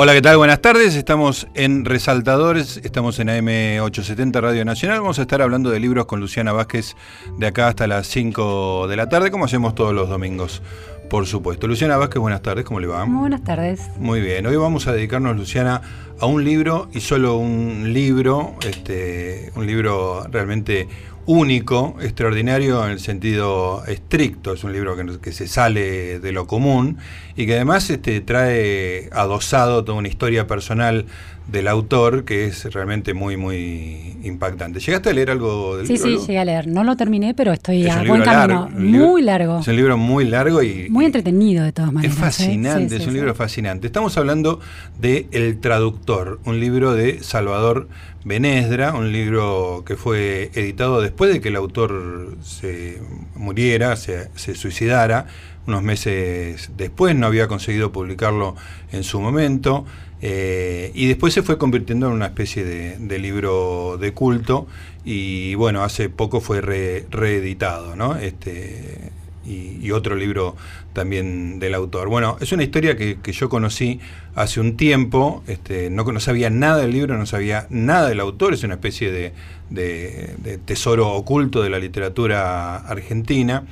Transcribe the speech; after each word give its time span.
Hola, 0.00 0.14
¿qué 0.14 0.22
tal? 0.22 0.36
Buenas 0.36 0.62
tardes. 0.62 0.94
Estamos 0.94 1.48
en 1.54 1.84
Resaltadores, 1.84 2.76
estamos 2.84 3.18
en 3.18 3.26
AM870 3.26 4.40
Radio 4.40 4.64
Nacional. 4.64 5.00
Vamos 5.00 5.18
a 5.18 5.22
estar 5.22 5.42
hablando 5.42 5.70
de 5.70 5.80
libros 5.80 6.06
con 6.06 6.20
Luciana 6.20 6.52
Vázquez 6.52 6.94
de 7.36 7.48
acá 7.48 7.66
hasta 7.66 7.88
las 7.88 8.06
5 8.06 8.86
de 8.86 8.94
la 8.94 9.08
tarde, 9.08 9.32
como 9.32 9.46
hacemos 9.46 9.74
todos 9.74 9.92
los 9.92 10.08
domingos, 10.08 10.62
por 11.10 11.26
supuesto. 11.26 11.66
Luciana 11.66 11.96
Vázquez, 11.96 12.20
buenas 12.20 12.42
tardes, 12.42 12.64
¿cómo 12.64 12.78
le 12.78 12.86
va? 12.86 13.06
Muy 13.06 13.22
buenas 13.22 13.42
tardes. 13.42 13.80
Muy 13.98 14.20
bien, 14.20 14.46
hoy 14.46 14.54
vamos 14.54 14.86
a 14.86 14.92
dedicarnos, 14.92 15.36
Luciana, 15.36 15.82
a 16.20 16.26
un 16.26 16.44
libro 16.44 16.88
y 16.92 17.00
solo 17.00 17.36
un 17.36 17.92
libro, 17.92 18.54
este, 18.64 19.50
un 19.56 19.66
libro 19.66 20.28
realmente 20.30 20.86
único, 21.28 21.98
extraordinario 22.00 22.86
en 22.86 22.92
el 22.92 23.00
sentido 23.00 23.84
estricto, 23.86 24.54
es 24.54 24.64
un 24.64 24.72
libro 24.72 24.96
que, 25.20 25.32
se 25.32 25.46
sale 25.46 26.20
de 26.20 26.32
lo 26.32 26.46
común 26.46 26.96
y 27.36 27.44
que 27.44 27.56
además 27.56 27.90
este, 27.90 28.22
trae 28.22 29.10
adosado 29.12 29.84
toda 29.84 29.98
una 29.98 30.08
historia 30.08 30.46
personal 30.46 31.04
del 31.48 31.66
autor 31.66 32.24
que 32.24 32.46
es 32.46 32.64
realmente 32.72 33.14
muy, 33.14 33.36
muy 33.36 34.16
impactante. 34.22 34.80
¿Llegaste 34.80 35.10
a 35.10 35.12
leer 35.12 35.30
algo 35.30 35.78
del 35.78 35.88
libro? 35.88 36.04
Sí, 36.04 36.18
sí, 36.18 36.26
llegué 36.26 36.38
a 36.38 36.44
leer. 36.44 36.66
No 36.66 36.84
lo 36.84 36.96
terminé, 36.96 37.34
pero 37.34 37.52
estoy 37.52 37.88
a 37.88 38.02
buen 38.04 38.22
camino. 38.22 38.68
muy 38.70 39.22
largo. 39.22 39.60
Es 39.60 39.68
un 39.68 39.76
libro 39.76 39.96
muy 39.96 40.26
largo 40.26 40.62
y... 40.62 40.88
Muy 40.90 41.06
entretenido 41.06 41.64
de 41.64 41.72
todas 41.72 41.92
maneras. 41.92 42.16
Es 42.16 42.22
¿eh? 42.22 42.24
fascinante, 42.24 42.96
es 42.96 43.06
un 43.06 43.14
libro 43.14 43.34
fascinante. 43.34 43.86
Estamos 43.86 44.16
hablando 44.18 44.60
de 45.00 45.26
El 45.32 45.58
Traductor, 45.58 46.38
un 46.44 46.60
libro 46.60 46.92
de 46.94 47.22
Salvador 47.22 47.88
Benesdra, 48.24 48.92
un 48.92 49.10
libro 49.10 49.84
que 49.86 49.96
fue 49.96 50.50
editado 50.54 51.00
después 51.00 51.32
de 51.32 51.40
que 51.40 51.48
el 51.48 51.56
autor 51.56 52.36
se 52.42 53.00
muriera, 53.34 53.96
se, 53.96 54.28
suicidara, 54.54 55.26
unos 55.66 55.82
meses 55.82 56.70
después, 56.76 57.14
no 57.14 57.26
había 57.26 57.46
conseguido 57.48 57.92
publicarlo 57.92 58.54
en 58.92 59.02
su 59.02 59.20
momento, 59.20 59.86
eh, 60.20 60.90
y 60.94 61.06
después 61.06 61.32
se 61.32 61.42
fue 61.42 61.58
convirtiendo 61.58 62.08
en 62.08 62.12
una 62.12 62.26
especie 62.26 62.64
de, 62.64 63.18
libro 63.18 63.98
de 63.98 64.12
culto, 64.12 64.66
y 65.04 65.54
bueno, 65.54 65.84
hace 65.84 66.08
poco 66.08 66.40
fue 66.40 66.60
reeditado, 66.60 67.96
¿no? 67.96 68.16
Este, 68.16 69.12
y, 69.48 69.90
otro 69.90 70.16
libro 70.16 70.56
también 70.92 71.58
del 71.58 71.74
autor. 71.74 72.08
Bueno, 72.08 72.36
es 72.40 72.52
una 72.52 72.62
historia 72.62 72.96
que, 72.96 73.18
yo 73.32 73.48
conocí 73.48 74.00
hace 74.34 74.60
un 74.60 74.76
tiempo, 74.76 75.42
este, 75.46 75.90
no, 75.90 76.04
sabía 76.20 76.50
nada 76.50 76.78
del 76.78 76.92
libro, 76.92 77.16
no 77.16 77.26
sabía 77.26 77.66
nada 77.70 78.08
del 78.08 78.20
autor, 78.20 78.54
es 78.54 78.64
una 78.64 78.74
especie 78.74 79.10
de, 79.10 80.58
tesoro 80.66 81.12
oculto 81.12 81.62
de 81.62 81.70
la 81.70 81.78
literatura 81.78 82.76
argentina. 82.76 83.64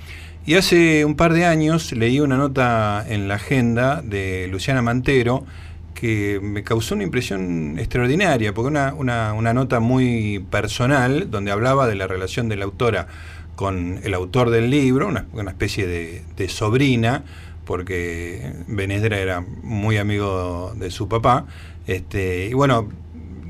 Y 0.47 0.55
hace 0.55 1.05
un 1.05 1.17
par 1.17 1.33
de 1.33 1.45
años 1.45 1.91
leí 1.93 2.21
una 2.21 2.37
nota 2.37 3.05
en 3.09 3.27
la 3.27 3.35
agenda 3.35 4.01
de 4.01 4.47
Luciana 4.49 4.81
Mantero, 4.81 5.45
que 5.99 6.39
me 6.43 6.63
causó 6.63 6.95
una 6.95 7.05
impresión 7.05 7.79
extraordinaria, 7.79 8.53
porque 8.55 8.69
una, 8.69 8.95
una, 8.95 9.33
una, 9.33 9.55
nota 9.55 9.81
muy 9.81 10.45
personal, 10.51 11.31
donde 11.31 11.51
hablaba 11.51 11.89
de 11.89 11.97
la 11.97 12.07
relación 12.07 12.49
de 12.49 12.57
la 12.57 12.67
autora 12.67 13.09
con 13.57 14.01
el 14.05 14.15
autor 14.15 14.51
del 14.51 14.71
libro, 14.71 15.09
una, 15.09 15.51
especie 15.51 15.87
de, 15.87 16.49
sobrina, 16.49 17.25
porque 17.65 18.53
Benedra 18.69 19.19
era 19.19 19.41
muy 19.41 19.97
amigo 19.97 20.75
de 20.77 20.91
su 20.91 21.09
papá. 21.09 21.47
Este, 21.87 22.47
y 22.47 22.53
bueno, 22.53 22.89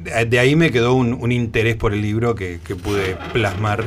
de 0.05 0.39
ahí 0.39 0.55
me 0.55 0.71
quedó 0.71 0.95
un, 0.95 1.33
interés 1.33 1.75
por 1.75 1.93
el 1.93 2.01
libro 2.01 2.35
que, 2.37 2.59
pude 2.83 3.19
plasmar 3.33 3.85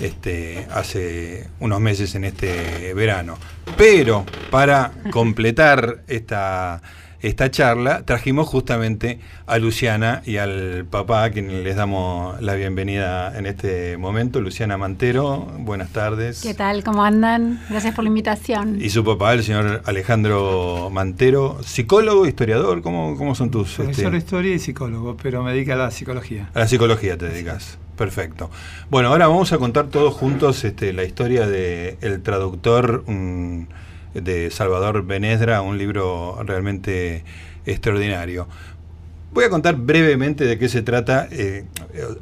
este, 0.00 0.66
hace 0.70 1.48
unos 1.58 1.80
meses 1.80 2.14
en 2.14 2.24
este 2.24 2.92
verano. 2.94 3.38
Pero 3.78 4.26
para 4.50 4.92
completar 5.10 6.02
esta 6.06 6.82
esta 7.22 7.50
charla, 7.50 8.02
trajimos 8.04 8.48
justamente 8.48 9.20
a 9.46 9.58
Luciana 9.58 10.22
y 10.26 10.38
al 10.38 10.84
papá, 10.90 11.24
a 11.24 11.30
quien 11.30 11.62
les 11.62 11.76
damos 11.76 12.40
la 12.42 12.54
bienvenida 12.54 13.38
en 13.38 13.46
este 13.46 13.96
momento. 13.96 14.40
Luciana 14.40 14.76
Mantero, 14.76 15.46
buenas 15.58 15.90
tardes. 15.90 16.42
¿Qué 16.42 16.52
tal? 16.52 16.82
¿Cómo 16.82 17.04
andan? 17.04 17.60
Gracias 17.70 17.94
por 17.94 18.02
la 18.02 18.08
invitación. 18.08 18.82
Y 18.82 18.90
su 18.90 19.04
papá, 19.04 19.34
el 19.34 19.44
señor 19.44 19.82
Alejandro 19.84 20.90
Mantero, 20.92 21.58
psicólogo, 21.62 22.26
historiador, 22.26 22.82
¿cómo, 22.82 23.16
cómo 23.16 23.36
son 23.36 23.52
tus...? 23.52 23.74
Profesor 23.74 24.12
de 24.12 24.18
historia 24.18 24.54
y 24.54 24.58
psicólogo, 24.58 25.16
pero 25.16 25.44
me 25.44 25.52
dedica 25.52 25.74
a 25.74 25.76
la 25.76 25.90
psicología. 25.92 26.50
A 26.54 26.58
la 26.58 26.66
psicología 26.66 27.16
te 27.16 27.28
dedicas. 27.28 27.78
Perfecto. 27.96 28.50
Bueno, 28.90 29.10
ahora 29.10 29.28
vamos 29.28 29.52
a 29.52 29.58
contar 29.58 29.86
todos 29.86 30.12
juntos 30.12 30.64
este, 30.64 30.92
la 30.92 31.04
historia 31.04 31.46
de 31.46 31.98
el 32.00 32.20
traductor 32.22 33.04
de 34.14 34.50
Salvador 34.50 35.04
Benedra, 35.04 35.62
un 35.62 35.78
libro 35.78 36.42
realmente 36.44 37.24
extraordinario. 37.66 38.48
Voy 39.32 39.44
a 39.44 39.48
contar 39.48 39.76
brevemente 39.76 40.44
de 40.44 40.58
qué 40.58 40.68
se 40.68 40.82
trata. 40.82 41.26
Eh, 41.30 41.64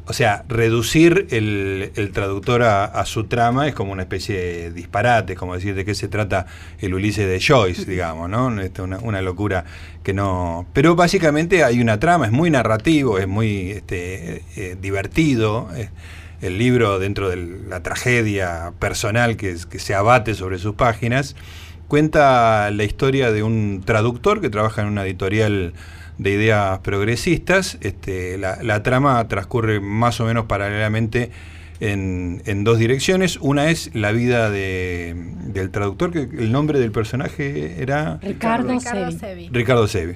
o 0.06 0.12
sea, 0.12 0.44
reducir 0.48 1.26
el, 1.30 2.10
traductor 2.14 2.62
a, 2.62 3.04
su 3.04 3.24
trama 3.24 3.66
es 3.66 3.74
como 3.74 3.90
una 3.90 4.02
especie 4.02 4.36
de 4.38 4.70
disparate, 4.70 5.34
como 5.34 5.54
decir 5.54 5.74
de 5.74 5.84
qué 5.84 5.96
se 5.96 6.06
trata 6.06 6.46
el 6.78 6.94
Ulises 6.94 7.26
de 7.26 7.40
Joyce, 7.40 7.84
digamos, 7.84 8.30
¿no? 8.30 8.46
Una, 8.46 8.98
una 8.98 9.22
locura 9.22 9.64
que 10.04 10.14
no. 10.14 10.66
Pero 10.72 10.94
básicamente 10.94 11.64
hay 11.64 11.80
una 11.80 11.98
trama, 11.98 12.26
es 12.26 12.32
muy 12.32 12.48
narrativo, 12.48 13.18
es 13.18 13.26
muy 13.26 13.72
este, 13.72 14.44
eh, 14.56 14.76
divertido. 14.80 15.68
el 16.40 16.58
libro, 16.58 17.00
dentro 17.00 17.28
de 17.28 17.36
la 17.68 17.82
tragedia 17.82 18.72
personal 18.78 19.36
que 19.36 19.58
se 19.58 19.94
abate 19.94 20.34
sobre 20.34 20.58
sus 20.58 20.74
páginas, 20.76 21.34
cuenta 21.90 22.70
la 22.70 22.84
historia 22.84 23.32
de 23.32 23.42
un 23.42 23.82
traductor 23.84 24.40
que 24.40 24.48
trabaja 24.48 24.80
en 24.80 24.88
una 24.88 25.04
editorial 25.04 25.74
de 26.18 26.30
ideas 26.30 26.78
progresistas. 26.78 27.78
Este, 27.80 28.38
la, 28.38 28.82
trama 28.84 29.26
transcurre 29.26 29.80
más 29.80 30.20
o 30.20 30.24
menos 30.24 30.46
paralelamente 30.46 31.32
en, 31.80 32.64
dos 32.64 32.78
direcciones. 32.78 33.38
Una 33.40 33.70
es 33.70 33.90
la 33.94 34.12
vida 34.12 34.50
del 34.50 35.70
traductor, 35.70 36.12
que 36.12 36.20
el 36.20 36.52
nombre 36.52 36.78
del 36.78 36.92
personaje 36.92 37.82
era... 37.82 38.18
Ricardo, 38.22 38.78
Sevi. 38.78 39.48
Ricardo 39.50 39.88
Sevi. 39.88 40.14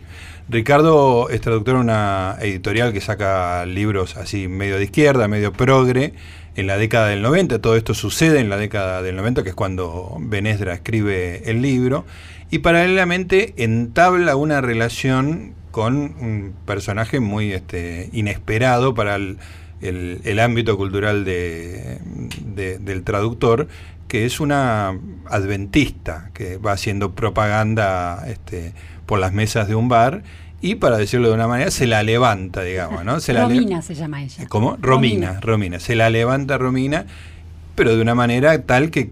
Ricardo 0.49 1.31
es 1.31 1.41
traductor 1.41 1.77
de 1.77 1.81
una 1.81 2.37
editorial 2.41 2.93
que 2.93 3.01
saca 3.01 3.65
libros 3.65 4.17
así 4.17 4.47
medio 4.47 4.77
de 4.77 4.85
izquierda, 4.85 5.27
medio 5.27 5.53
progre 5.53 6.13
en 6.55 6.67
la 6.67 6.77
década 6.77 7.09
del 7.09 7.23
90, 7.23 7.61
todo 7.61 7.77
esto 7.77 7.95
sucede 7.95 8.41
en 8.41 8.51
la 8.51 8.57
década 8.57 9.03
del 9.03 9.17
90, 9.17 9.43
que 9.43 9.49
es 9.49 9.55
cuando 9.55 10.17
Benesdra 10.21 10.75
escribe 10.75 11.51
el 11.51 11.63
libro, 11.63 12.05
y 12.51 12.59
paralelamente 12.59 13.55
entabla 13.57 14.37
una 14.37 14.61
relación 14.61 15.55
con 15.71 15.97
un 15.97 16.55
personaje 16.67 17.19
muy 17.19 17.53
este, 17.53 18.09
inesperado 18.13 18.95
para 18.95 19.17
el, 19.17 19.39
ámbito 20.41 20.77
cultural 20.77 21.25
de, 21.25 21.99
del 22.81 23.03
traductor, 23.03 23.69
que 24.09 24.25
es 24.25 24.41
una 24.41 24.99
adventista 25.27 26.31
que 26.35 26.57
va 26.57 26.73
haciendo 26.73 27.15
propaganda 27.15 28.25
este, 28.29 28.73
por 29.07 29.19
las 29.19 29.33
mesas 29.33 29.69
de 29.69 29.75
un 29.75 29.89
bar 29.89 30.23
y 30.65 30.77
para 30.77 30.97
decirlo 30.97 31.29
de 31.29 31.35
una 31.35 31.47
manera, 31.47 31.71
se 31.71 31.87
la 31.87 32.03
levanta, 32.03 32.63
digamos, 32.63 33.05
¿no? 33.05 33.21
Se 33.21 33.35
Romina 33.35 33.83
se 33.83 33.95
llama 33.95 34.23
ella. 34.23 34.47
¿Cómo? 34.49 34.79
Romina, 34.81 35.39
Romina, 35.41 35.79
Se 35.79 35.95
la 35.95 36.09
levanta 36.09 36.57
Romina, 36.57 37.05
pero 37.75 37.95
de 37.95 38.01
una 38.01 38.15
manera 38.15 38.63
tal 38.63 38.91
que, 38.91 39.11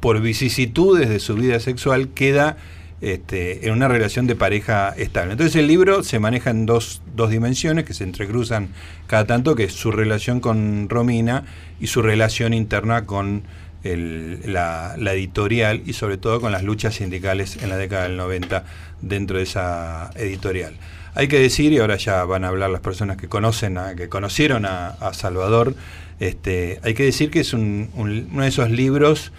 por 0.00 0.22
vicisitudes 0.22 1.10
de 1.10 1.18
su 1.18 1.34
vida 1.34 1.60
sexual 1.60 2.08
queda 2.08 2.56
este, 3.00 3.66
en 3.66 3.72
una 3.72 3.88
relación 3.88 4.26
de 4.26 4.34
pareja 4.34 4.94
estable. 4.96 5.32
Entonces 5.32 5.56
el 5.56 5.66
libro 5.66 6.02
se 6.02 6.18
maneja 6.18 6.50
en 6.50 6.66
dos, 6.66 7.00
dos 7.14 7.30
dimensiones 7.30 7.84
que 7.84 7.94
se 7.94 8.04
entrecruzan 8.04 8.68
cada 9.06 9.26
tanto, 9.26 9.54
que 9.54 9.64
es 9.64 9.72
su 9.72 9.92
relación 9.92 10.40
con 10.40 10.88
Romina 10.88 11.44
y 11.80 11.86
su 11.88 12.02
relación 12.02 12.54
interna 12.54 13.06
con 13.06 13.42
la, 13.84 14.94
editorial 15.12 15.82
y 15.86 15.92
sobre 15.92 16.18
todo 16.18 16.40
con 16.40 16.52
las 16.52 16.62
luchas 16.62 16.96
sindicales 16.96 17.62
en 17.62 17.68
la 17.68 17.76
década 17.76 18.04
del 18.04 18.16
90 18.16 18.64
dentro 19.00 19.38
de 19.38 19.44
esa 19.44 20.10
editorial. 20.16 20.74
Hay 21.14 21.28
que 21.28 21.38
decir, 21.38 21.72
y 21.72 21.78
ahora 21.78 21.96
ya 21.96 22.24
van 22.24 22.44
a 22.44 22.48
hablar 22.48 22.70
las 22.70 22.80
personas 22.80 23.16
que 23.16 23.28
conocen, 23.28 23.78
que 23.96 24.08
conocieron 24.08 24.66
a, 24.66 24.96
Salvador, 25.12 25.74
este, 26.20 26.80
hay 26.82 26.94
que 26.94 27.04
decir 27.04 27.30
que 27.30 27.40
es 27.40 27.52
uno 27.52 28.42
de 28.42 28.48
esos 28.48 28.70
libros 28.70 29.32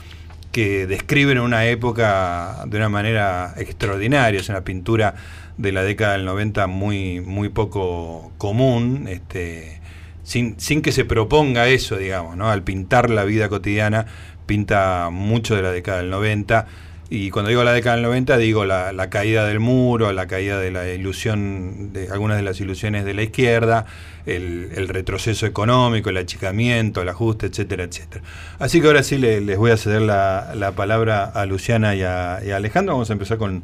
que 0.51 0.87
describen 0.87 1.39
una 1.39 1.65
época 1.65 2.63
de 2.67 2.77
una 2.77 2.89
manera 2.89 3.53
extraordinaria, 3.57 4.39
es 4.39 4.49
una 4.49 4.63
pintura 4.63 5.15
de 5.57 5.71
la 5.71 5.83
década 5.83 6.13
del 6.13 6.25
90 6.25 6.67
muy, 6.67 7.21
muy 7.21 7.49
poco 7.49 8.31
común, 8.37 9.07
este, 9.09 9.81
sin, 10.23 10.59
sin 10.59 10.81
que 10.81 10.91
se 10.91 11.05
proponga 11.05 11.67
eso, 11.67 11.97
digamos, 11.97 12.37
¿no? 12.37 12.49
al 12.49 12.63
pintar 12.63 13.09
la 13.09 13.23
vida 13.25 13.49
cotidiana 13.49 14.05
pinta 14.49 15.09
mucho 15.11 15.55
de 15.55 15.61
la 15.61 15.71
década 15.71 15.99
del 15.99 16.09
90. 16.09 16.65
Y 17.11 17.31
cuando 17.31 17.49
digo 17.49 17.63
la 17.63 17.73
década 17.73 17.95
del 17.95 18.05
90, 18.05 18.37
digo 18.37 18.65
la, 18.65 19.09
caída 19.09 19.47
del 19.47 19.59
muro, 19.59 20.13
la 20.13 20.27
caída 20.27 20.59
de 20.59 20.69
la 20.69 20.87
ilusión, 20.87 21.91
de 21.91 22.09
algunas 22.11 22.37
de 22.37 22.43
las 22.43 22.61
ilusiones 22.61 23.03
de 23.03 23.15
la 23.15 23.23
izquierda, 23.23 23.87
el, 24.27 24.87
retroceso 24.87 25.47
económico, 25.47 26.11
el 26.11 26.17
achicamiento, 26.17 27.01
el 27.01 27.09
ajuste, 27.09 27.47
etcétera, 27.47 27.85
etcétera. 27.85 28.23
Así 28.59 28.79
que 28.79 28.87
ahora 28.87 29.01
sí 29.01 29.17
les, 29.17 29.57
voy 29.57 29.71
a 29.71 29.77
ceder 29.77 30.03
la, 30.03 30.73
palabra 30.75 31.23
a 31.23 31.47
Luciana 31.47 31.95
y 31.95 32.03
a, 32.03 32.35
Alejandro. 32.55 32.93
Vamos 32.93 33.09
a 33.09 33.13
empezar 33.13 33.39
con, 33.39 33.63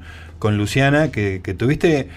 Luciana, 0.58 1.12
que, 1.12 1.40
tuviste 1.56 2.10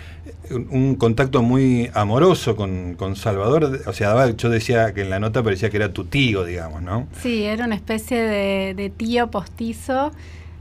un 0.50 0.94
contacto 0.94 1.42
muy 1.42 1.90
amoroso 1.92 2.56
con, 2.56 3.16
Salvador. 3.16 3.82
O 3.84 3.92
sea, 3.92 4.30
yo 4.34 4.48
decía 4.48 4.94
que 4.94 5.02
en 5.02 5.10
la 5.10 5.20
nota 5.20 5.42
parecía 5.42 5.68
que 5.68 5.76
era 5.76 5.92
tu 5.92 6.06
tío, 6.06 6.44
digamos, 6.44 6.80
¿no? 6.80 7.06
Sí, 7.20 7.44
era 7.44 7.66
una 7.66 7.74
especie 7.74 8.22
de 8.22 8.92
tío 8.96 9.30
postizo 9.30 10.10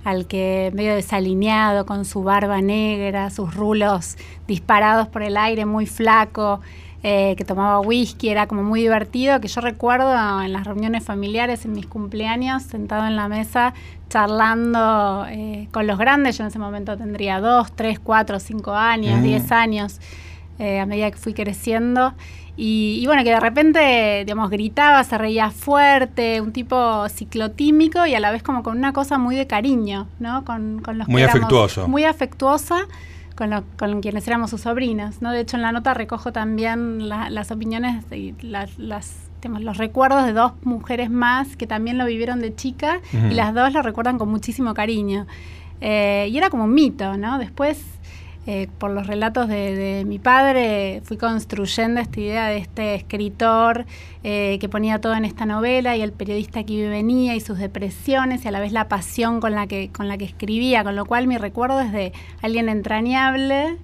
al 0.07 0.25
que 0.25 0.71
medio 0.73 0.95
desalineado, 0.95 1.85
con 1.85 2.05
su 2.05 2.23
barba 2.23 2.61
negra, 2.61 3.29
sus 3.29 3.53
rulos 3.53 4.15
disparados 4.47 5.09
por 5.09 5.21
el 5.21 5.35
aire, 5.35 5.65
muy 5.65 5.85
flaco, 5.85 6.61
eh, 7.03 7.35
que 7.35 7.43
tomaba 7.43 7.81
whisky, 7.81 8.29
era 8.29 8.47
como 8.47 8.63
muy 8.63 8.83
divertido, 8.83 9.41
que 9.41 9.49
yo 9.49 9.59
recuerdo 9.59 10.13
en 10.41 10.53
las 10.53 10.65
reuniones 10.65 11.03
familiares, 11.03 11.65
en 11.65 11.73
mis 11.73 11.87
cumpleaños, 11.87 12.63
sentado 12.63 13.05
en 13.05 13.17
la 13.17 13.27
mesa, 13.27 13.73
charlando 14.07 15.25
eh, 15.29 15.67
con 15.73 15.87
los 15.87 15.97
grandes, 15.97 16.37
yo 16.37 16.45
en 16.45 16.47
ese 16.47 16.59
momento 16.59 16.95
tendría 16.95 17.41
dos, 17.41 17.73
tres, 17.75 17.99
cuatro, 17.99 18.39
cinco 18.39 18.71
años, 18.71 19.19
mm. 19.19 19.23
diez 19.23 19.51
años, 19.51 19.99
eh, 20.57 20.79
a 20.79 20.85
medida 20.85 21.11
que 21.11 21.17
fui 21.17 21.33
creciendo. 21.33 22.13
Y, 22.59 23.05
bueno, 23.05 23.23
que 23.23 23.29
de 23.29 23.39
repente, 23.39 24.23
digamos, 24.25 24.49
gritaba, 24.49 25.03
se 25.03 25.15
reía 25.17 25.51
fuerte, 25.51 26.41
un 26.41 26.51
tipo 26.51 27.07
ciclotímico 27.07 28.07
y 28.07 28.15
a 28.15 28.19
la 28.19 28.31
vez 28.31 28.41
como 28.41 28.63
con 28.63 28.77
una 28.77 28.93
cosa 28.93 29.19
muy 29.19 29.35
de 29.35 29.45
cariño, 29.45 30.07
¿no? 30.19 30.43
Con, 30.43 30.81
con 30.81 30.97
los 30.97 31.07
muy 31.07 31.21
afectuoso. 31.21 31.87
Muy 31.87 32.03
afectuosa 32.03 32.87
con, 33.35 33.63
con, 33.77 34.01
quienes 34.01 34.27
éramos 34.27 34.49
sus 34.49 34.61
sobrinas, 34.61 35.21
¿no? 35.21 35.31
De 35.31 35.41
hecho, 35.41 35.55
en 35.55 35.61
la 35.61 35.71
nota 35.71 35.93
recojo 35.93 36.31
también 36.31 37.07
las 37.07 37.51
opiniones 37.51 38.03
y 38.11 38.33
las, 38.41 38.77
las 38.79 39.27
los 39.59 39.77
recuerdos 39.77 40.25
de 40.25 40.33
dos 40.33 40.53
mujeres 40.63 41.09
más 41.09 41.55
que 41.55 41.67
también 41.67 41.97
lo 41.97 42.05
vivieron 42.05 42.41
de 42.41 42.53
chica 42.53 42.99
y 43.13 43.33
las 43.33 43.53
dos 43.53 43.71
lo 43.71 43.81
recuerdan 43.81 44.17
con 44.17 44.29
muchísimo 44.29 44.73
cariño. 44.73 45.25
Eh, 45.79 46.27
y 46.31 46.37
era 46.37 46.49
como 46.49 46.63
un 46.63 46.73
mito, 46.73 47.17
¿no? 47.17 47.37
Después 47.37 47.79
eh, 48.49 48.69
por 48.77 48.91
los 48.91 49.05
relatos 49.07 49.49
de, 49.49 50.05
mi 50.07 50.19
padre, 50.19 51.01
fui 51.03 51.17
construyendo 51.17 51.99
esta 51.99 52.17
idea 52.17 52.47
de 52.47 52.59
este 52.59 52.95
escritor 52.95 53.85
eh, 54.23 54.57
que 54.61 54.69
ponía 54.69 55.01
todo 55.01 55.15
en 55.15 55.25
esta 55.25 55.45
novela 55.45 55.97
y 55.97 56.01
el 56.01 56.13
periodista 56.13 56.63
que 56.63 56.87
venía 56.87 57.35
y 57.35 57.41
sus 57.41 57.57
depresiones 57.57 58.45
y 58.45 58.47
a 58.47 58.51
la 58.51 58.61
vez 58.61 58.71
la 58.71 58.87
pasión 58.87 59.41
con 59.41 59.51
la 59.51 59.67
que, 59.67 59.89
con 59.91 60.07
la 60.07 60.17
que 60.17 60.23
escribía, 60.23 60.85
con 60.85 60.95
lo 60.95 61.03
cual 61.05 61.27
mi 61.27 61.37
recuerdo 61.37 61.81
es 61.81 61.91
de 61.91 62.13
alguien 62.41 62.69
entrañable, 62.69 63.75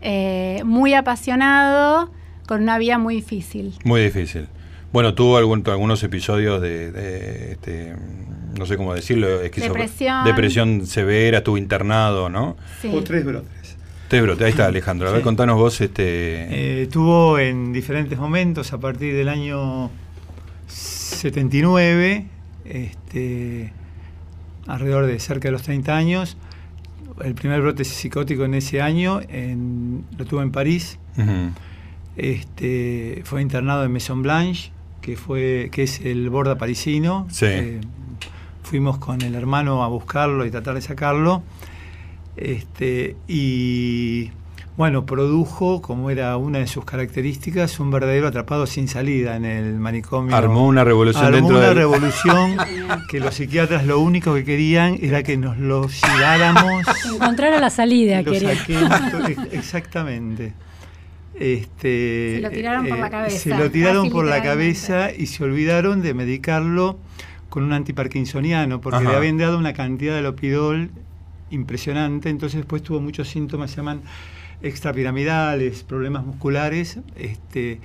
eh, 0.00 0.62
muy 0.64 0.94
apasionado, 0.94 2.10
con 2.48 2.60
una 2.60 2.78
vida 2.78 2.98
muy 2.98 3.14
difícil. 3.14 3.72
Muy 3.84 4.02
difícil. 4.02 4.48
Bueno, 4.92 5.14
tuvo 5.14 5.36
algunos 5.36 6.02
episodios 6.02 6.60
de, 6.60 7.52
este, 7.52 7.94
no 8.58 8.66
sé 8.66 8.76
cómo 8.76 8.94
decirlo, 8.94 9.38
depresión. 9.38 10.24
depresión 10.24 10.86
severa, 10.88 11.38
estuvo 11.38 11.56
internado, 11.56 12.28
¿no? 12.28 12.56
Sí. 12.80 12.90
O 12.92 13.00
tres 13.04 13.24
brotes 13.24 13.61
ahí 14.44 14.50
está 14.50 14.66
Alejandro. 14.66 15.08
A 15.08 15.12
ver, 15.12 15.22
contanos 15.22 15.56
vos. 15.56 15.80
este 15.80 16.82
eh, 16.82 16.86
Tuvo 16.88 17.38
en 17.38 17.72
diferentes 17.72 18.18
momentos, 18.18 18.72
a 18.72 18.78
partir 18.78 19.14
del 19.14 19.28
año 19.28 19.90
79, 20.66 22.26
este, 22.66 23.72
alrededor 24.66 25.06
de 25.06 25.18
cerca 25.18 25.48
de 25.48 25.52
los 25.52 25.62
30 25.62 25.96
años. 25.96 26.36
El 27.24 27.34
primer 27.34 27.62
brote 27.62 27.84
psicótico 27.84 28.44
en 28.44 28.54
ese 28.54 28.82
año 28.82 29.20
lo 30.18 30.24
tuvo 30.26 30.42
en 30.42 30.52
París. 30.52 30.98
este, 32.16 33.22
fue 33.24 33.40
internado 33.40 33.84
en 33.84 33.92
Maison 33.92 34.22
Blanche, 34.22 34.72
que, 35.00 35.16
fue, 35.16 35.70
que 35.72 35.84
es 35.84 36.00
el 36.00 36.28
borda 36.28 36.58
parisino. 36.58 37.28
Eh, 37.40 37.80
fuimos 38.62 38.98
con 38.98 39.22
el 39.22 39.34
hermano 39.34 39.82
a 39.82 39.88
buscarlo 39.88 40.44
y 40.44 40.50
tratar 40.50 40.74
de 40.74 40.82
sacarlo. 40.82 41.42
Este, 42.36 43.16
y 43.28 44.30
bueno, 44.76 45.04
produjo, 45.04 45.82
como 45.82 46.08
era 46.08 46.36
una 46.38 46.60
de 46.60 46.66
sus 46.66 46.84
características, 46.84 47.78
un 47.78 47.90
verdadero 47.90 48.26
atrapado 48.26 48.66
sin 48.66 48.88
salida 48.88 49.36
en 49.36 49.44
el 49.44 49.74
manicomio. 49.74 50.34
Armó 50.34 50.66
una 50.66 50.82
revolución 50.82 51.26
Armó 51.26 51.36
dentro 51.36 51.58
una 51.58 51.74
revolución 51.74 52.56
que 53.10 53.20
los 53.20 53.34
psiquiatras 53.34 53.84
lo 53.84 54.00
único 54.00 54.34
que 54.34 54.44
querían 54.44 54.98
era 55.02 55.22
que 55.22 55.36
nos 55.36 55.58
lo 55.58 55.88
lleváramos. 55.88 56.84
Encontrar 57.12 57.52
a 57.52 57.60
la 57.60 57.68
salida, 57.68 58.24
quería. 58.24 58.52
exactamente. 59.52 60.54
Este, 61.34 62.36
se 62.36 62.40
lo 62.40 62.50
tiraron 62.50 62.88
por 62.88 62.98
la 62.98 63.06
eh, 63.06 63.10
cabeza. 63.10 63.38
Se 63.38 63.50
lo 63.50 63.70
tiraron 63.70 64.10
por 64.10 64.24
la 64.24 64.42
cabeza 64.42 65.12
y 65.12 65.26
se 65.26 65.44
olvidaron 65.44 66.00
de 66.00 66.14
medicarlo 66.14 66.98
con 67.50 67.62
un 67.64 67.74
antiparkinsoniano, 67.74 68.80
porque 68.80 69.04
le 69.04 69.14
habían 69.14 69.36
dado 69.36 69.58
una 69.58 69.74
cantidad 69.74 70.14
de 70.14 70.22
lopidol 70.22 70.90
impresionante, 71.52 72.28
entonces 72.28 72.58
después 72.58 72.82
tuvo 72.82 73.00
muchos 73.00 73.28
síntomas, 73.28 73.70
se 73.70 73.76
llaman 73.76 74.02
extrapiramidales, 74.62 75.82
problemas 75.82 76.24
musculares, 76.24 76.98
este, 77.16 77.80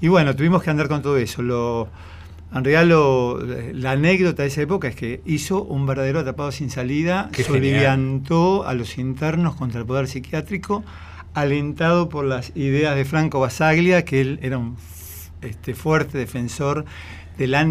y 0.00 0.08
bueno, 0.08 0.34
tuvimos 0.34 0.62
que 0.62 0.70
andar 0.70 0.88
con 0.88 1.02
todo 1.02 1.16
eso. 1.16 1.42
Lo, 1.42 1.88
en 2.54 2.64
realidad 2.64 3.72
la 3.74 3.92
anécdota 3.92 4.42
de 4.42 4.48
esa 4.48 4.62
época 4.62 4.88
es 4.88 4.96
que 4.96 5.22
hizo 5.24 5.62
un 5.62 5.86
verdadero 5.86 6.20
atrapado 6.20 6.52
sin 6.52 6.70
salida, 6.70 7.30
soliviantó 7.46 8.66
a 8.66 8.74
los 8.74 8.98
internos 8.98 9.54
contra 9.54 9.80
el 9.80 9.86
poder 9.86 10.08
psiquiátrico, 10.08 10.84
alentado 11.34 12.08
por 12.08 12.26
las 12.26 12.54
ideas 12.56 12.94
de 12.94 13.04
Franco 13.04 13.40
Basaglia, 13.40 14.04
que 14.04 14.20
él 14.20 14.38
era 14.42 14.58
un 14.58 14.76
este, 15.40 15.74
fuerte 15.74 16.18
defensor 16.18 16.84
de 17.38 17.46
la, 17.46 17.66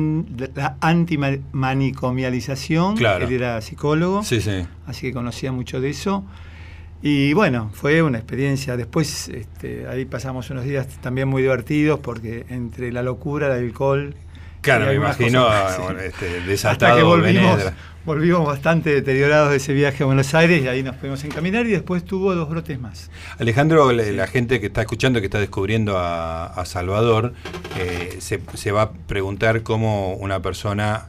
antimanicomialización. 0.82 2.98
Él 2.98 3.32
era 3.32 3.62
psicólogo, 3.62 4.20
así 4.20 5.02
que 5.02 5.14
conocía 5.14 5.52
mucho 5.52 5.80
de 5.82 5.90
eso. 5.90 6.24
Y 7.02 7.34
bueno, 7.34 7.72
fue 7.74 8.04
una 8.04 8.20
experiencia. 8.20 8.78
Después 8.78 9.30
este, 9.30 9.88
ahí 9.88 10.06
pasamos 10.06 10.52
unos 10.52 10.66
días 10.66 10.88
también 11.02 11.28
muy 11.28 11.42
divertidos 11.42 12.00
porque 12.00 12.46
entre 12.50 12.92
la 12.92 13.02
locura, 13.04 13.48
el 13.48 13.54
alcohol... 13.66 14.16
Claro, 14.62 14.86
me 14.86 14.94
imagino 14.94 15.48
este, 16.04 16.42
desatado. 16.42 16.96
que 16.96 17.04
volvimos, 17.04 17.60
volvimos 18.06 18.46
bastante 18.46 18.92
deteriorados 18.94 19.50
de 19.50 19.58
ese 19.58 19.74
viaje 19.74 20.04
a 20.04 20.06
Buenos 20.06 20.34
Aires 20.36 20.64
y 20.64 20.68
ahí 20.68 20.84
nos 20.84 20.96
pudimos 20.96 21.24
encaminar 21.24 21.66
y 21.66 21.72
después 21.72 22.06
tuvo 22.06 22.36
dos 22.36 22.48
brotes 22.48 22.80
más. 22.80 23.10
Alejandro, 23.40 23.92
la 23.92 24.28
gente 24.28 24.60
que 24.60 24.68
está 24.68 24.82
escuchando, 24.82 25.20
que 25.20 25.26
está 25.26 25.40
descubriendo 25.40 25.98
a, 25.98 26.64
Salvador, 26.66 27.34
eh, 27.78 28.20
se, 28.20 28.72
va 28.72 28.82
a 28.84 28.92
preguntar 28.92 29.64
cómo 29.64 30.14
una 30.14 30.42
persona 30.42 31.08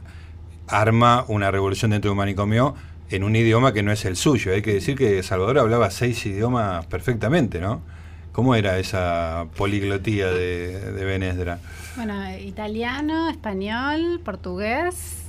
arma 0.67 1.25
una 1.27 1.51
revolución 1.51 1.91
dentro 1.91 2.09
de 2.09 2.13
un 2.13 2.17
manicomio 2.17 2.75
en 3.11 3.23
un 3.23 3.35
idioma 3.35 3.71
que 3.73 3.83
no 3.83 3.91
es 3.91 4.05
el 4.05 4.15
suyo. 4.15 4.51
Hay 4.51 4.63
que 4.63 4.73
decir 4.73 4.97
que 4.97 5.21
Salvador 5.21 5.59
hablaba 5.59 5.91
seis 5.91 6.25
idiomas 6.25 6.87
perfectamente, 6.87 7.59
¿no? 7.59 7.81
¿Cómo 8.31 8.55
era 8.55 8.79
esa 8.79 9.45
poliglotía 9.55 10.31
de, 10.31 10.91
de 10.91 11.05
Benesdra? 11.05 11.59
Bueno, 11.95 12.15
italiano, 12.39 13.29
español, 13.29 14.19
portugués, 14.23 15.23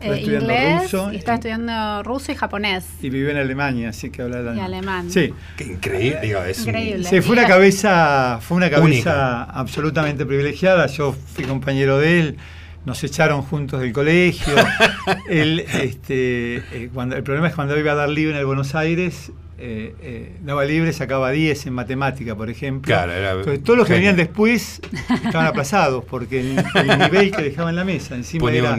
eh, 0.00 0.20
inglés, 0.20 0.94
y 1.12 1.16
estaba 1.16 1.36
estudiando 1.36 2.02
ruso 2.02 2.32
y 2.32 2.34
japonés. 2.34 2.86
Y 3.00 3.08
vive 3.08 3.30
en 3.30 3.38
Alemania, 3.38 3.88
así 3.88 4.10
que 4.10 4.20
habla 4.20 4.38
alemán. 4.38 4.56
Y 4.56 4.60
alemán. 4.60 5.10
Sí. 5.10 5.32
Qué 5.56 5.64
increíble, 5.64 6.20
digo, 6.20 6.42
es 6.42 6.66
increíble. 6.66 7.08
Sí, 7.08 7.22
fue 7.22 7.32
una 7.32 7.46
cabeza, 7.46 8.38
fue 8.42 8.58
una 8.58 8.68
cabeza 8.68 9.44
absolutamente 9.44 10.26
privilegiada. 10.26 10.86
Yo 10.86 11.12
fui 11.12 11.44
compañero 11.44 11.98
de 11.98 12.20
él, 12.20 12.36
nos 12.84 13.02
echaron 13.02 13.40
juntos 13.40 13.80
del 13.80 13.94
colegio. 13.94 14.54
él, 15.30 15.60
este, 15.60 16.56
eh, 16.56 16.90
cuando, 16.92 17.16
el 17.16 17.22
problema 17.22 17.48
es 17.48 17.54
cuando 17.54 17.78
iba 17.78 17.92
a 17.92 17.96
dar 17.96 18.10
libre 18.10 18.34
en 18.34 18.40
el 18.40 18.46
Buenos 18.46 18.74
Aires, 18.74 19.32
eh, 19.58 20.36
daba 20.42 20.64
libre, 20.64 20.92
sacaba 20.92 21.30
10 21.30 21.66
en 21.66 21.72
matemática, 21.72 22.34
por 22.34 22.50
ejemplo. 22.50 22.86
Claro, 22.86 23.12
Entonces, 23.40 23.62
todos 23.62 23.78
los 23.78 23.86
que 23.86 23.94
venían 23.94 24.16
después 24.16 24.80
estaban 25.24 25.46
aplazados 25.46 26.04
porque 26.04 26.40
el, 26.40 26.98
nivel 26.98 27.30
que 27.30 27.42
dejaba 27.42 27.70
en 27.70 27.76
la 27.76 27.84
mesa 27.84 28.14
encima 28.14 28.50
era 28.52 28.76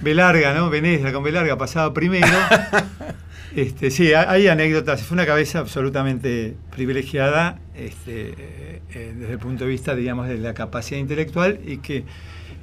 Belarga, 0.00 0.54
¿no? 0.54 0.70
Venecia 0.70 1.12
con 1.12 1.22
Belarga 1.22 1.58
pasaba 1.58 1.92
primero. 1.92 2.26
este, 3.56 3.90
sí, 3.90 4.12
hay 4.14 4.48
anécdotas. 4.48 5.02
Fue 5.02 5.14
una 5.14 5.26
cabeza 5.26 5.58
absolutamente 5.58 6.56
privilegiada 6.70 7.58
este, 7.76 8.34
eh, 8.94 9.14
desde 9.16 9.32
el 9.32 9.38
punto 9.38 9.64
de 9.64 9.70
vista, 9.70 9.94
digamos, 9.94 10.28
de 10.28 10.38
la 10.38 10.54
capacidad 10.54 10.98
intelectual 10.98 11.60
y 11.66 11.78
que 11.78 12.04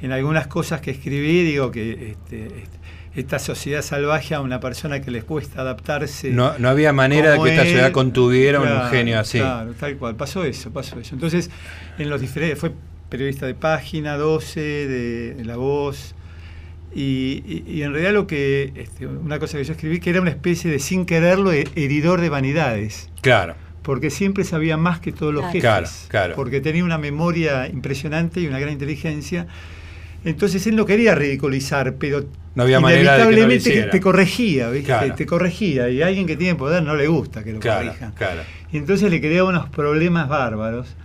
en 0.02 0.12
algunas 0.12 0.48
cosas 0.48 0.82
que 0.82 0.92
escribí 0.92 1.44
digo 1.44 1.72
que 1.72 2.12
este, 2.12 2.46
este, 2.46 2.77
esta 3.18 3.40
sociedad 3.40 3.82
salvaje 3.82 4.36
a 4.36 4.42
una 4.42 4.60
persona 4.60 5.02
que 5.02 5.10
les 5.10 5.24
cuesta 5.24 5.62
adaptarse. 5.62 6.30
No, 6.30 6.54
había 6.70 6.94
manera 6.94 7.32
de 7.32 7.40
que 7.40 7.50
esta 7.50 7.64
sociedad 7.64 7.92
contuviera 7.92 8.62
un 8.62 8.90
genio 8.92 9.20
así. 9.20 9.40
Claro, 9.40 9.74
tal 9.74 9.98
cual. 9.98 10.16
Pasó 10.16 10.44
eso, 10.44 10.72
pasó 10.72 11.00
eso. 11.00 11.16
Entonces, 11.16 11.50
en 11.98 12.12
los 12.12 12.22
diferentes, 12.22 12.60
fue 12.60 12.74
periodista 13.10 13.48
de 13.48 13.56
página 13.56 14.18
12, 14.18 14.60
de 14.60 15.46
La 15.46 15.58
Voz, 15.58 16.14
Y, 16.94 17.82
en 17.82 17.92
realidad 17.92 18.14
lo 18.14 18.28
que, 18.28 18.72
este, 18.76 19.08
una 19.08 19.40
cosa 19.40 19.58
que 19.58 19.64
yo 19.64 19.74
escribí, 19.74 20.00
que 20.00 20.12
era 20.12 20.22
una 20.22 20.30
especie 20.30 20.70
de, 20.70 20.78
sin 20.78 21.06
quererlo, 21.06 21.52
heridor 21.52 22.22
de 22.22 22.30
vanidades. 22.30 23.10
Claro. 23.22 23.56
Porque 23.82 24.12
siempre 24.12 24.44
sabía 24.44 24.78
más 24.78 25.00
que 25.00 25.12
todos 25.12 25.34
los 25.34 25.46
jefes. 25.46 25.62
Claro, 25.62 25.88
claro. 26.10 26.36
Porque 26.36 26.62
tenía 26.62 26.84
una 26.84 27.00
memoria 27.00 27.68
impresionante 27.68 28.42
y 28.42 28.48
una 28.48 28.60
gran 28.60 28.74
inteligencia. 28.74 29.48
Entonces 30.28 30.68
él 30.68 30.76
no 30.76 30.86
quería 30.86 31.16
ridiculizar, 31.16 31.96
pero 31.96 32.26
no 32.54 32.64
había 32.64 32.80
inevitablemente 32.80 33.70
manera 33.70 33.90
te 33.90 34.02
corregía, 34.02 34.70
¿viste? 34.70 35.12
Te 35.16 35.26
corregía. 35.26 35.90
Y 35.90 36.02
a 36.02 36.08
alguien 36.08 36.28
que 36.28 36.36
tiene 36.36 36.56
poder 36.56 36.84
no 36.84 36.98
le 36.98 37.08
gusta 37.08 37.46
que 37.46 37.54
lo 37.54 37.62
corrija. 37.62 38.12
Claro. 38.14 38.42
Y 38.70 38.76
entonces 38.76 39.10
le 39.10 39.22
creaba 39.22 39.48
unos 39.48 39.70
problemas 39.70 40.28
bárbaros. 40.28 40.98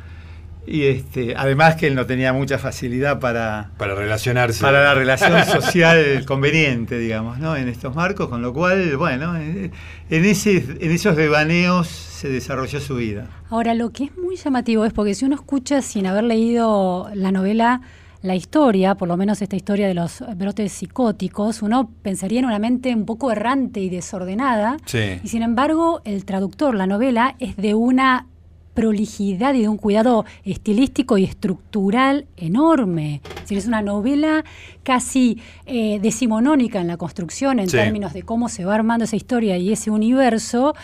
Y 0.67 0.87
este, 0.87 1.35
además 1.37 1.77
que 1.77 1.87
él 1.87 1.95
no 1.95 2.05
tenía 2.05 2.33
mucha 2.33 2.59
facilidad 2.59 3.21
para, 3.21 3.71
para 3.79 3.95
relacionarse. 3.95 4.61
Para 4.61 4.83
la 4.83 4.95
relación 4.97 5.45
social 5.45 6.25
conveniente, 6.27 6.99
digamos, 6.99 7.39
¿no? 7.39 7.55
En 7.55 7.69
estos 7.69 7.95
marcos, 7.95 8.29
con 8.29 8.43
lo 8.43 8.53
cual, 8.53 8.97
bueno, 8.97 9.37
en, 9.37 9.71
ese, 10.11 10.65
en 10.81 10.91
esos 10.91 11.15
devaneos 11.15 11.87
se 11.87 12.29
desarrolló 12.29 12.81
su 12.81 12.97
vida. 12.97 13.29
Ahora, 13.51 13.75
lo 13.75 13.91
que 13.91 14.05
es 14.05 14.17
muy 14.17 14.35
llamativo 14.35 14.85
es 14.85 14.93
porque 14.93 15.15
si 15.15 15.25
uno 15.25 15.37
escucha 15.37 15.81
sin 15.81 16.07
haber 16.07 16.25
leído 16.25 17.09
la 17.15 17.31
novela, 17.31 17.83
la 18.23 18.37
historia, 18.37 18.95
por 18.95 19.09
lo 19.09 19.17
menos 19.17 19.43
esta 19.43 19.57
historia 19.57 19.89
de 19.89 19.95
los 19.95 20.23
brotes 20.37 20.73
psicóticos, 20.73 21.61
uno 21.63 21.91
pensaría 22.03 22.39
en 22.39 22.47
una 22.47 22.59
mente 22.59 22.95
un 22.95 23.05
poco 23.05 23.33
errante 23.33 23.81
y 23.81 23.91
desordenada. 23.91 24.77
Y 25.23 25.29
sin 25.29 25.43
embargo, 25.43 26.01
el 26.05 26.25
traductor, 26.25 26.75
la 26.75 26.87
novela, 26.87 27.35
es 27.41 27.57
de 27.57 27.75
una 27.75 28.27
prolijidad 28.75 29.55
y 29.55 29.63
de 29.63 29.69
un 29.69 29.77
cuidado 29.77 30.25
estilístico 30.45 31.19
y 31.19 31.25
estructural 31.25 32.27
enorme. 32.37 33.21
Es, 33.45 33.53
es 33.53 33.67
una 33.67 33.83
novela 33.83 34.45
casi 34.83 35.39
eh, 35.67 35.99
decimonónica 36.01 36.81
en 36.81 36.89
la 36.89 36.97
construcción 36.97 37.59
en 37.59 37.69
términos 37.69 38.13
de 38.13 38.23
cómo 38.23 38.49
se 38.49 38.65
va 38.65 38.75
armando 38.75 39.05
esa 39.05 39.17
historia 39.17 39.57
y 39.57 39.73
ese 39.73 39.91
universo 39.91 40.75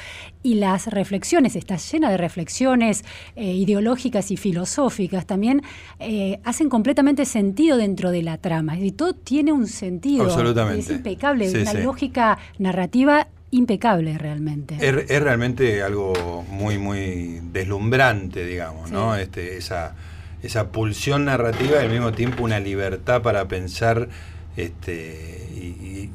y 0.43 0.55
las 0.55 0.87
reflexiones, 0.87 1.57
está 1.57 1.77
llena 1.77 2.11
de 2.11 2.17
reflexiones 2.17 3.05
eh, 3.35 3.53
ideológicas 3.53 4.31
y 4.31 4.37
filosóficas 4.37 5.27
también, 5.27 5.63
eh, 5.99 6.41
hacen 6.45 6.69
completamente 6.69 7.25
sentido 7.25 7.77
dentro 7.77 8.11
de 8.11 8.23
la 8.23 8.39
trama. 8.39 8.79
Y 8.79 8.93
todo 8.93 9.15
tiene 9.15 9.53
un 9.53 9.67
sentido. 9.67 10.25
Absolutamente. 10.25 10.81
Es 10.81 10.91
impecable, 10.91 11.51
una 11.61 11.75
lógica 11.75 12.39
narrativa 12.59 13.27
impecable 13.51 14.19
realmente. 14.19 14.77
Es, 14.81 15.23
realmente 15.23 15.83
algo 15.83 16.45
muy, 16.51 16.79
muy 16.79 17.41
deslumbrante, 17.53 18.45
digamos, 18.45 18.91
¿no? 18.91 19.17
Este, 19.17 19.57
esa, 19.57 19.95
esa 20.43 20.71
pulsión 20.71 21.25
narrativa 21.25 21.81
y 21.81 21.87
al 21.87 21.91
mismo 21.91 22.13
tiempo 22.13 22.45
una 22.45 22.61
libertad 22.61 23.23
para 23.23 23.49
pensar 23.49 24.09
este, 24.57 25.49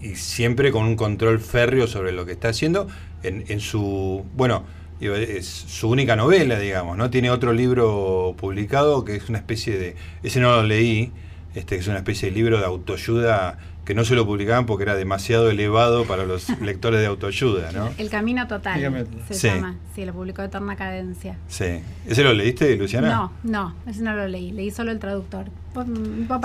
y, 0.01 0.15
siempre 0.15 0.71
con 0.71 0.83
un 0.85 0.95
control 0.95 1.39
férreo 1.39 1.87
sobre 1.87 2.11
lo 2.11 2.25
que 2.25 2.33
está 2.33 2.49
haciendo 2.49 2.87
en, 3.23 3.45
en 3.47 3.59
su, 3.59 4.25
bueno, 4.35 4.63
es 4.99 5.45
su 5.45 5.89
única 5.89 6.15
novela, 6.15 6.59
digamos, 6.59 6.97
¿no? 6.97 7.09
Tiene 7.09 7.31
otro 7.31 7.51
libro 7.51 8.35
publicado 8.37 9.03
que 9.03 9.15
es 9.15 9.29
una 9.29 9.39
especie 9.39 9.77
de, 9.77 9.95
ese 10.21 10.39
no 10.39 10.51
lo 10.51 10.63
leí, 10.63 11.11
este, 11.55 11.75
es 11.75 11.87
una 11.87 11.97
especie 11.97 12.29
de 12.29 12.35
libro 12.35 12.59
de 12.59 12.65
autoayuda 12.65 13.57
que 13.85 13.93
no 13.93 14.05
se 14.05 14.15
lo 14.15 14.25
publicaban 14.25 14.65
porque 14.65 14.83
era 14.83 14.95
demasiado 14.95 15.49
elevado 15.49 16.05
para 16.05 16.25
los 16.25 16.47
lectores 16.61 17.01
de 17.01 17.07
autoayuda, 17.07 17.71
¿no? 17.71 17.89
El 17.97 18.09
Camino 18.09 18.47
Total 18.47 19.05
se 19.29 19.49
llama, 19.49 19.75
sí, 19.93 20.05
lo 20.05 20.13
publicó 20.13 20.41
Eterna 20.41 20.75
Cadencia. 20.75 21.37
Sí. 21.47 21.81
¿Ese 22.07 22.23
lo 22.23 22.33
leíste, 22.33 22.75
Luciana? 22.77 23.09
No, 23.09 23.33
no, 23.43 23.75
ese 23.87 24.01
no 24.01 24.15
lo 24.15 24.27
leí, 24.27 24.51
leí 24.51 24.71
solo 24.71 24.91
el 24.91 24.99
traductor. 24.99 25.45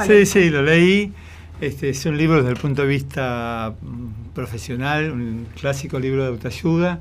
sí, 0.06 0.26
sí, 0.26 0.50
lo 0.50 0.62
leí. 0.62 1.12
Este, 1.60 1.90
es 1.90 2.06
un 2.06 2.16
libro 2.16 2.36
desde 2.36 2.50
el 2.50 2.56
punto 2.56 2.82
de 2.82 2.88
vista 2.88 3.74
mm, 3.80 4.32
profesional, 4.32 5.10
un 5.10 5.48
clásico 5.60 5.98
libro 5.98 6.22
de 6.22 6.28
autoayuda. 6.28 7.00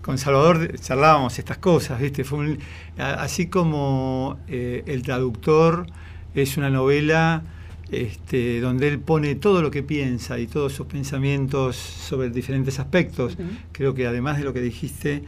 Con 0.00 0.16
Salvador 0.16 0.78
charlábamos 0.80 1.38
estas 1.38 1.58
cosas, 1.58 2.00
¿viste? 2.00 2.24
Fue 2.24 2.56
así 2.96 3.48
como 3.48 4.38
eh, 4.48 4.82
el 4.86 5.02
traductor 5.02 5.86
es 6.34 6.56
una 6.56 6.70
novela 6.70 7.42
este, 7.90 8.60
donde 8.60 8.88
él 8.88 9.00
pone 9.00 9.34
todo 9.34 9.62
lo 9.62 9.70
que 9.70 9.82
piensa 9.82 10.38
y 10.38 10.46
todos 10.46 10.72
sus 10.72 10.86
pensamientos 10.86 11.76
sobre 11.76 12.30
diferentes 12.30 12.78
aspectos. 12.78 13.36
Creo 13.72 13.94
que 13.94 14.06
además 14.06 14.38
de 14.38 14.44
lo 14.44 14.52
que 14.52 14.60
dijiste 14.60 15.22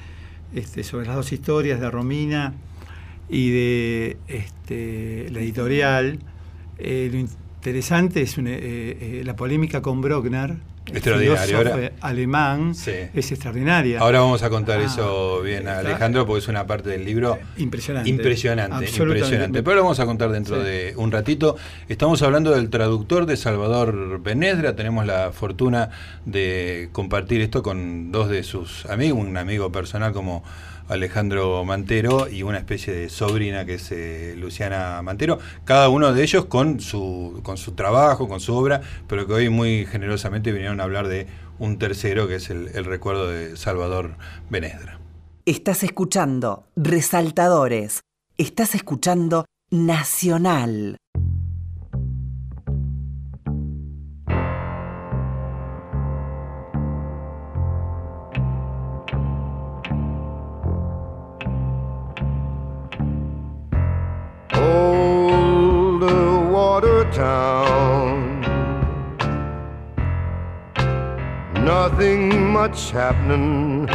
este, 0.55 0.85
sobre 0.85 1.07
las 1.07 1.17
dos 1.17 1.33
historias 1.33 1.81
de 1.81 1.91
Romina 1.91 2.55
y 3.29 3.51
de 3.51 4.17
este, 4.29 5.29
la 5.31 5.41
editorial, 5.41 6.19
eh, 6.79 7.09
lo 7.13 7.19
interesante 7.19 8.23
es 8.23 8.39
eh, 8.39 8.43
eh, 8.47 9.23
la 9.25 9.35
polémica 9.37 9.83
con 9.83 10.01
Brockner 10.01 10.57
Extraordinario. 10.87 11.91
alemán 12.01 12.73
es 12.73 13.33
extraordinaria. 13.33 14.01
Ahora 14.01 14.21
vamos 14.21 14.43
a 14.43 14.51
contar 14.51 14.81
ah, 14.81 14.85
eso 14.85 15.41
bien, 15.43 15.69
Alejandro, 15.69 16.27
porque 16.27 16.41
es 16.41 16.49
una 16.49 16.67
parte 16.67 16.91
del 16.91 17.05
libro 17.05 17.39
impresionante. 17.57 18.11
Impresionante, 18.11 18.91
impresionante. 18.91 19.63
Pero 19.63 19.77
lo 19.77 19.83
vamos 19.83 20.01
a 20.01 20.07
contar 20.07 20.31
dentro 20.31 20.63
de 20.63 20.95
un 20.97 21.13
ratito. 21.13 21.57
Estamos 21.89 22.23
hablando 22.23 22.51
del 22.51 22.69
traductor 22.71 23.27
de 23.27 23.37
Salvador 23.37 24.21
Benedra. 24.21 24.75
Tenemos 24.75 25.07
la 25.07 25.33
fortuna 25.33 25.91
de 26.25 26.89
compartir 26.93 27.41
esto 27.41 27.63
con 27.63 28.11
dos 28.11 28.29
de 28.29 28.43
sus 28.43 28.87
amigos, 28.87 29.21
un 29.21 29.37
amigo 29.37 29.71
personal 29.71 30.13
como 30.13 30.43
Alejandro 30.89 31.65
Mantero 31.65 32.29
y 32.29 32.43
una 32.43 32.59
especie 32.59 32.93
de 32.93 33.09
sobrina 33.09 33.65
que 33.65 33.75
es 33.75 33.93
eh, 33.93 34.35
Luciana 34.37 35.01
Mantero, 35.03 35.39
cada 35.65 35.89
uno 35.89 36.13
de 36.13 36.23
ellos 36.23 36.47
con 36.47 36.81
su, 36.81 37.41
con 37.43 37.57
su 37.57 37.73
trabajo, 37.73 38.29
con 38.29 38.41
su 38.41 38.55
obra, 38.55 38.81
pero 39.09 39.27
que 39.27 39.33
hoy 39.33 39.49
muy 39.49 39.87
generosamente 39.87 40.53
vinieron 40.53 40.81
a 40.81 40.85
hablar 40.85 41.09
de 41.09 41.27
un 41.59 41.79
tercero 41.79 42.29
que 42.29 42.37
es 42.37 42.51
el, 42.51 42.69
el 42.75 42.85
recuerdo 42.85 43.29
de 43.29 43.57
Salvador 43.57 44.17
Benedra. 44.51 44.99
Estás 45.45 45.83
escuchando 45.83 46.67
Resaltadores, 46.77 48.01
estás 48.39 48.75
escuchando 48.75 49.45
Nacional. 49.71 50.97
Town. 67.13 68.41
Nothing 71.65 72.53
much 72.53 72.91
happening 72.91 73.87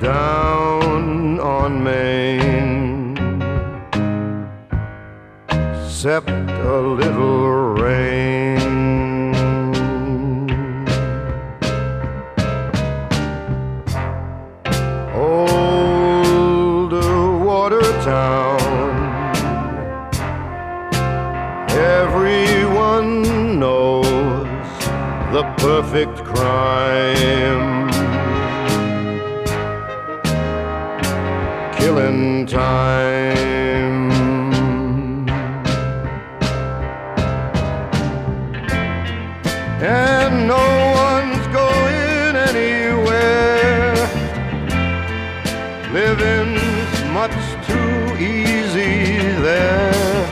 down 0.00 1.38
on 1.40 1.84
Main, 1.84 3.16
except 5.50 6.30
a 6.30 6.80
little 6.80 7.74
rain. 7.74 8.58
Old 15.14 16.92
water 17.44 17.82
town. 18.02 18.37
Perfect 25.58 26.16
crime. 26.24 27.90
Killing 31.76 32.46
time. 32.46 33.68
And 39.80 40.46
no 40.46 40.66
one's 41.04 41.46
going 41.48 42.34
anywhere. 42.50 43.94
Living's 45.92 46.94
much 47.12 47.38
too 47.66 48.16
easy 48.22 49.18
there. 49.42 50.26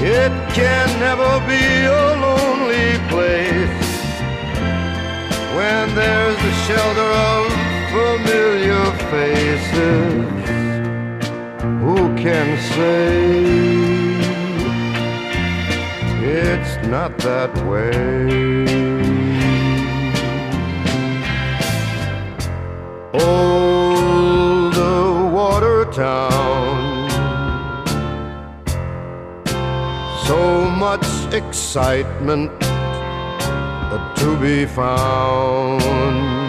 It 0.00 0.32
can 0.54 0.88
never 1.00 1.40
be 1.48 2.03
there's 5.94 6.36
the 6.36 6.52
shelter 6.66 7.10
of 7.30 7.52
familiar 7.94 8.84
faces. 9.10 10.24
Who 11.82 11.96
can 12.16 12.58
say 12.74 13.14
it's 16.40 16.74
not 16.88 17.16
that 17.18 17.52
way? 17.68 18.24
Old 23.12 24.76
water 25.32 25.84
town, 25.92 27.08
so 30.26 30.68
much 30.70 31.06
excitement 31.32 32.63
to 34.24 34.36
be 34.38 34.64
found. 34.64 36.43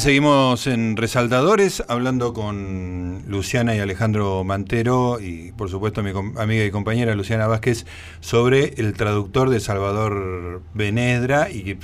Seguimos 0.00 0.66
en 0.66 0.96
Resaltadores, 0.96 1.82
hablando 1.88 2.32
con 2.32 3.22
Luciana 3.26 3.74
y 3.74 3.80
Alejandro 3.80 4.44
Mantero 4.44 5.18
y 5.20 5.52
por 5.52 5.70
supuesto 5.70 6.02
mi 6.02 6.10
amiga 6.36 6.64
y 6.64 6.70
compañera 6.70 7.14
Luciana 7.14 7.46
Vázquez 7.46 7.84
sobre 8.20 8.74
el 8.76 8.92
traductor 8.92 9.50
de 9.50 9.60
Salvador 9.60 10.62
Benedra 10.74 11.50
y 11.50 11.76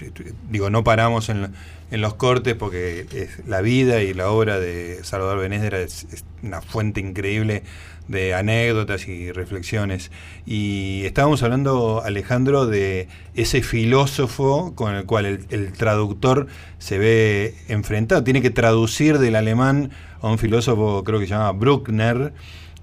digo, 0.51 0.71
no 0.71 0.85
paramos 0.85 1.29
en, 1.29 1.53
los 1.91 2.15
cortes 2.15 2.55
porque 2.55 3.07
es 3.13 3.47
la 3.47 3.61
vida 3.61 4.03
y 4.03 4.15
la 4.15 4.31
obra 4.31 4.59
de 4.59 5.03
Salvador 5.05 5.39
Benedra 5.39 5.81
es 5.81 6.07
una 6.43 6.61
fuente 6.61 7.01
increíble 7.01 7.63
de 8.09 8.35
anécdotas 8.35 9.09
y 9.09 9.33
reflexiones. 9.33 10.11
Y 10.47 11.03
estábamos 11.05 11.43
hablando, 11.43 12.03
Alejandro, 12.05 12.67
de 12.67 13.09
ese 13.35 13.63
filósofo 13.63 14.75
con 14.75 14.95
el 14.95 15.05
cual 15.05 15.27
el, 15.27 15.47
el 15.51 15.73
traductor 15.73 16.47
se 16.79 16.99
ve 16.99 17.55
enfrentado. 17.69 18.23
Tiene 18.25 18.43
que 18.43 18.51
traducir 18.51 19.19
del 19.19 19.37
alemán 19.37 19.91
a 20.21 20.29
un 20.29 20.39
filósofo, 20.39 21.05
creo 21.05 21.19
que 21.19 21.27
se 21.27 21.33
llama 21.33 21.53
Bruckner, 21.53 22.33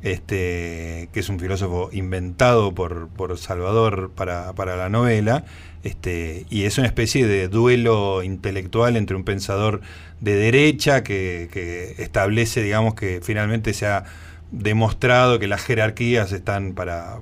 este, 0.02 1.10
que 1.14 1.20
es 1.20 1.30
un 1.30 1.40
filósofo 1.40 1.90
inventado 1.92 2.74
por, 2.74 3.10
por 3.10 3.38
Salvador 3.38 4.12
para, 4.16 4.54
para 4.54 4.76
la 4.76 4.90
novela. 4.90 5.46
Este, 5.84 6.46
y 6.50 6.64
es 6.64 6.78
una 6.78 6.88
especie 6.88 7.26
de 7.26 7.48
duelo 7.48 8.22
intelectual 8.22 8.96
entre 8.98 9.16
un 9.16 9.24
pensador 9.24 9.82
de 10.20 10.36
derecha 10.36 11.04
que, 11.04 11.50
que 11.52 11.96
establece, 11.98 12.62
digamos, 12.62 12.94
que 12.94 13.20
finalmente 13.24 13.74
se 13.74 13.88
ha 13.88 14.04
demostrado 14.52 15.40
que 15.40 15.48
las 15.48 15.62
jerarquías 15.64 16.32
están 16.32 16.74
para, 16.74 17.20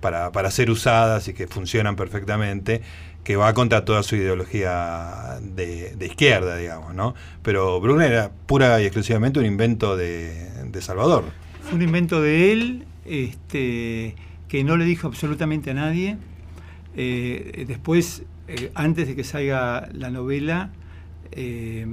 para, 0.00 0.30
para 0.32 0.50
ser 0.50 0.70
usadas 0.70 1.28
y 1.28 1.34
que 1.34 1.46
funcionan 1.46 1.96
perfectamente, 1.96 2.82
que 3.24 3.36
va 3.36 3.54
contra 3.54 3.84
toda 3.84 4.02
su 4.02 4.16
ideología 4.16 5.38
de, 5.40 5.96
de 5.96 6.06
izquierda, 6.06 6.56
digamos, 6.56 6.94
¿no? 6.94 7.14
Pero 7.42 7.80
Brunner 7.80 8.12
era 8.12 8.30
pura 8.46 8.80
y 8.82 8.84
exclusivamente 8.84 9.40
un 9.40 9.46
invento 9.46 9.96
de, 9.96 10.64
de 10.64 10.82
Salvador. 10.82 11.24
Fue 11.62 11.76
un 11.76 11.82
invento 11.82 12.20
de 12.20 12.52
él 12.52 12.84
este, 13.06 14.14
que 14.48 14.62
no 14.64 14.76
le 14.76 14.84
dijo 14.84 15.06
absolutamente 15.08 15.70
a 15.70 15.74
nadie. 15.74 16.18
Eh, 16.96 17.64
después, 17.66 18.24
eh, 18.46 18.70
antes 18.74 19.08
de 19.08 19.16
que 19.16 19.24
salga 19.24 19.88
la 19.92 20.10
novela, 20.10 20.70
eh, 21.32 21.86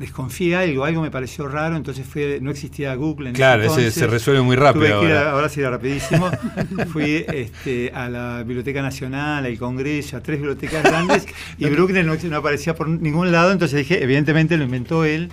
desconfié 0.00 0.56
algo, 0.56 0.84
algo 0.84 1.02
me 1.02 1.10
pareció 1.10 1.46
raro, 1.46 1.76
entonces 1.76 2.04
fue, 2.06 2.38
no 2.42 2.50
existía 2.50 2.94
Google 2.96 3.28
en 3.28 3.34
Claro, 3.36 3.62
ese 3.62 3.68
entonces. 3.74 3.94
se 3.94 4.06
resuelve 4.08 4.42
muy 4.42 4.56
rápido 4.56 4.86
Tuve 4.86 5.00
que 5.00 5.06
ir 5.06 5.12
a- 5.12 5.18
ahora. 5.20 5.32
ahora 5.32 5.48
sí 5.48 5.60
era 5.60 5.70
rapidísimo. 5.70 6.30
Fui 6.92 7.24
este, 7.32 7.92
a 7.94 8.08
la 8.08 8.42
Biblioteca 8.42 8.82
Nacional, 8.82 9.44
al 9.46 9.58
Congreso, 9.58 10.16
a 10.16 10.20
tres 10.20 10.38
bibliotecas 10.38 10.82
grandes 10.82 11.26
y 11.58 11.66
Bruckner 11.70 12.04
no, 12.04 12.14
no 12.16 12.36
aparecía 12.36 12.74
por 12.74 12.88
ningún 12.88 13.30
lado, 13.30 13.52
entonces 13.52 13.78
dije, 13.78 14.02
evidentemente 14.02 14.56
lo 14.56 14.64
inventó 14.64 15.04
él, 15.04 15.28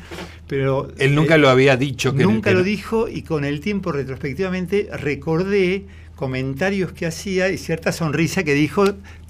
pero... 0.48 0.90
Él 1.00 1.16
nunca 1.16 1.36
eh, 1.36 1.40
lo 1.40 1.50
había 1.50 1.78
dicho. 1.78 2.14
Que 2.14 2.24
Nunca 2.24 2.52
lo 2.52 2.62
dijo 2.64 3.08
y 3.08 3.24
con 3.24 3.46
el 3.46 3.60
tiempo 3.62 3.92
retrospectivamente 3.92 4.90
recordé 5.00 5.86
comentarios 6.16 6.92
que 6.94 7.06
hacía 7.06 7.50
y 7.50 7.58
cierta 7.58 7.92
sonrisa 7.92 8.44
que 8.44 8.54
dijo 8.54 8.86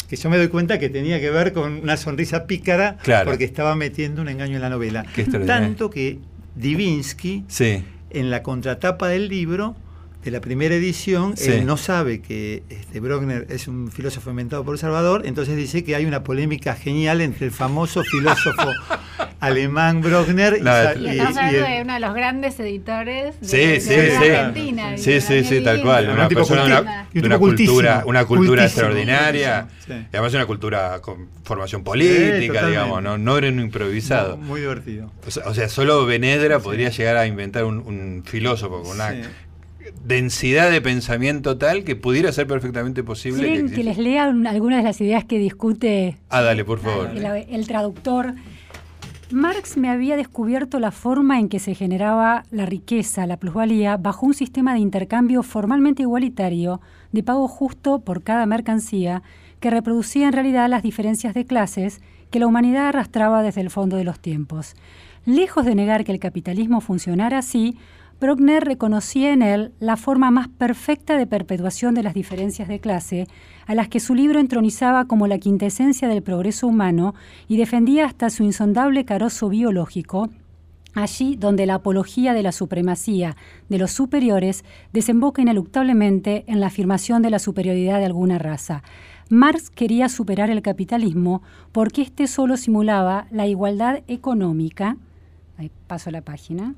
que 0.08 0.16
yo 0.16 0.30
me 0.30 0.38
doy 0.38 0.48
cuenta 0.48 0.80
que 0.80 0.90
tenía 0.90 1.20
que 1.20 1.30
ver 1.30 1.54
con 1.54 1.74
una 1.84 1.98
sonrisa 1.98 2.46
pícara 2.48 2.98
Claro. 3.04 3.30
porque 3.30 3.44
estaba 3.44 3.76
metiendo 3.76 4.22
un 4.22 4.30
engaño 4.30 4.56
en 4.56 4.62
la 4.62 4.70
novela. 4.70 5.06
Tanto 5.46 5.90
que 5.90 6.20
Divinsky 6.56 7.44
Sí, 7.48 7.84
en 8.10 8.30
la 8.30 8.42
contratapa 8.44 9.08
del 9.10 9.28
libro 9.30 9.76
de 10.28 10.32
la 10.32 10.42
primera 10.42 10.76
edición, 10.76 11.38
Sí. 11.38 11.52
él 11.52 11.66
no 11.66 11.78
sabe 11.78 12.22
que 12.22 12.62
este, 12.70 13.00
Bruckner 13.00 13.48
es 13.50 13.68
un 13.70 13.90
filósofo 13.92 14.30
inventado 14.30 14.64
por 14.66 14.78
Salvador, 14.78 15.22
entonces 15.26 15.56
dice 15.56 15.84
que 15.86 15.96
hay 15.96 16.06
una 16.06 16.24
polémica 16.26 16.76
genial 16.76 17.22
entre 17.22 17.46
el 17.46 17.52
famoso 17.54 18.04
filósofo 18.04 18.70
alemán 19.40 20.02
Sa- 20.04 20.92
es- 20.94 21.00
Y 21.00 21.06
y- 21.06 21.10
estamos 21.12 21.36
y 21.36 21.40
hablando 21.40 21.58
el- 21.58 21.64
de 21.76 21.82
uno 21.82 21.94
de 21.94 22.00
los 22.00 22.14
grandes 22.14 22.60
editores 22.60 23.40
de, 23.40 23.48
Sí, 23.48 23.58
de 23.58 23.80
sí, 23.80 23.90
la 23.96 24.22
sí. 24.22 24.30
Argentina. 24.32 24.98
Sí, 24.98 25.22
sí, 25.22 25.44
sí, 25.44 25.64
tal 25.64 25.82
cual. 25.82 26.10
Una 26.10 26.24
Un 26.24 26.28
tipo 26.30 26.42
persona 26.42 26.66
de 26.66 26.82
una, 27.22 27.36
de 27.36 27.40
cultura, 27.40 28.04
una 28.06 28.26
cultura 28.26 28.66
extraordinaria. 28.66 29.68
Sí. 29.86 29.94
Y 29.94 30.08
además 30.12 30.34
una 30.34 30.46
cultura 30.46 31.00
con 31.02 31.30
formación 31.44 31.84
política, 31.84 32.68
digamos, 32.68 33.02
¿no? 33.02 33.18
No 33.18 33.38
era 33.38 33.48
un 33.48 33.60
improvisado. 33.60 34.38
Muy, 34.38 34.48
muy 34.48 34.62
divertido. 34.62 35.12
O 35.26 35.32
sea, 35.32 35.44
o 35.48 35.54
sea, 35.54 35.70
solo 35.70 36.06
Benedra 36.06 36.60
podría 36.60 36.90
llegar 36.90 37.16
a 37.18 37.26
inventar 37.28 37.64
un, 37.64 37.78
un 37.78 38.24
filósofo 38.26 38.82
con 38.82 38.92
una 38.96 39.12
Sí. 39.12 39.22
Densidad 40.06 40.72
de 40.72 40.82
pensamiento 40.82 41.58
tal 41.58 41.84
que 41.84 41.96
pudiera 41.96 42.32
ser 42.32 42.48
perfectamente 42.48 43.04
posible. 43.04 43.42
que 43.42 43.48
¿Quieren 43.48 43.66
que 43.68 43.72
exista. 43.82 43.90
les 43.90 43.98
lea 43.98 44.28
un- 44.30 44.48
algunas 44.48 44.80
de 44.80 44.84
las 44.84 45.00
ideas 45.02 45.26
que 45.26 45.38
discute 45.40 46.18
Ah, 46.30 46.42
dale, 46.42 46.64
por 46.66 46.80
favor. 46.80 47.10
el, 47.16 47.26
el 47.26 47.68
traductor. 47.68 48.34
Marx 49.30 49.76
me 49.76 49.90
había 49.90 50.16
descubierto 50.16 50.80
la 50.80 50.92
forma 50.92 51.38
en 51.40 51.50
que 51.50 51.60
se 51.60 51.76
generaba 51.76 52.46
la 52.50 52.66
riqueza, 52.66 53.28
la 53.28 53.36
plusvalía, 53.38 53.98
bajo 53.98 54.26
un 54.26 54.34
sistema 54.34 54.74
de 54.74 54.80
intercambio 54.80 55.44
formalmente 55.44 56.04
igualitario, 56.04 56.80
de 57.12 57.24
pago 57.24 57.48
justo 57.50 58.00
por 58.00 58.24
cada 58.24 58.46
mercancía, 58.46 59.22
que 59.60 59.70
reproducía 59.70 60.28
en 60.28 60.34
realidad 60.34 60.70
las 60.70 60.82
diferencias 60.84 61.34
de 61.34 61.44
clases 61.44 62.00
que 62.32 62.40
la 62.40 62.48
humanidad 62.48 62.88
arrastraba 62.88 63.44
desde 63.44 63.62
el 63.62 63.70
fondo 63.70 63.98
de 63.98 64.06
los 64.06 64.20
tiempos. 64.20 64.76
Lejos 65.26 65.66
de 65.66 65.76
negar 65.76 66.06
que 66.06 66.14
el 66.14 66.20
capitalismo 66.20 66.80
funcionara 66.80 67.40
así, 67.40 67.78
Bruckner 68.20 68.64
reconocía 68.64 69.32
en 69.32 69.44
él 69.44 69.74
la 69.80 69.96
forma 69.96 70.32
más 70.32 70.48
perfecta 70.48 71.18
de 71.18 71.28
perpetuación 71.28 71.94
de 71.94 72.02
las 72.02 72.16
diferencias 72.16 72.68
de 72.68 72.80
clase, 72.80 73.28
a 73.68 73.76
las 73.76 73.90
que 73.90 74.00
su 74.00 74.16
libro 74.16 74.40
entronizaba 74.40 75.06
como 75.06 75.28
la 75.28 75.38
quintesencia 75.38 76.08
del 76.08 76.24
progreso 76.24 76.66
humano 76.66 77.14
y 77.48 77.58
defendía 77.58 78.08
hasta 78.08 78.32
su 78.32 78.44
insondable 78.44 79.06
carozo 79.06 79.50
biológico, 79.50 80.30
allí 80.96 81.36
donde 81.36 81.68
la 81.68 81.76
apología 81.76 82.34
de 82.34 82.42
la 82.42 82.52
supremacía 82.52 83.36
de 83.70 83.78
los 83.78 83.92
superiores 83.92 84.66
desemboca 84.94 85.44
ineluctablemente 85.44 86.44
en 86.48 86.60
la 86.60 86.68
afirmación 86.68 87.22
de 87.22 87.30
la 87.30 87.38
superioridad 87.38 88.00
de 88.00 88.06
alguna 88.06 88.40
raza. 88.40 88.82
Marx 89.30 89.70
quería 89.70 90.10
superar 90.10 90.50
el 90.50 90.64
capitalismo 90.64 91.44
porque 91.72 92.02
éste 92.02 92.26
solo 92.26 92.58
simulaba 92.58 93.28
la 93.30 93.46
igualdad 93.46 94.00
económica, 94.08 94.98
ahí 95.60 95.70
paso 95.86 96.10
la 96.10 96.22
página, 96.22 96.74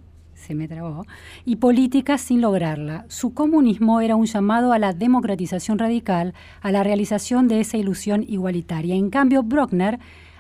se 0.46 0.56
me 0.56 0.68
trabó, 0.68 1.06
y 1.46 1.58
política 1.58 2.18
sin 2.18 2.42
lograrla. 2.42 3.06
Su 3.08 3.34
comunismo 3.34 4.02
era 4.02 4.16
un 4.16 4.26
llamado 4.26 4.74
a 4.74 4.80
la 4.80 4.94
democratización 4.94 5.80
radical, 5.80 6.34
a 6.62 6.72
la 6.72 6.84
realización 6.84 7.48
de 7.48 7.60
esa 7.60 7.78
ilusión 7.78 8.24
igualitaria. 8.28 8.96
En 8.96 9.10
cambio, 9.10 9.44
Bruckner 9.44 10.00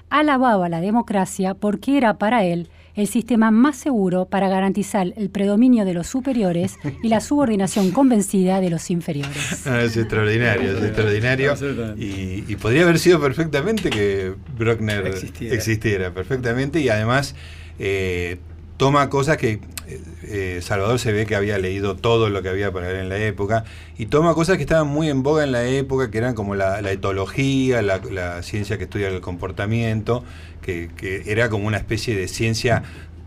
alababa 0.10 0.70
la 0.70 0.82
democracia 0.82 1.54
porque 1.54 1.98
era 1.98 2.18
para 2.18 2.44
él 2.44 2.70
el 2.96 3.08
sistema 3.08 3.52
más 3.52 3.78
seguro 3.78 4.26
para 4.26 4.50
garantizar 4.50 5.14
el 5.16 5.30
predominio 5.30 5.86
de 5.86 5.94
los 5.94 6.08
superiores 6.08 6.78
y 7.02 7.08
la 7.08 7.22
subordinación 7.22 7.92
convencida 7.92 8.60
de 8.60 8.70
los 8.70 8.90
inferiores. 8.90 9.64
Ah, 9.66 9.82
es 9.84 9.96
extraordinario, 9.96 10.78
es 10.78 10.84
extraordinario. 10.84 11.54
Y, 11.98 12.44
y 12.48 12.56
podría 12.56 12.84
haber 12.84 12.98
sido 12.98 13.22
perfectamente 13.22 13.90
que 13.90 14.34
Brockner 14.58 15.06
Existiera. 15.08 15.56
existiera, 15.56 16.14
perfectamente 16.14 16.80
y 16.82 16.90
además 16.90 17.36
eh, 17.78 18.40
toma 18.80 19.10
cosas 19.10 19.36
que 19.36 19.60
eh, 19.88 20.02
eh, 20.24 20.60
Salvador 20.62 21.00
se 21.00 21.12
ve 21.12 21.26
que 21.26 21.36
había 21.36 21.58
leído 21.58 21.98
todo 21.98 22.30
lo 22.30 22.42
que 22.42 22.48
había 22.48 22.72
para 22.72 22.88
ver 22.88 22.96
en 22.96 23.10
la 23.10 23.18
época 23.18 23.66
y 23.98 24.06
toma 24.06 24.34
cosas 24.34 24.56
que 24.56 24.64
estaban 24.64 24.88
muy 24.88 25.10
en 25.10 25.22
boga 25.22 25.44
en 25.44 25.52
la 25.52 25.66
época, 25.66 26.10
que 26.10 26.18
eran 26.18 26.34
como 26.34 26.56
la, 26.56 26.80
etología, 26.90 27.82
la, 27.82 27.98
la 28.10 28.42
ciencia 28.42 28.78
que 28.78 28.86
estudia 28.86 29.10
el 29.10 29.20
comportamiento, 29.20 30.24
que, 30.62 30.90
que 30.96 31.24
era 31.30 31.50
como 31.50 31.68
una 31.68 31.76
especie 31.76 32.16
de 32.16 32.30
ciencia 32.30 32.84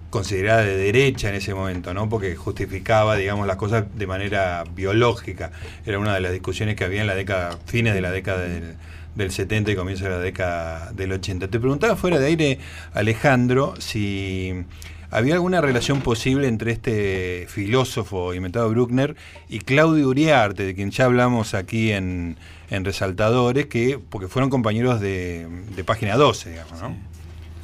considerada 0.08 0.62
de 0.62 0.76
derecha 0.76 1.28
en 1.28 1.34
ese 1.34 1.52
momento, 1.52 1.92
¿no? 1.92 2.08
Porque 2.08 2.34
justificaba, 2.34 3.16
digamos, 3.16 3.46
las 3.46 3.56
cosas 3.56 3.84
de 3.94 4.06
manera 4.06 4.64
biológica. 4.74 5.52
Era 5.84 5.98
una 5.98 6.14
de 6.14 6.20
las 6.20 6.32
discusiones 6.32 6.76
que 6.76 6.84
había 6.84 7.02
en 7.02 7.06
la 7.06 7.14
década, 7.14 7.58
fines 7.66 7.92
de 7.92 8.00
la 8.00 8.10
década 8.10 8.40
del, 8.40 8.76
del 9.14 9.30
70 9.30 9.70
y 9.70 9.76
comienzo 9.76 10.04
de 10.04 10.10
la 10.10 10.18
década 10.18 10.92
del 10.92 11.12
80. 11.12 11.48
Te 11.48 11.60
preguntaba 11.60 11.96
fuera 11.96 12.18
de 12.18 12.26
aire, 12.26 12.58
Alejandro, 12.94 13.74
si 13.78 14.64
había 15.12 15.34
alguna 15.34 15.60
relación 15.60 16.00
posible 16.00 16.48
entre 16.48 16.72
este 16.72 17.46
filósofo 17.48 18.34
inventado 18.34 18.68
Bruckner 18.70 19.14
y 19.48 19.60
Claudio 19.60 20.08
Uriarte, 20.08 20.64
de 20.64 20.74
quien 20.74 20.90
ya 20.90 21.04
hablamos 21.04 21.54
aquí 21.54 21.92
en, 21.92 22.36
en 22.70 22.84
Resaltadores, 22.84 23.66
que 23.66 23.98
porque 24.10 24.26
fueron 24.28 24.50
compañeros 24.50 25.00
de, 25.00 25.46
de 25.76 25.84
página 25.84 26.16
12, 26.16 26.50
digamos, 26.50 26.80
¿no? 26.82 26.96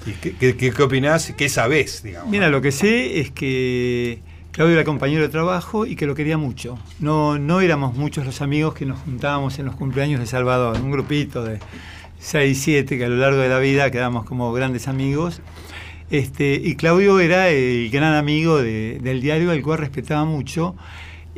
¿Y 0.06 0.12
qué, 0.12 0.34
qué, 0.36 0.56
qué- 0.56 0.70
qué 0.72 0.82
opinás? 0.82 1.32
¿Qué 1.36 1.48
sabés, 1.48 2.02
digamos? 2.02 2.30
Mira, 2.30 2.46
¿no? 2.46 2.52
lo 2.52 2.60
que 2.62 2.70
sé 2.70 3.18
es 3.20 3.30
que 3.30 4.20
Claudio 4.52 4.74
era 4.74 4.84
compañero 4.84 5.22
de 5.22 5.28
trabajo 5.28 5.86
y 5.86 5.96
que 5.96 6.06
lo 6.06 6.14
quería 6.14 6.38
mucho. 6.38 6.78
No, 7.00 7.38
no 7.38 7.60
éramos 7.60 7.94
muchos 7.96 8.24
los 8.24 8.40
amigos 8.40 8.74
que 8.74 8.86
nos 8.86 8.98
juntábamos 9.00 9.58
en 9.58 9.66
los 9.66 9.74
cumpleaños 9.74 10.20
de 10.20 10.26
Salvador, 10.26 10.80
un 10.80 10.90
grupito 10.90 11.44
de 11.44 11.58
6, 12.20 12.60
7 12.62 12.98
que 12.98 13.04
a 13.04 13.08
lo 13.08 13.16
largo 13.16 13.40
de 13.40 13.48
la 13.48 13.58
vida 13.58 13.90
quedamos 13.90 14.24
como 14.24 14.52
grandes 14.52 14.88
amigos. 14.88 15.40
Este, 16.10 16.54
y 16.54 16.74
Claudio 16.76 17.20
era 17.20 17.48
el 17.50 17.90
gran 17.90 18.14
amigo 18.14 18.56
de- 18.62 18.98
del 19.02 19.20
diario, 19.20 19.50
al 19.50 19.60
cual 19.62 19.78
respetaba 19.78 20.24
mucho 20.24 20.74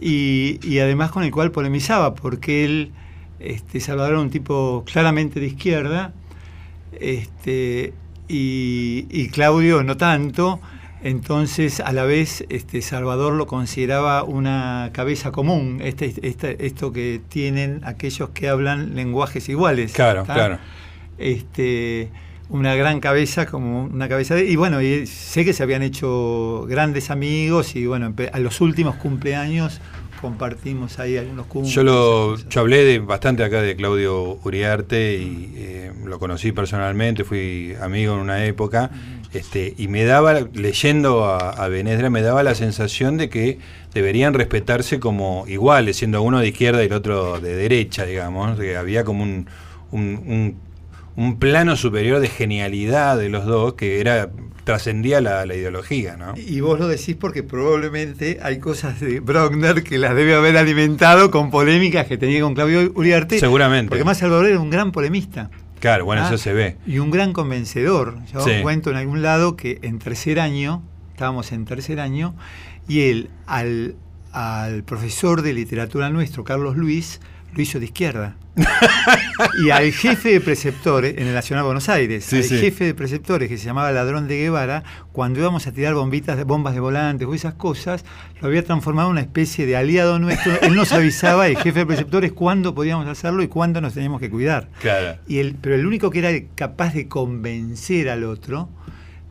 y, 0.01 0.61
y 0.63 0.79
además 0.79 1.11
con 1.11 1.25
el 1.25 1.31
cual 1.33 1.51
polemizaba, 1.51 2.15
porque 2.15 2.65
él, 2.65 2.93
este, 3.41 3.81
Salvador 3.81 4.13
era 4.13 4.21
un 4.21 4.31
tipo 4.31 4.85
claramente 4.87 5.41
de 5.41 5.47
izquierda, 5.47 6.13
este, 7.01 7.93
y, 8.29 9.07
y 9.11 9.29
Claudio 9.29 9.83
no 9.83 9.97
tanto. 9.97 10.61
Entonces, 11.03 11.81
a 11.81 11.93
la 11.93 12.05
vez, 12.05 12.45
este, 12.51 12.83
Salvador 12.83 13.33
lo 13.33 13.47
consideraba 13.47 14.23
una 14.23 14.91
cabeza 14.93 15.33
común, 15.33 15.81
este, 15.83 16.13
este- 16.23 16.67
esto 16.67 16.93
que 16.93 17.23
tienen 17.29 17.81
aquellos 17.85 18.29
que 18.31 18.49
hablan 18.49 18.95
lenguajes 18.95 19.49
iguales. 19.49 19.93
Claro, 19.95 20.25
¿tá? 20.25 20.35
claro. 20.35 20.59
Este, 21.17 22.11
una 22.51 22.75
gran 22.75 23.01
cabeza, 23.01 23.47
como 23.47 23.85
una 23.85 24.09
cabeza 24.09 24.35
de... 24.35 24.45
Y 24.45 24.57
bueno, 24.57 24.83
y 24.83 25.07
sé 25.07 25.45
que 25.45 25.53
se 25.53 25.63
habían 25.63 25.83
hecho 25.83 26.67
grandes 26.69 27.11
amigos 27.11 27.75
y 27.77 27.87
bueno, 27.87 28.13
a 28.33 28.39
los 28.41 28.61
últimos 28.61 28.97
cumpleaños 28.97 29.81
compartimos 30.21 30.99
ahí 30.99 31.17
algunos 31.17 31.47
cumpleaños. 31.47 31.75
Yo 31.75 31.83
lo 31.83 32.37
yo 32.37 32.61
hablé 32.61 32.85
de, 32.85 32.99
bastante 32.99 33.43
acá 33.43 33.63
de 33.63 33.75
Claudio 33.77 34.39
Uriarte 34.45 35.15
y 35.17 35.53
eh, 35.57 35.93
lo 36.05 36.19
conocí 36.19 36.53
personalmente, 36.53 37.25
fui 37.25 37.75
amigo 37.81 38.15
en 38.15 38.21
una 38.21 38.45
época, 38.45 38.91
este, 39.33 39.73
y 39.79 39.89
me 39.89 40.05
daba, 40.05 40.41
leyendo 40.53 41.25
a, 41.25 41.51
a 41.51 41.69
Benedra, 41.69 42.11
me 42.11 42.21
daba 42.21 42.43
la 42.43 42.55
sensación 42.55 43.17
de 43.17 43.31
que 43.31 43.59
deberían 43.95 44.35
respetarse 44.35 45.01
como 45.01 45.45
iguales, 45.49 45.97
siendo 45.97 46.21
uno 46.21 46.41
de 46.41 46.49
izquierda 46.49 46.83
y 46.83 46.87
el 46.89 46.93
otro 46.93 47.41
de 47.41 47.55
derecha, 47.57 48.05
digamos, 48.05 48.59
que 48.59 48.77
había 48.77 49.05
como 49.05 49.23
un, 49.23 49.47
un, 49.93 50.03
un- 50.27 50.70
un 51.21 51.39
plano 51.39 51.77
superior 51.77 52.21
de 52.21 52.29
genialidad 52.29 53.19
de 53.19 53.29
los 53.29 53.45
dos 53.45 53.75
que 53.75 54.01
era 54.01 54.31
trascendía 54.65 55.21
la, 55.21 55.45
la 55.47 55.55
ideología, 55.55 56.17
¿no? 56.17 56.35
Y 56.37 56.61
vos 56.61 56.79
lo 56.79 56.87
decís 56.87 57.17
porque 57.19 57.43
probablemente 57.43 58.39
hay 58.43 58.59
cosas 58.59 59.01
de 59.01 59.21
Brockner 59.21 59.83
que 59.83 59.99
las 59.99 60.15
debe 60.15 60.35
haber 60.35 60.57
alimentado 60.57 61.31
con 61.31 61.51
polémicas 61.51 62.07
que 62.07 62.17
tenía 62.19 62.41
con 62.43 62.55
Claudio 62.55 62.93
Uriarte. 62.95 63.39
Seguramente. 63.39 63.89
Porque 63.89 64.05
más 64.05 64.19
Salvador 64.19 64.47
era 64.47 64.61
un 64.61 64.71
gran 64.71 64.93
polemista. 64.93 65.51
Claro, 65.81 66.05
bueno, 66.05 66.23
Ah, 66.23 66.27
eso 66.29 66.39
se 66.39 66.53
ve. 66.53 66.77
Y 66.87 66.99
un 66.99 67.11
gran 67.11 67.33
convencedor. 67.33 68.19
Yo 68.33 68.41
Sí. 68.41 68.53
cuento 68.63 68.91
en 68.91 68.97
algún 68.97 69.23
lado 69.23 69.57
que 69.57 69.79
en 69.83 69.99
tercer 69.99 70.39
año, 70.41 70.83
estábamos 71.13 71.53
en 71.53 71.65
tercer 71.65 72.01
año, 72.01 72.35
y 72.87 73.01
él 73.11 73.31
al, 73.47 73.97
al 74.33 74.85
profesor 74.85 75.43
de 75.43 75.55
literatura 75.55 76.11
nuestro, 76.11 76.45
Carlos 76.45 76.77
Luis, 76.77 77.21
lo 77.55 77.63
hizo 77.63 77.79
de 77.79 77.87
izquierda. 77.87 78.37
y 79.65 79.71
al 79.71 79.91
jefe 79.93 80.31
de 80.31 80.41
preceptores, 80.41 81.17
en 81.17 81.27
el 81.29 81.35
Nacional 81.35 81.65
Buenos 81.65 81.89
Aires, 81.89 82.25
Sí, 82.25 82.37
al 82.39 82.45
sí. 82.45 82.59
jefe 82.59 82.85
de 82.85 82.95
preceptores 82.95 83.49
que 83.49 83.57
se 83.59 83.65
llamaba 83.65 83.91
Ladrón 83.93 84.29
de 84.29 84.37
Guevara, 84.39 84.83
cuando 85.13 85.41
íbamos 85.41 85.67
a 85.67 85.73
tirar 85.73 85.95
bombitas, 85.95 86.37
de- 86.37 86.45
bombas 86.45 86.75
de 86.75 86.81
volantes 86.81 87.27
o 87.27 87.35
esas 87.35 87.55
cosas, 87.55 88.05
lo 88.41 88.49
había 88.49 88.65
transformado 88.65 89.09
en 89.09 89.13
una 89.13 89.21
especie 89.23 89.67
de 89.67 89.77
aliado 89.77 90.19
nuestro. 90.19 90.61
Él 90.61 90.75
nos 90.75 90.93
avisaba, 90.93 91.47
el 91.47 91.57
jefe 91.57 91.81
de 91.81 91.87
preceptores, 91.87 92.33
cuándo 92.33 92.75
podíamos 92.75 93.07
hacerlo 93.09 93.43
y 93.43 93.49
cuándo 93.49 93.81
nos 93.81 93.95
teníamos 93.95 94.21
que 94.21 94.31
cuidar. 94.31 94.69
Claro. 94.81 95.19
Y 95.27 95.39
el, 95.39 95.55
pero 95.55 95.75
el 95.77 95.87
único 95.87 96.11
que 96.11 96.19
era 96.19 96.31
capaz 96.55 96.93
de 96.95 97.09
convencer 97.09 98.11
al 98.11 98.25
otro 98.25 98.69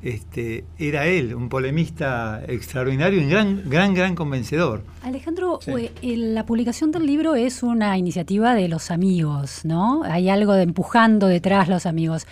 este, 0.01 0.63
era 0.77 1.07
él, 1.07 1.35
un 1.35 1.49
polemista 1.49 2.41
extraordinario 2.47 3.19
y 3.19 3.23
un 3.23 3.29
gran, 3.29 3.69
gran, 3.69 3.93
gran 3.93 4.15
convencedor. 4.15 4.83
Alejandro, 5.03 5.59
Sí. 5.61 5.71
eh, 6.01 6.17
la 6.17 6.45
publicación 6.45 6.91
del 6.91 7.05
libro 7.05 7.35
es 7.35 7.63
una 7.63 7.97
iniciativa 7.97 8.55
de 8.55 8.67
los 8.69 8.91
amigos, 8.91 9.61
¿no? 9.65 10.03
Hay 10.03 10.29
algo 10.29 10.53
de 10.53 10.63
empujando 10.63 11.27
detrás 11.27 11.67
los 11.67 11.85
amigos. 11.85 12.25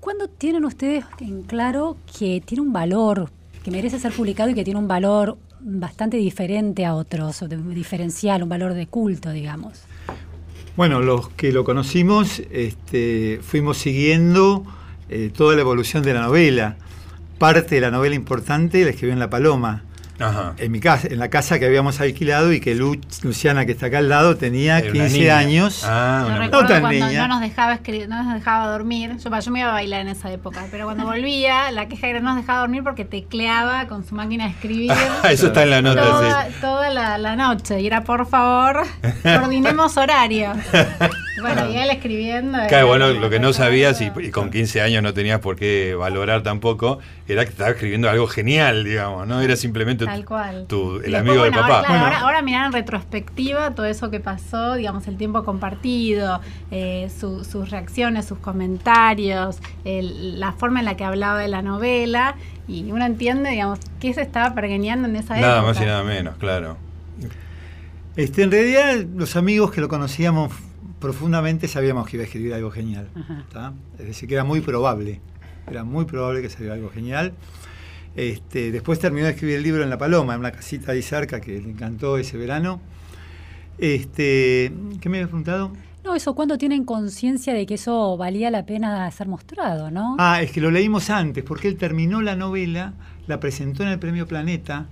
¿Cuándo 0.00 0.28
tienen 0.28 0.64
ustedes 0.64 1.04
en 1.20 1.42
claro 1.42 1.96
que 2.18 2.40
tiene 2.44 2.62
un 2.62 2.72
valor, 2.72 3.28
que 3.62 3.70
merece 3.70 3.98
ser 3.98 4.12
publicado 4.12 4.48
y 4.48 4.54
que 4.54 4.64
tiene 4.64 4.80
un 4.80 4.88
valor 4.88 5.36
bastante 5.60 6.16
diferente 6.16 6.86
a 6.86 6.94
otros, 6.94 7.42
o 7.42 7.48
de- 7.48 7.58
diferencial, 7.58 8.42
un 8.42 8.48
valor 8.48 8.72
de 8.72 8.86
culto, 8.86 9.30
digamos? 9.30 9.82
Bueno, 10.76 11.00
los 11.00 11.28
que 11.28 11.52
lo 11.52 11.64
conocimos 11.64 12.40
este, 12.50 13.40
fuimos 13.42 13.76
siguiendo 13.76 14.64
eh, 15.10 15.30
toda 15.36 15.54
la 15.54 15.60
evolución 15.60 16.02
de 16.02 16.14
la 16.14 16.22
novela. 16.22 16.76
Parte 17.40 17.74
de 17.74 17.80
la 17.80 17.90
novela 17.90 18.14
importante 18.14 18.84
la 18.84 18.90
escribió 18.90 19.14
en 19.14 19.18
La 19.18 19.30
Paloma, 19.30 19.82
Ajá. 20.18 20.52
en 20.58 20.70
mi 20.70 20.78
casa, 20.78 21.08
en 21.10 21.18
la 21.18 21.30
casa 21.30 21.58
que 21.58 21.64
habíamos 21.64 21.98
alquilado 22.02 22.52
y 22.52 22.60
que 22.60 22.74
Lu- 22.74 23.00
Luciana, 23.22 23.64
que 23.64 23.72
está 23.72 23.86
acá 23.86 23.96
al 23.96 24.10
lado, 24.10 24.36
tenía 24.36 24.76
Era 24.78 24.90
una 24.92 25.04
15 25.04 25.18
niña. 25.20 25.38
años. 25.38 25.82
Ah, 25.86 26.18
Yo 26.20 26.26
una 26.34 26.38
recuerdo 26.38 26.68
tan 26.68 26.80
cuando 26.82 27.06
niña. 27.06 27.22
no 27.26 27.28
nos 27.28 27.40
dejaba 27.40 27.74
escri- 27.78 28.06
no 28.06 28.22
nos 28.22 28.34
dejaba 28.34 28.66
dormir. 28.70 29.16
Yo, 29.16 29.38
yo 29.40 29.50
me 29.52 29.60
iba 29.60 29.70
a 29.70 29.72
bailar 29.72 30.02
en 30.02 30.08
esa 30.08 30.30
época, 30.30 30.66
pero 30.70 30.84
cuando 30.84 31.06
volvía, 31.06 31.70
la 31.72 31.88
queja 31.88 32.08
era 32.08 32.18
que 32.18 32.24
no 32.24 32.34
nos 32.34 32.42
dejaba 32.42 32.60
dormir 32.60 32.82
porque 32.84 33.06
tecleaba 33.06 33.86
con 33.86 34.06
su 34.06 34.14
máquina 34.14 34.44
de 34.44 34.50
escribir. 34.50 34.92
Ah, 35.24 35.32
Eso 35.32 35.46
está 35.46 35.62
en 35.62 35.70
la 35.70 35.80
nota, 35.80 36.02
toda, 36.02 36.44
sí. 36.46 36.52
toda 36.60 36.90
la, 36.90 37.16
la 37.16 37.36
noche 37.36 37.80
y 37.80 37.86
era 37.86 38.04
por 38.04 38.26
favor 38.28 38.82
coordinemos 39.22 39.96
horarios 39.96 40.58
bueno 41.40 41.70
y 41.70 41.76
él 41.76 41.90
escribiendo 41.90 42.58
Claro, 42.68 42.86
bueno, 42.86 43.10
lo 43.10 43.30
que 43.30 43.38
no 43.40 43.52
sabías 43.52 44.00
y, 44.00 44.10
con 44.30 44.50
15 44.50 44.80
años 44.82 45.02
no 45.02 45.14
tenías 45.14 45.40
por 45.40 45.56
qué 45.56 45.94
valorar 45.98 46.42
tampoco, 46.42 46.98
era 47.28 47.44
que 47.44 47.50
estaba 47.50 47.70
escribiendo 47.70 48.08
algo 48.10 48.26
genial, 48.26 48.84
digamos, 48.84 49.26
¿no? 49.26 49.40
Era 49.40 49.56
simplemente 49.56 50.04
Tal 50.04 50.24
cual. 50.24 50.66
tu, 50.68 50.96
el 50.96 51.02
después, 51.02 51.20
amigo 51.20 51.42
del 51.44 51.52
bueno, 51.52 51.62
papá. 51.62 51.76
Ahora, 51.76 51.86
claro, 51.86 52.00
Bueno. 52.00 52.04
ahora, 52.16 52.20
ahora 52.20 52.42
mirar 52.42 52.66
en 52.66 52.72
retrospectiva 52.72 53.74
todo 53.74 53.86
eso 53.86 54.10
que 54.10 54.20
pasó, 54.20 54.74
digamos, 54.74 55.06
el 55.08 55.16
tiempo 55.16 55.44
compartido, 55.44 56.40
eh, 56.70 57.08
su- 57.18 57.44
sus 57.44 57.70
reacciones, 57.70 58.26
sus 58.26 58.38
comentarios, 58.38 59.58
el- 59.84 60.40
la 60.40 60.52
forma 60.52 60.80
en 60.80 60.84
la 60.86 60.96
que 60.96 61.04
hablaba 61.04 61.38
de 61.38 61.48
la 61.48 61.62
novela, 61.62 62.34
y 62.68 62.90
uno 62.92 63.04
entiende, 63.04 63.50
digamos, 63.50 63.78
qué 64.00 64.14
se 64.14 64.22
estaba 64.22 64.54
pergeñando 64.54 65.08
en 65.08 65.16
esa 65.16 65.34
nada 65.36 65.58
época. 65.58 65.62
más 65.72 65.80
y 65.80 65.84
nada 65.86 66.04
menos, 66.04 66.36
claro. 66.38 66.76
Este, 68.16 68.42
en 68.42 68.50
realidad, 68.50 68.96
los 69.16 69.36
amigos 69.36 69.70
que 69.72 69.80
lo 69.80 69.88
conocíamos 69.88 70.52
profundamente 71.00 71.66
sabíamos 71.66 72.06
que 72.08 72.16
iba 72.16 72.22
a 72.22 72.26
escribir 72.26 72.54
algo 72.54 72.70
genial. 72.70 73.08
Es 73.98 74.06
decir, 74.06 74.28
que 74.28 74.34
era 74.34 74.44
muy 74.44 74.60
probable. 74.60 75.20
Era 75.68 75.84
muy 75.84 76.04
probable 76.04 76.42
que 76.42 76.50
saliera 76.50 76.74
algo 76.74 76.90
genial. 76.90 77.32
Este, 78.16 78.72
después 78.72 78.98
terminó 78.98 79.26
de 79.26 79.32
escribir 79.32 79.56
el 79.56 79.62
libro 79.62 79.82
en 79.82 79.90
La 79.90 79.98
Paloma, 79.98 80.34
en 80.34 80.40
una 80.40 80.52
casita 80.52 80.92
ahí 80.92 81.02
cerca 81.02 81.40
que 81.40 81.60
le 81.60 81.70
encantó 81.70 82.18
ese 82.18 82.36
verano. 82.36 82.80
Este, 83.78 84.72
¿Qué 85.00 85.08
me 85.08 85.18
habías 85.18 85.28
preguntado? 85.28 85.72
No, 86.04 86.14
eso, 86.14 86.34
¿cuándo 86.34 86.56
tienen 86.58 86.84
conciencia 86.84 87.52
de 87.52 87.66
que 87.66 87.74
eso 87.74 88.16
valía 88.16 88.50
la 88.50 88.64
pena 88.64 89.10
ser 89.10 89.28
mostrado, 89.28 89.90
no? 89.90 90.16
Ah, 90.18 90.42
es 90.42 90.50
que 90.50 90.60
lo 90.60 90.70
leímos 90.70 91.10
antes, 91.10 91.44
porque 91.44 91.68
él 91.68 91.76
terminó 91.76 92.22
la 92.22 92.36
novela, 92.36 92.94
la 93.26 93.38
presentó 93.38 93.82
en 93.82 93.90
el 93.90 93.98
Premio 93.98 94.26
Planeta. 94.26 94.86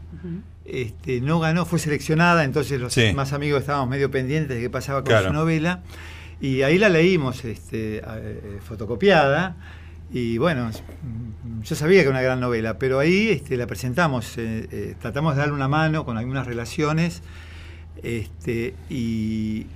Este, 0.70 1.20
no 1.20 1.40
ganó, 1.40 1.64
fue 1.66 1.78
seleccionada, 1.78 2.44
entonces 2.44 2.80
los 2.80 2.92
Sí. 2.92 3.12
más 3.14 3.32
amigos 3.32 3.60
estábamos 3.60 3.88
medio 3.88 4.10
pendientes 4.10 4.56
de 4.56 4.62
qué 4.62 4.70
pasaba 4.70 5.00
con 5.00 5.08
Claro. 5.08 5.28
su 5.28 5.32
novela. 5.32 5.82
Y 6.40 6.62
ahí 6.62 6.78
la 6.78 6.88
leímos 6.88 7.44
este, 7.44 7.98
eh, 8.04 8.58
fotocopiada. 8.64 9.56
Y 10.12 10.38
bueno, 10.38 10.68
mm, 10.70 11.62
yo 11.62 11.74
sabía 11.76 11.98
que 11.98 12.02
era 12.02 12.10
una 12.10 12.22
gran 12.22 12.40
novela, 12.40 12.78
pero 12.78 12.98
ahí 12.98 13.28
este, 13.30 13.56
la 13.56 13.66
presentamos, 13.66 14.38
eh, 14.38 14.66
eh, 14.70 14.94
tratamos 15.00 15.34
de 15.34 15.40
darle 15.40 15.54
una 15.54 15.68
mano 15.68 16.04
con 16.04 16.16
algunas 16.16 16.46
relaciones 16.46 17.22
este, 18.02 18.74
y, 18.88 19.66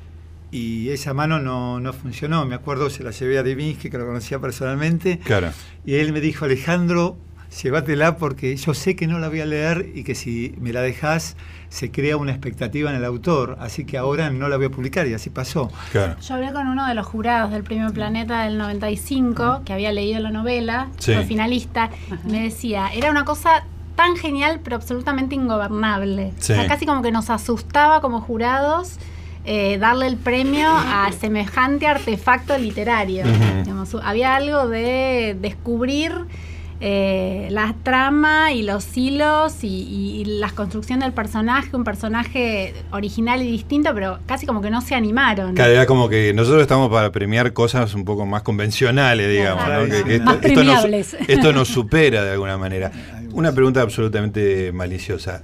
y 0.51 0.89
esa 0.91 1.13
mano 1.15 1.39
no, 1.41 1.81
no 1.81 1.93
funcionó. 1.93 2.45
Me 2.47 2.55
acuerdo, 2.55 2.89
se 2.91 3.03
la 3.03 3.11
llevé 3.11 3.39
a 3.39 3.43
Divinsky, 3.43 3.91
que 3.91 3.99
lo 3.99 4.07
conocía 4.07 4.39
personalmente, 4.39 5.19
Claro. 5.19 5.51
y 5.85 5.95
él 5.95 6.13
me 6.13 6.21
dijo, 6.21 6.45
Alejandro, 6.45 7.17
llévatela 7.63 8.17
porque 8.17 8.57
yo 8.57 8.73
sé 8.75 8.97
que 8.97 9.07
no 9.07 9.19
la 9.19 9.29
voy 9.29 9.41
a 9.41 9.47
leer 9.47 9.91
y 9.95 10.05
que 10.05 10.15
si 10.15 10.55
me 10.61 10.73
la 10.73 10.81
dejas 10.81 11.37
se 11.69 11.91
crea 11.91 12.17
una 12.17 12.33
expectativa 12.33 12.91
en 12.91 12.97
el 12.97 13.05
autor, 13.05 13.57
así 13.61 13.85
que 13.85 13.97
ahora 13.99 14.31
no 14.31 14.49
la 14.49 14.57
voy 14.57 14.67
a 14.67 14.71
publicar 14.71 15.07
y 15.07 15.15
así 15.15 15.31
pasó. 15.31 15.71
Claro. 15.91 16.17
Yo 16.21 16.35
hablé 16.35 16.53
con 16.53 16.67
uno 16.69 16.87
de 16.87 16.95
los 16.95 17.07
jurados 17.07 17.51
del 17.51 17.63
Premio 17.63 17.91
Planeta 17.93 18.45
del 18.45 18.59
95, 18.59 19.63
que 19.65 19.73
había 19.73 19.93
leído 19.93 20.21
la 20.21 20.31
novela, 20.31 20.89
Sí. 20.99 21.15
fue 21.15 21.25
finalista, 21.25 21.91
y 22.27 22.31
me 22.31 22.43
decía, 22.43 22.89
era 22.95 23.11
una 23.11 23.25
cosa 23.25 23.65
tan 23.97 24.17
genial 24.17 24.61
pero 24.65 24.77
absolutamente 24.77 25.35
ingobernable. 25.35 26.33
Sí. 26.39 26.53
O 26.53 26.57
sea, 26.57 26.67
casi 26.67 26.87
como 26.87 27.03
que 27.03 27.11
nos 27.13 27.31
asustaba 27.31 28.01
como 28.01 28.21
jurados 28.21 28.97
eh, 29.45 29.77
darle 29.79 30.07
el 30.07 30.17
premio 30.17 30.69
a 30.71 31.11
semejante 31.19 31.87
artefacto 31.87 32.57
literario. 32.59 33.25
Digamos, 33.65 33.95
había 34.03 34.37
algo 34.37 34.69
de 34.69 35.37
descubrir 35.41 36.13
eh, 36.85 37.47
la 37.53 37.75
trama 37.85 38.51
y 38.53 38.63
los 38.65 38.97
hilos 38.97 39.63
y, 39.63 39.69
y- 39.69 40.21
y 40.21 40.25
la 40.25 40.51
construcción 40.51 40.99
del 40.99 41.13
personaje, 41.13 41.77
un 41.77 41.85
personaje 41.85 42.75
original 42.91 43.41
y 43.41 43.51
distinto, 43.53 43.95
pero 43.95 44.19
casi 44.27 44.47
como 44.47 44.61
que 44.61 44.69
no 44.69 44.81
se 44.81 44.97
animaron. 44.97 45.55
Claro, 45.55 45.73
era 45.73 45.87
como 45.87 46.09
que 46.09 46.35
nosotros 46.35 46.61
estamos 46.63 46.91
para 46.91 47.13
premiar 47.13 47.53
cosas 47.53 47.95
un 47.95 48.05
poco 48.05 48.27
más 48.27 48.43
convencionales, 48.43 49.31
digamos, 49.31 49.65
Claro, 49.65 49.87
¿no? 49.87 49.95
Que- 49.95 50.03
que 50.05 50.19
Más 50.19 50.35
esto, 50.35 50.49
nos, 50.49 50.83
premiables. 50.83 51.17
esto 51.29 51.53
nos 51.53 51.69
supera 51.73 52.25
de 52.25 52.33
alguna 52.33 52.59
manera. 52.59 52.91
Una 53.33 53.53
pregunta 53.53 53.81
absolutamente 53.81 54.73
maliciosa. 54.73 55.43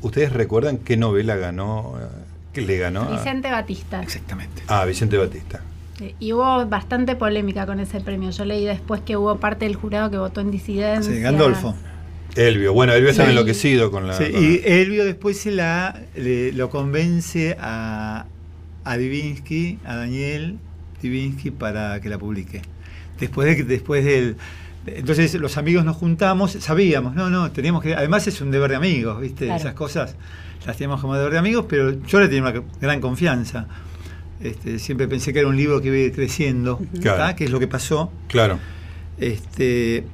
¿Ustedes 0.00 0.32
recuerdan 0.32 0.78
qué 0.78 0.96
novela 0.96 1.34
ganó? 1.36 1.94
eh, 2.00 2.04
¿Qué 2.52 2.60
le 2.60 2.78
ganó? 2.78 3.02
a- 3.02 3.10
Vicente 3.10 3.50
Batista. 3.50 4.00
Exactamente. 4.02 4.62
Ah, 4.68 4.84
Vicente 4.84 5.16
Batista. 5.18 5.60
Sí, 6.02 6.14
Y 6.18 6.32
hubo 6.32 6.66
bastante 6.66 7.14
polémica 7.16 7.64
con 7.66 7.78
ese 7.80 8.00
premio. 8.00 8.30
Yo 8.30 8.44
leí 8.44 8.64
después 8.64 9.00
que 9.02 9.16
hubo 9.16 9.36
parte 9.38 9.64
del 9.66 9.76
jurado 9.76 10.10
que 10.10 10.16
votó 10.18 10.40
en 10.40 10.50
disidencia. 10.50 11.12
Sí, 11.14 11.20
Gandolfo. 11.20 11.74
Elvio. 12.34 12.72
Bueno, 12.72 12.92
Elvio 12.94 13.10
estaba 13.10 13.28
Sí. 13.28 13.32
enloquecido 13.36 13.90
con 13.90 14.06
la. 14.06 14.14
Sí, 14.14 14.24
con 14.32 14.42
y 14.42 14.58
la- 14.58 14.66
Elvio 14.66 15.04
después 15.04 15.38
se 15.38 15.50
la, 15.52 16.00
le- 16.16 16.52
lo 16.52 16.70
convence 16.70 17.56
a, 17.60 18.26
a 18.84 18.96
Divinsky, 18.96 19.78
a 19.84 19.96
Daniel 19.96 20.56
Divinsky, 21.02 21.50
para 21.50 22.00
que 22.00 22.08
la 22.08 22.18
publique. 22.18 22.62
Después 23.20 23.48
de 23.48 23.56
que- 23.56 23.64
después 23.64 24.04
del. 24.04 24.36
Entonces 24.86 25.34
los 25.34 25.58
amigos 25.58 25.84
nos 25.84 25.96
juntamos, 25.96 26.52
sabíamos, 26.52 27.14
no, 27.14 27.30
no, 27.30 27.52
teníamos 27.52 27.82
que. 27.82 27.94
Además 27.94 28.26
es 28.26 28.40
un 28.40 28.50
deber 28.50 28.70
de 28.70 28.76
amigos, 28.76 29.20
¿viste? 29.20 29.44
Claro. 29.44 29.60
Esas 29.60 29.74
cosas 29.74 30.16
las 30.66 30.76
teníamos 30.76 31.00
como 31.00 31.14
deber 31.14 31.32
de 31.32 31.38
amigos, 31.38 31.66
pero 31.68 31.92
yo 32.04 32.18
le 32.18 32.26
tenía 32.28 32.42
una 32.42 32.62
gran 32.80 33.00
confianza. 33.00 33.66
Este, 34.42 34.78
siempre 34.78 35.06
pensé 35.08 35.32
que 35.32 35.38
era 35.38 35.48
un 35.48 35.56
libro 35.56 35.80
que 35.80 35.88
iba 35.88 35.96
a 35.96 36.00
ir 36.00 36.12
creciendo, 36.12 36.80
Claro. 37.00 37.18
¿tá? 37.18 37.36
que 37.36 37.44
es 37.44 37.50
lo 37.50 37.60
que 37.60 37.68
pasó. 37.68 38.10
Claro. 38.28 38.58
Este, 39.18 40.04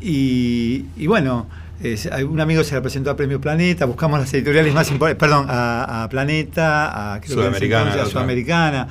y, 0.00 0.86
y 0.96 1.06
bueno, 1.06 1.46
es- 1.82 2.08
un 2.28 2.40
amigo 2.40 2.64
se 2.64 2.74
la 2.74 2.82
presentó 2.82 3.10
a 3.10 3.16
Premio 3.16 3.40
Planeta, 3.40 3.84
buscamos 3.84 4.18
las 4.20 4.32
editoriales 4.32 4.72
más 4.74 4.90
importantes, 4.90 5.18
perdón, 5.20 5.46
a, 5.48 6.04
a 6.04 6.08
Planeta, 6.08 7.14
a, 7.14 7.20
creo 7.20 7.36
Sudamericana, 7.38 7.94
a. 8.02 8.06
Sudamericana, 8.06 8.88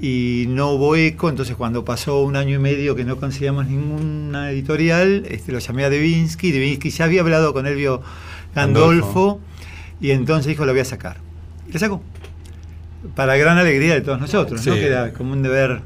y 0.00 0.44
no 0.48 0.70
hubo 0.72 0.94
eco, 0.94 1.28
entonces 1.28 1.56
cuando 1.56 1.84
pasó 1.84 2.20
un 2.22 2.36
año 2.36 2.56
y 2.56 2.58
medio 2.58 2.94
que 2.94 3.04
no 3.04 3.16
conseguíamos 3.16 3.66
ninguna 3.66 4.50
editorial, 4.50 5.24
este, 5.28 5.52
lo 5.52 5.58
llamé 5.58 5.84
a 5.84 5.90
Devinsky, 5.90 6.52
Devinsky 6.52 6.90
ya 6.90 7.04
había 7.06 7.22
hablado 7.22 7.52
con 7.52 7.66
Elvio 7.66 8.02
Gandolfo, 8.54 9.40
y 10.00 10.10
entonces 10.10 10.46
dijo, 10.48 10.64
lo 10.66 10.72
voy 10.72 10.80
a 10.80 10.84
sacar. 10.84 11.16
Y 11.68 11.72
la 11.72 11.78
sacó. 11.80 12.02
Para 13.14 13.36
gran 13.36 13.58
alegría 13.58 13.94
de 13.94 14.00
todos 14.00 14.20
nosotros, 14.20 14.66
¿no? 14.66 14.74
Que 14.74 14.86
era 14.86 15.12
como 15.12 15.32
un 15.32 15.42
deber 15.42 15.82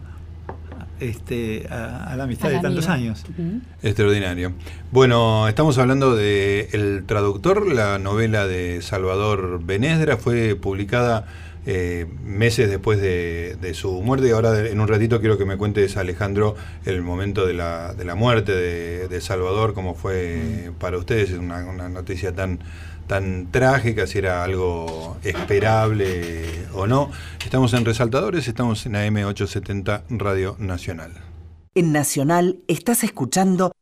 este, 0.99 1.67
a, 1.69 2.11
a 2.13 2.17
la 2.17 2.25
amistad 2.25 2.49
de 2.51 2.61
tantos 2.61 2.89
años. 2.89 3.25
Extraordinario. 3.83 4.53
Bueno, 4.93 5.47
estamos 5.49 5.77
hablando 5.79 6.17
de 6.17 6.69
El 6.73 7.05
Traductor, 7.07 7.67
la 7.67 7.99
novela 7.99 8.47
de 8.47 8.81
Salvador 8.83 9.61
Benesdra, 9.63 10.17
fue 10.17 10.55
publicada 10.55 11.27
eh, 11.67 12.07
meses 12.25 12.71
después 12.71 13.01
de, 13.01 13.57
de 13.61 13.75
su 13.75 14.01
muerte. 14.03 14.29
Y 14.29 14.31
ahora 14.31 14.67
en 14.67 14.81
un 14.81 14.89
ratito 14.89 15.21
quiero 15.21 15.37
que 15.37 15.45
me 15.45 15.57
cuentes, 15.57 15.97
Alejandro, 15.97 16.57
el 16.85 17.03
momento 17.03 17.47
de 17.47 17.55
la, 17.55 17.95
de 17.95 18.05
la 18.05 18.15
muerte 18.15 18.53
de, 18.53 19.09
de 19.09 19.21
Salvador, 19.21 19.75
cómo 19.75 19.95
fue 19.95 20.71
para 20.79 20.97
ustedes, 20.97 21.31
es 21.31 21.39
una, 21.39 21.65
una 21.67 21.89
noticia 21.89 22.33
tan 22.33 22.61
tan 23.13 23.53
trágica, 23.53 24.07
si 24.07 24.17
era 24.17 24.43
algo 24.43 25.19
esperable 25.23 26.47
o 26.73 26.87
no. 26.87 27.11
Estamos 27.45 27.75
en 27.75 27.85
Resaltadores, 27.85 28.49
estamos 28.49 28.87
en 28.87 28.95
AM870 28.95 30.05
Radio 30.09 30.57
Nacional. 30.59 31.13
En 31.75 31.93
Nacional 31.93 32.61
estás 32.69 33.05
escuchando 33.05 33.73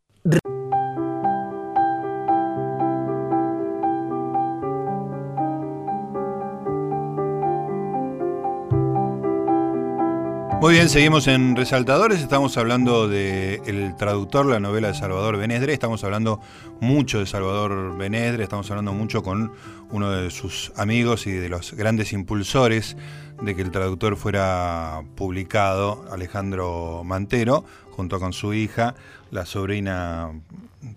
Muy 10.60 10.74
bien, 10.74 10.90
seguimos 10.90 11.26
en 11.26 11.56
Resaltadores, 11.56 12.20
estamos 12.20 12.58
hablando 12.58 13.08
de 13.08 13.62
El 13.64 13.96
Traductor, 13.96 14.44
la 14.44 14.60
novela 14.60 14.88
de 14.88 14.94
Salvador 14.94 15.38
Benedre, 15.38 15.72
estamos 15.72 16.04
hablando 16.04 16.38
mucho 16.80 17.18
de 17.18 17.24
Salvador 17.24 17.96
Benedre, 17.96 18.42
estamos 18.42 18.70
hablando 18.70 18.92
mucho 18.92 19.22
con 19.22 19.52
uno 19.90 20.10
de 20.10 20.30
sus 20.30 20.70
amigos 20.76 21.26
y 21.26 21.32
de 21.32 21.48
los 21.48 21.72
grandes 21.72 22.12
impulsores 22.12 22.98
de 23.40 23.56
que 23.56 23.62
El 23.62 23.70
Traductor 23.70 24.18
fuera 24.18 25.00
publicado, 25.14 26.04
Alejandro 26.12 27.04
Mantero, 27.06 27.64
junto 27.92 28.20
con 28.20 28.34
su 28.34 28.52
hija, 28.52 28.94
la 29.30 29.46
sobrina 29.46 30.30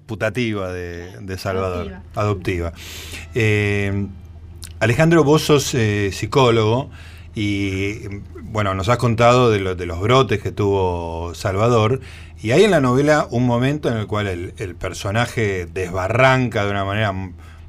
putativa 0.05 0.73
de, 0.73 1.21
de 1.21 1.37
Salvador, 1.37 2.01
adoptiva. 2.15 2.73
Eh, 3.33 4.07
Alejandro, 4.81 5.23
vos 5.23 5.43
sos 5.43 5.73
eh, 5.73 6.09
psicólogo 6.11 6.89
y 7.33 7.93
bueno, 8.53 8.75
nos 8.75 8.87
has 8.87 8.97
contado 8.97 9.49
de, 9.49 9.59
lo- 9.59 9.73
de 9.73 9.87
los 9.87 9.99
brotes 9.99 10.39
que 10.39 10.51
tuvo 10.51 11.33
Salvador. 11.33 12.01
Y 12.39 12.51
hay 12.51 12.63
en 12.63 12.69
la 12.69 12.81
novela 12.81 13.27
un 13.31 13.47
momento 13.47 13.89
en 13.89 13.97
el 13.97 14.05
cual 14.05 14.27
el, 14.27 14.75
personaje 14.75 15.65
desbarranca 15.65 16.63
de 16.63 16.69
una 16.69 16.85
manera 16.85 17.11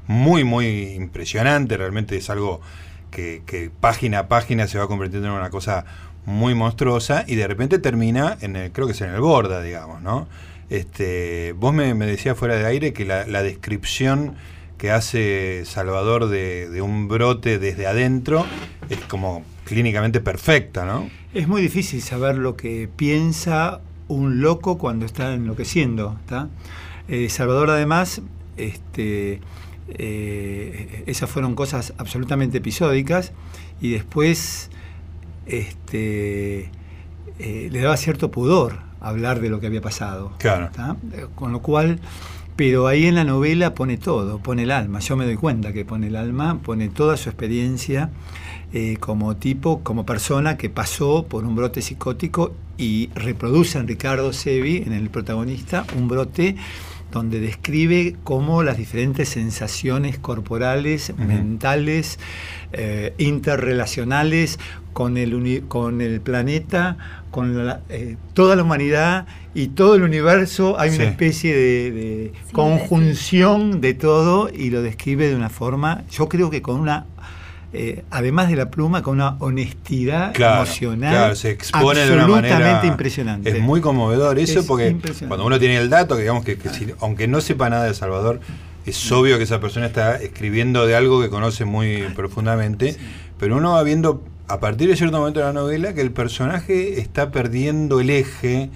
muy, 0.05 0.43
muy 0.43 0.89
impresionante. 0.93 1.75
Realmente 1.75 2.15
es 2.17 2.29
algo 2.29 2.61
que, 3.09 3.71
página 3.79 4.19
a 4.19 4.27
página 4.27 4.67
se 4.67 4.77
va 4.77 4.87
convirtiendo 4.87 5.27
en 5.27 5.33
una 5.33 5.49
cosa 5.49 5.85
muy 6.25 6.53
monstruosa 6.53 7.23
y 7.25 7.33
de 7.33 7.47
repente 7.47 7.79
termina 7.79 8.37
en 8.41 8.55
el, 8.55 8.71
creo 8.71 8.85
que 8.85 8.93
es 8.93 9.01
en 9.01 9.09
el 9.09 9.21
borda, 9.21 9.63
digamos, 9.63 10.03
¿no? 10.03 10.27
Este, 10.69 11.53
vos 11.53 11.73
me, 11.73 11.95
decías 11.95 12.37
fuera 12.37 12.57
de 12.57 12.65
aire 12.67 12.93
que 12.93 13.05
la, 13.05 13.23
descripción 13.41 14.35
que 14.77 14.91
hace 14.91 15.63
Salvador 15.65 16.27
de 16.27 16.79
un 16.83 17.07
brote 17.07 17.57
desde 17.57 17.87
adentro 17.87 18.45
es 18.89 18.99
como 18.99 19.43
clínicamente 19.65 20.21
perfecta, 20.21 20.85
¿no? 20.85 21.09
Es 21.33 21.47
muy 21.47 21.61
difícil 21.61 22.01
saber 22.01 22.37
lo 22.37 22.55
que 22.55 22.87
piensa 22.95 23.81
un 24.07 24.41
loco 24.41 24.77
cuando 24.77 25.05
está 25.05 25.33
enloqueciendo. 25.33 26.17
¿tá? 26.27 26.47
Eh, 27.07 27.27
Salvador, 27.29 27.71
además, 27.71 28.21
este, 28.55 29.41
eh, 29.89 31.03
esas 31.07 31.29
fueron 31.29 31.55
cosas 31.55 31.93
absolutamente 31.97 32.59
episódicas 32.59 33.33
y 33.81 33.91
después 33.91 34.69
este, 35.45 36.69
eh, 37.39 37.69
le 37.71 37.81
daba 37.81 37.97
cierto 37.97 38.31
pudor 38.31 38.79
hablar 39.01 39.41
de 39.41 39.49
lo 39.49 39.59
que 39.59 39.67
había 39.67 39.81
pasado. 39.81 40.33
Claro. 40.37 40.69
¿tá? 40.73 40.95
Con 41.33 41.51
lo 41.51 41.61
cual, 41.61 41.99
pero 42.55 42.87
ahí 42.87 43.07
en 43.07 43.15
la 43.15 43.23
novela 43.23 43.73
pone 43.73 43.97
todo, 43.97 44.39
pone 44.39 44.63
el 44.63 44.71
alma. 44.71 44.99
Yo 44.99 45.17
me 45.17 45.25
doy 45.25 45.35
cuenta 45.35 45.73
que 45.73 45.85
pone 45.85 46.07
el 46.07 46.15
alma, 46.15 46.59
pone 46.63 46.87
toda 46.87 47.17
su 47.17 47.29
experiencia 47.29 48.11
eh, 48.77 48.97
como 48.99 49.37
tipo, 49.37 49.79
como 49.83 50.05
persona 50.05 50.57
que 50.57 50.69
pasó 50.69 51.25
por 51.29 51.45
un 51.45 51.55
brote 51.55 51.81
psicótico 51.81 52.53
y 52.77 53.09
reproduce 53.15 53.77
en 53.79 53.87
Ricardo 53.87 54.33
Sevi, 54.33 54.83
en 54.85 54.91
el 54.91 55.09
protagonista, 55.09 55.85
un 55.97 56.09
brote 56.09 56.57
donde 57.09 57.39
describe 57.39 58.17
cómo 58.25 58.63
las 58.63 58.75
diferentes 58.77 59.29
sensaciones 59.29 60.19
corporales, 60.19 61.13
mentales, 61.17 62.19
eh, 62.73 63.13
interrelacionales 63.17 64.59
con 64.91 65.15
el, 65.15 65.63
con 65.69 66.01
el 66.01 66.19
planeta, 66.19 66.97
con 67.31 67.65
la- 67.65 67.79
eh, 67.87 68.17
toda 68.33 68.57
la 68.57 68.63
humanidad 68.63 69.25
y 69.53 69.67
todo 69.67 69.95
el 69.95 70.03
universo, 70.03 70.77
hay 70.77 70.89
Sí. 70.89 70.95
una 70.97 71.05
especie 71.05 71.55
de, 71.55 71.91
de 71.91 72.33
Sí, 72.47 72.53
conjunción 72.53 73.79
de 73.79 73.93
todo 73.93 74.49
y 74.53 74.69
lo 74.69 74.81
describe 74.81 75.29
de 75.29 75.35
una 75.35 75.49
forma, 75.49 76.03
yo 76.11 76.27
creo 76.27 76.49
que 76.49 76.61
con 76.61 76.79
una 76.81 77.05
eh, 77.73 78.03
además 78.09 78.49
de 78.49 78.55
la 78.55 78.69
pluma, 78.69 79.01
con 79.03 79.15
una 79.15 79.35
honestidad 79.39 80.33
Claro, 80.33 80.63
emocional 80.63 81.09
claro, 81.15 81.35
se 81.35 81.51
expone 81.51 81.99
de 82.01 82.13
una 82.13 82.23
absolutamente 82.23 82.53
manera 82.55 82.85
impresionante. 82.85 83.49
Es 83.49 83.59
muy 83.59 83.81
conmovedor. 83.81 84.39
Eso 84.39 84.59
Es 84.59 84.65
porque 84.65 84.95
cuando 85.27 85.45
uno 85.45 85.59
tiene 85.59 85.77
el 85.77 85.89
dato, 85.89 86.15
que 86.15 86.21
digamos 86.21 86.43
que, 86.45 86.57
que 86.57 86.69
si- 86.69 86.87
aunque 87.01 87.27
no 87.27 87.41
sepa 87.41 87.69
nada 87.69 87.85
de 87.85 87.93
Salvador, 87.93 88.39
es 88.85 89.11
obvio 89.11 89.37
que 89.37 89.43
esa 89.43 89.59
persona 89.59 89.87
está 89.87 90.15
escribiendo 90.21 90.85
de 90.85 90.95
algo 90.95 91.21
que 91.21 91.29
conoce 91.29 91.65
muy 91.65 92.03
profundamente, 92.15 92.95
pero 93.39 93.57
uno 93.57 93.71
va 93.73 93.83
viendo 93.83 94.23
a 94.47 94.59
partir 94.59 94.87
de 94.89 94.95
cierto 94.95 95.17
momento 95.17 95.39
de 95.39 95.47
la 95.47 95.53
novela 95.53 95.93
que 95.95 96.01
el 96.01 96.11
personaje 96.11 96.99
está 96.99 97.31
perdiendo 97.31 97.99
el 97.99 98.11
eje 98.11 98.69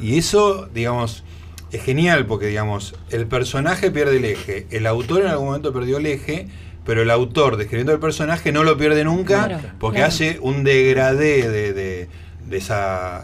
y 0.00 0.16
eso, 0.16 0.66
digamos, 0.72 1.24
es 1.72 1.82
genial 1.82 2.24
porque, 2.26 2.46
digamos, 2.46 2.94
el 3.10 3.26
personaje 3.26 3.90
pierde 3.90 4.16
el 4.16 4.24
eje, 4.24 4.66
el 4.70 4.86
autor 4.86 5.20
en 5.20 5.26
algún 5.28 5.48
momento 5.48 5.72
perdió 5.74 5.98
el 5.98 6.06
eje, 6.06 6.48
pero 6.90 7.02
el 7.02 7.10
autor 7.12 7.56
describiendo 7.56 7.92
el 7.92 8.00
personaje 8.00 8.50
no 8.50 8.64
lo 8.64 8.76
pierde 8.76 9.04
nunca 9.04 9.46
Claro, 9.46 9.60
porque 9.78 9.98
claro. 9.98 10.08
hace 10.08 10.40
un 10.42 10.64
degradé 10.64 11.48
de, 11.48 11.72
de- 11.72 12.08
de 12.48 12.56
esa 12.56 13.22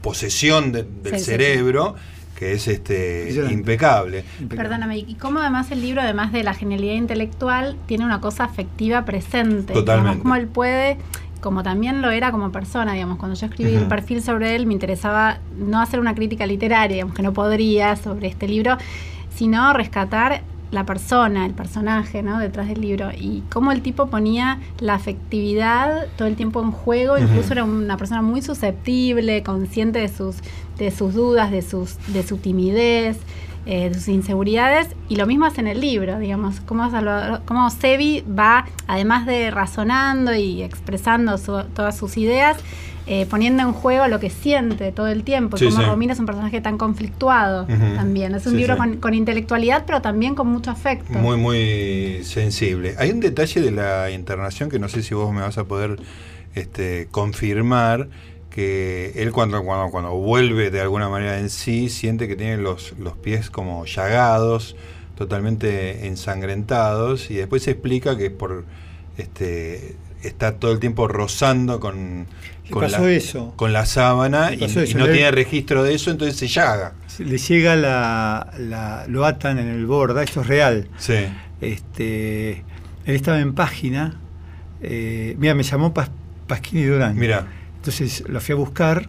posesión 0.00 0.70
de- 0.70 0.84
del 0.84 1.14
Sí, 1.14 1.18
sí, 1.18 1.24
cerebro 1.24 1.96
que 2.36 2.52
es 2.52 2.68
este 2.68 3.32
impecable. 3.50 4.24
Perdóname, 4.48 4.98
y 4.98 5.14
cómo 5.16 5.40
además 5.40 5.72
el 5.72 5.82
libro, 5.82 6.02
además 6.02 6.30
de 6.30 6.44
la 6.44 6.54
genialidad 6.54 6.94
intelectual, 6.94 7.76
tiene 7.86 8.04
una 8.04 8.20
cosa 8.20 8.44
afectiva 8.44 9.04
presente. 9.04 9.72
Totalmente. 9.72 10.22
Cómo 10.22 10.36
él 10.36 10.46
puede, 10.46 10.96
como 11.40 11.64
también 11.64 12.00
lo 12.00 12.12
era 12.12 12.30
como 12.30 12.52
persona, 12.52 12.92
digamos, 12.92 13.18
cuando 13.18 13.36
yo 13.36 13.46
escribí 13.46 13.72
el 13.74 13.80
Ujú. 13.80 13.88
perfil 13.88 14.22
sobre 14.22 14.54
él, 14.54 14.66
me 14.66 14.72
interesaba 14.74 15.38
no 15.58 15.80
hacer 15.80 15.98
una 15.98 16.14
crítica 16.14 16.46
literaria, 16.46 16.94
digamos, 16.94 17.16
que 17.16 17.22
no 17.24 17.32
podría 17.32 17.96
sobre 17.96 18.28
este 18.28 18.46
libro, 18.46 18.78
sino 19.34 19.72
rescatar 19.72 20.42
la 20.74 20.84
persona, 20.84 21.46
el 21.46 21.52
personaje, 21.54 22.22
¿no? 22.22 22.38
Detrás 22.38 22.68
del 22.68 22.80
libro. 22.80 23.10
Y 23.12 23.42
cómo 23.50 23.72
el 23.72 23.80
tipo 23.80 24.08
ponía 24.08 24.58
la 24.80 24.94
afectividad 24.94 26.06
todo 26.16 26.28
el 26.28 26.36
tiempo 26.36 26.60
en 26.62 26.70
juego, 26.72 27.16
incluso 27.18 27.52
era 27.52 27.64
una 27.64 27.96
persona 27.96 28.22
muy 28.22 28.42
susceptible, 28.42 29.42
consciente 29.42 29.98
de 30.00 30.08
sus, 30.08 30.36
de 30.78 30.90
sus 30.90 31.14
dudas, 31.14 31.50
de, 31.50 31.62
sus, 31.62 31.96
de 32.12 32.22
su 32.22 32.36
timidez, 32.38 33.18
eh, 33.66 33.88
de 33.88 33.94
sus 33.94 34.08
inseguridades. 34.08 34.88
Y 35.08 35.16
lo 35.16 35.26
mismo 35.26 35.46
hace 35.46 35.60
en 35.62 35.68
el 35.68 35.80
libro, 35.80 36.18
digamos, 36.18 36.60
cómo, 36.60 36.90
Salvador- 36.90 37.40
cómo 37.46 37.70
Sebi 37.70 38.22
va, 38.22 38.66
además 38.86 39.26
de 39.26 39.50
razonando 39.50 40.34
y 40.34 40.62
expresando 40.62 41.38
su- 41.38 41.64
todas 41.74 41.96
sus 41.96 42.16
ideas, 42.16 42.58
eh, 43.06 43.26
poniendo 43.28 43.62
en 43.62 43.72
juego 43.72 44.08
lo 44.08 44.18
que 44.18 44.30
siente 44.30 44.90
todo 44.92 45.08
el 45.08 45.24
tiempo. 45.24 45.56
Sí, 45.58 45.66
como 45.66 45.78
sí. 45.78 45.84
Romina 45.84 46.14
es 46.14 46.18
un 46.18 46.26
personaje 46.26 46.60
tan 46.60 46.78
conflictuado 46.78 47.66
también. 47.66 48.34
Es 48.34 48.46
un 48.46 48.52
Sí, 48.52 48.58
libro. 48.58 48.76
Con, 48.76 48.96
con 48.96 49.12
intelectualidad, 49.14 49.84
pero 49.86 50.00
también 50.00 50.34
con 50.34 50.46
mucho 50.48 50.70
afecto. 50.70 51.12
Muy, 51.12 51.36
muy 51.36 52.20
sensible. 52.24 52.94
Hay 52.98 53.10
un 53.10 53.20
detalle 53.20 53.60
de 53.60 53.70
la 53.70 54.10
internación 54.10 54.70
que 54.70 54.78
no 54.78 54.88
sé 54.88 55.02
si 55.02 55.14
vos 55.14 55.32
me 55.34 55.42
vas 55.42 55.58
a 55.58 55.64
poder 55.64 55.98
este, 56.54 57.08
confirmar, 57.10 58.08
que 58.48 59.12
él 59.16 59.32
cuando, 59.32 59.62
cuando, 59.64 59.90
cuando 59.90 60.12
vuelve 60.12 60.70
de 60.70 60.80
alguna 60.80 61.08
manera 61.08 61.38
en 61.38 61.50
sí, 61.50 61.88
siente 61.88 62.28
que 62.28 62.36
tiene 62.36 62.56
los, 62.56 62.94
los 62.98 63.14
pies 63.16 63.50
como 63.50 63.84
llagados, 63.84 64.76
totalmente 65.16 66.06
ensangrentados, 66.06 67.30
y 67.30 67.34
después 67.34 67.64
se 67.64 67.72
explica 67.72 68.16
que 68.16 68.26
es 68.26 68.32
por 68.32 68.64
este 69.18 69.96
está 70.22 70.56
todo 70.56 70.72
el 70.72 70.78
tiempo 70.80 71.06
rozando 71.06 71.80
con, 71.80 72.26
con, 72.70 72.82
pasó 72.82 73.02
la, 73.02 73.10
eso. 73.12 73.52
con 73.56 73.72
la 73.72 73.84
sábana 73.86 74.52
y, 74.54 74.58
no 74.94 75.06
Le- 75.06 75.12
tiene 75.12 75.30
registro 75.30 75.82
de 75.82 75.94
eso, 75.94 76.10
entonces 76.10 76.36
se 76.36 76.48
llaga. 76.48 76.94
Le 77.18 77.38
llega 77.38 77.76
la, 77.76 78.52
la- 78.58 79.04
lo 79.08 79.24
atan 79.24 79.58
en 79.58 79.68
el 79.68 79.86
borda, 79.86 80.22
esto 80.22 80.40
es 80.40 80.46
real. 80.46 80.88
Sí. 80.98 81.14
Este, 81.60 82.50
él 83.06 83.14
estaba 83.14 83.38
en 83.40 83.54
página. 83.54 84.18
eh, 84.82 85.34
mira, 85.38 85.54
me 85.54 85.62
llamó 85.62 85.92
Pas- 85.94 86.10
Pasquini 86.46 86.84
Durán. 86.84 87.16
Mira, 87.16 87.46
Entonces 87.76 88.24
lo 88.28 88.40
fui 88.40 88.52
a 88.52 88.56
buscar. 88.56 89.08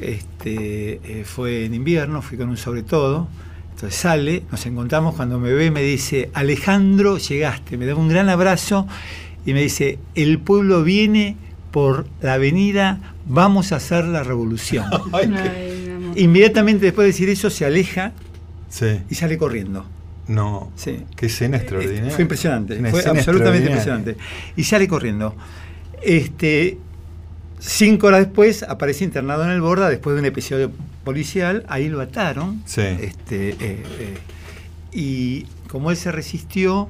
Este, 0.00 1.00
eh, 1.04 1.24
fue 1.24 1.64
en 1.64 1.74
invierno, 1.74 2.20
fui 2.22 2.36
con 2.36 2.48
un 2.48 2.56
sobre 2.56 2.82
todo. 2.82 3.28
Entonces 3.74 3.98
sale, 3.98 4.42
nos 4.50 4.64
encontramos. 4.66 5.14
Cuando 5.14 5.38
me 5.38 5.52
ve, 5.52 5.70
me 5.70 5.82
dice: 5.82 6.30
Alejandro, 6.34 7.18
llegaste. 7.18 7.76
Me 7.76 7.86
da 7.86 7.94
un 7.94 8.08
gran 8.08 8.28
abrazo 8.28 8.86
y 9.44 9.52
me 9.54 9.62
dice: 9.62 9.98
El 10.14 10.38
pueblo 10.38 10.82
viene 10.82 11.36
por 11.76 12.06
la 12.22 12.32
avenida, 12.32 13.00
vamos 13.26 13.70
a 13.70 13.76
hacer 13.76 14.06
la 14.06 14.22
revolución. 14.22 14.86
Ay, 15.12 15.28
qué-. 15.28 16.22
Inmediatamente 16.22 16.86
después 16.86 17.04
de 17.04 17.08
decir 17.08 17.28
eso, 17.28 17.50
se 17.50 17.66
aleja 17.66 18.12
sí. 18.70 19.02
y 19.10 19.14
sale 19.14 19.36
corriendo. 19.36 19.84
No, 20.26 20.72
Sí. 20.74 21.04
qué 21.16 21.26
escena 21.26 21.58
extraordinaria. 21.58 22.10
Fue 22.12 22.22
impresionante, 22.22 22.78
fue 22.78 23.00
escena 23.00 23.18
absolutamente 23.18 23.66
impresionante. 23.66 24.16
Y 24.56 24.64
sale 24.64 24.88
corriendo. 24.88 25.34
Este, 26.02 26.78
cinco 27.58 28.06
horas 28.06 28.20
después 28.20 28.62
aparece 28.62 29.04
internado 29.04 29.44
en 29.44 29.50
el 29.50 29.60
Borda 29.60 29.90
después 29.90 30.14
de 30.14 30.20
un 30.20 30.26
episodio 30.26 30.70
policial. 31.04 31.66
Ahí 31.68 31.90
lo 31.90 32.00
ataron. 32.00 32.62
Sí. 32.64 32.80
Este, 32.80 33.50
eh, 33.50 33.56
eh, 33.60 34.18
y 34.92 35.44
como 35.68 35.90
él 35.90 35.98
se 35.98 36.10
resistió, 36.10 36.88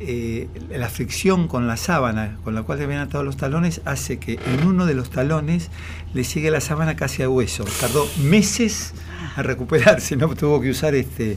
eh, 0.00 0.48
la 0.70 0.88
fricción 0.88 1.46
con 1.46 1.66
la 1.66 1.76
sábana 1.76 2.38
con 2.42 2.54
la 2.54 2.62
cual 2.62 2.78
le 2.78 2.84
habían 2.84 3.00
atado 3.00 3.22
los 3.22 3.36
talones 3.36 3.82
hace 3.84 4.18
que 4.18 4.38
en 4.46 4.66
uno 4.66 4.86
de 4.86 4.94
los 4.94 5.10
talones 5.10 5.70
le 6.14 6.22
llegue 6.24 6.50
la 6.50 6.60
sábana 6.60 6.96
casi 6.96 7.22
a 7.22 7.28
hueso. 7.28 7.64
Tardó 7.80 8.06
meses 8.22 8.94
a 9.36 9.42
recuperarse, 9.42 10.16
no 10.16 10.28
tuvo 10.34 10.60
que 10.60 10.70
usar 10.70 10.94
este. 10.94 11.36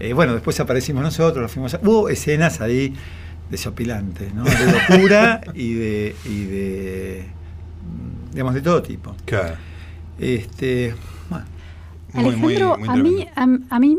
eh, 0.00 0.12
bueno, 0.14 0.32
después 0.34 0.58
aparecimos 0.60 1.02
nosotros, 1.02 1.42
lo 1.42 1.48
fuimos 1.48 1.74
a- 1.74 1.80
Hubo 1.82 2.08
escenas 2.08 2.60
ahí 2.60 2.94
desopilantes, 3.50 4.34
¿no? 4.34 4.44
De 4.44 4.72
locura 4.72 5.40
y 5.54 5.74
de. 5.74 6.16
y 6.24 6.44
de. 6.44 7.26
digamos, 8.32 8.54
de 8.54 8.60
todo 8.62 8.82
tipo. 8.82 9.14
Claro. 9.24 9.54
Este. 10.18 10.94
bueno, 11.30 11.46
Muy, 12.14 12.36
muy- 12.36 12.56
Alejandro, 12.56 12.78
muy 12.78 12.88
a 12.88 13.02
mí, 13.02 13.26
tremendo. 13.34 13.66
a, 13.70 13.76
a 13.76 13.80
mí 13.80 13.98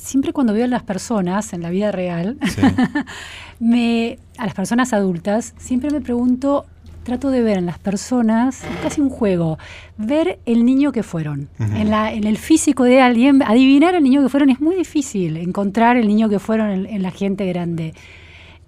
siempre 0.00 0.32
cuando 0.32 0.52
veo 0.52 0.64
a 0.64 0.68
las 0.68 0.82
personas 0.82 1.52
en 1.52 1.62
la 1.62 1.70
vida 1.70 1.92
real, 1.92 2.36
Sí. 2.48 2.60
me, 3.60 4.18
a 4.38 4.46
las 4.46 4.54
personas 4.54 4.92
adultas, 4.92 5.54
siempre 5.58 5.90
me 5.90 6.00
pregunto, 6.00 6.66
trato 7.02 7.30
de 7.30 7.42
ver 7.42 7.58
en 7.58 7.66
las 7.66 7.78
personas, 7.78 8.62
es 8.64 8.76
casi 8.82 9.00
un 9.00 9.10
juego, 9.10 9.58
ver 9.96 10.38
el 10.46 10.64
niño 10.64 10.92
que 10.92 11.02
fueron. 11.02 11.48
En, 11.58 11.90
la, 11.90 12.12
en 12.12 12.24
el 12.24 12.36
físico 12.36 12.84
de 12.84 13.00
alguien, 13.00 13.42
adivinar 13.42 13.94
el 13.94 14.02
niño 14.02 14.22
que 14.22 14.28
fueron 14.28 14.50
es 14.50 14.60
muy 14.60 14.76
difícil, 14.76 15.36
encontrar 15.36 15.96
el 15.96 16.06
niño 16.08 16.28
que 16.28 16.38
fueron 16.38 16.70
en, 16.70 16.86
en 16.86 17.02
la 17.02 17.10
gente 17.10 17.46
grande. 17.46 17.94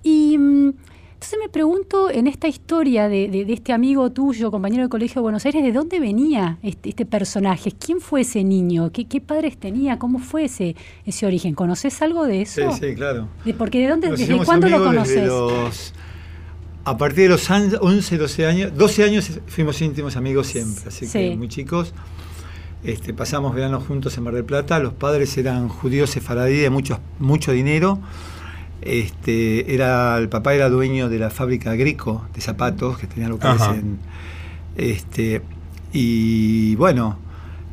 Y 0.03 0.37
mm, 0.39 0.73
entonces 1.23 1.39
me 1.41 1.49
pregunto 1.49 2.11
en 2.11 2.27
esta 2.27 2.49
historia 2.49 3.09
de, 3.09 3.29
de- 3.29 3.45
de 3.45 3.53
este 3.53 3.73
amigo 3.73 4.11
tuyo, 4.11 4.51
compañero 4.51 4.83
de 4.83 4.89
colegio 4.89 5.21
de 5.21 5.23
Buenos 5.23 5.47
Aires, 5.47 5.63
¿de 5.63 5.71
dónde 5.71 6.01
venía 6.01 6.59
este, 6.65 6.89
este 6.89 7.07
personaje? 7.07 7.71
¿Quién 7.71 8.01
fue 8.01 8.23
ese 8.23 8.43
niño? 8.43 8.91
¿Qué, 8.91 9.05
qué 9.05 9.21
padres 9.21 9.57
tenía? 9.57 10.01
¿Cómo 10.01 10.19
fue 10.19 10.47
ese, 10.47 10.75
ese 11.07 11.25
origen? 11.25 11.55
¿Conoces 11.55 12.03
algo 12.03 12.25
de 12.27 12.45
sí, 12.45 12.63
eso? 12.63 12.73
sí, 12.73 12.97
claro. 12.97 13.29
De, 13.45 13.55
porque 13.55 13.79
¿de 13.79 13.89
dónde, 13.89 14.09
Nos 14.11 14.19
desde 14.19 14.37
cuándo 14.45 14.69
lo 14.69 14.83
conoces? 14.83 15.25
los- 15.25 15.95
a 16.85 16.97
partir 16.97 17.23
de 17.25 17.29
los 17.29 17.49
an- 17.53 17.71
11, 17.81 18.19
12 18.19 18.45
años, 18.47 18.73
12 18.77 19.05
años 19.05 19.31
fuimos 19.47 19.81
íntimos 19.81 20.17
amigos 20.17 20.49
siempre, 20.49 20.83
así 20.89 21.07
Sí. 21.07 21.13
que 21.31 21.37
muy 21.37 21.47
chicos. 21.47 21.95
Este, 22.83 23.15
pasamos 23.15 23.55
verano 23.55 23.81
juntos 23.81 24.19
en 24.19 24.25
Mar 24.25 24.35
del 24.35 24.45
Plata. 24.45 24.81
Los 24.81 24.93
padres 24.93 25.39
eran 25.39 25.69
judíos 25.69 26.11
sefaradí 26.11 26.57
de 26.57 26.69
mucho, 26.71 26.99
mucho 27.21 27.53
dinero. 27.53 28.01
Este, 28.83 29.73
era, 29.75 30.19
el 30.19 30.29
papá 30.29 30.55
era 30.55 30.69
dueño 30.69 31.09
de 31.09 31.19
la 31.19 31.31
fábrica 31.31 31.75
Grico 31.75 32.27
de 32.35 32.41
zapatos, 32.41 32.99
que 32.99 33.07
tenía 33.07 33.29
locales 33.29 33.63
Ajá. 33.63 33.75
en. 33.77 33.99
Este, 34.77 35.43
y 35.93 36.75
bueno, 36.77 37.19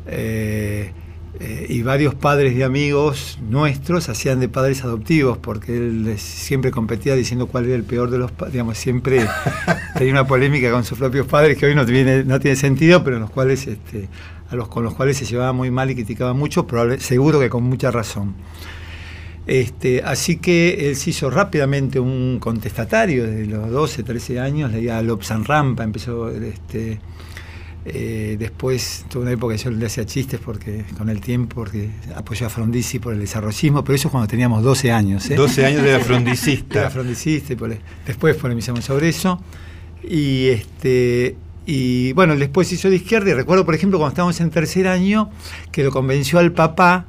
eh, 0.08 0.92
eh, 1.40 1.66
y 1.70 1.82
varios 1.84 2.16
padres 2.16 2.56
de 2.56 2.64
amigos 2.64 3.40
nuestros 3.50 4.10
hacían 4.10 4.40
de 4.40 4.50
padres 4.50 4.84
adoptivos, 4.84 5.38
porque 5.38 5.78
él 5.78 6.04
les- 6.04 6.22
siempre 6.22 6.72
competía 6.72 7.16
diciendo 7.16 7.48
cuál 7.48 7.66
era 7.66 7.76
el 7.76 7.84
peor 7.84 8.10
de 8.10 8.18
los 8.18 8.32
padres, 8.32 8.54
digamos, 8.54 8.78
siempre 8.78 9.26
tenía 9.98 10.12
una 10.14 10.28
polémica 10.28 10.72
con 10.72 10.84
sus 10.84 10.98
propios 10.98 11.28
padres 11.28 11.58
que 11.58 11.66
hoy 11.68 11.76
no 11.76 11.86
tiene, 11.86 12.24
no 12.26 12.40
tiene 12.40 12.56
sentido, 12.58 13.04
pero 13.04 13.16
en 13.18 13.22
los 13.22 13.30
cuales, 13.32 13.66
este, 13.68 14.10
a 14.50 14.56
los, 14.56 14.68
con 14.68 14.84
los 14.84 14.94
cuales 14.96 15.16
se 15.18 15.26
llevaba 15.26 15.54
muy 15.54 15.72
mal 15.72 15.90
y 15.92 15.96
criticaba 15.96 16.34
mucho, 16.34 16.68
probable- 16.68 17.00
seguro 17.00 17.40
que 17.40 17.50
con 17.50 17.64
mucha 17.64 17.92
razón. 17.92 18.34
Este, 19.50 20.04
así 20.04 20.38
que 20.38 20.90
él 20.90 20.96
se 20.96 21.10
hizo 21.10 21.32
rápidamente 21.32 22.00
un 22.00 22.38
contestatario 22.40 23.26
desde 23.26 23.48
los 23.48 23.72
12, 23.72 24.04
13 24.04 24.40
años, 24.40 24.72
leía 24.72 25.02
Lobsan 25.02 25.44
Rampa, 25.44 25.84
empezó 25.84 26.30
este, 26.30 27.00
eh, 27.86 28.36
después 28.38 29.06
tuvo 29.10 29.24
una 29.24 29.32
época 29.32 29.56
que 29.56 29.64
yo 29.64 29.72
le 29.72 29.88
hacía 29.88 30.06
chistes 30.06 30.40
porque 30.40 30.86
con 30.96 31.10
el 31.10 31.20
tiempo, 31.20 31.56
porque 31.56 31.90
apoyó 32.16 32.46
a 32.46 32.50
Frondizi 32.50 33.00
por 33.00 33.14
el 33.16 33.20
desarrollismo, 33.22 33.84
pero 33.84 33.96
eso 33.96 34.12
cuando 34.12 34.28
teníamos 34.28 34.62
12 34.62 34.92
años. 34.92 35.28
¿eh? 35.32 35.36
12 35.36 35.66
años 35.66 35.82
de 35.82 35.90
Era 35.96 36.00
frondicista. 36.04 36.90
frondicista 36.92 37.54
y 37.54 37.56
pole- 37.56 37.80
después 38.06 38.36
polemizamos 38.36 38.86
sobre 38.86 39.10
eso. 39.10 39.42
Y 40.08 40.50
este 40.50 41.36
y 41.66 42.14
bueno, 42.14 42.36
después 42.36 42.72
hizo 42.72 42.88
de 42.90 42.98
izquierda 42.98 43.32
y 43.32 43.34
recuerdo, 43.34 43.66
por 43.66 43.74
ejemplo, 43.74 43.98
cuando 43.98 44.12
estábamos 44.14 44.40
en 44.42 44.52
tercer 44.52 44.88
año, 44.88 45.32
que 45.72 45.84
lo 45.84 45.90
convenció 45.92 46.38
al 46.38 46.52
papá 46.52 47.08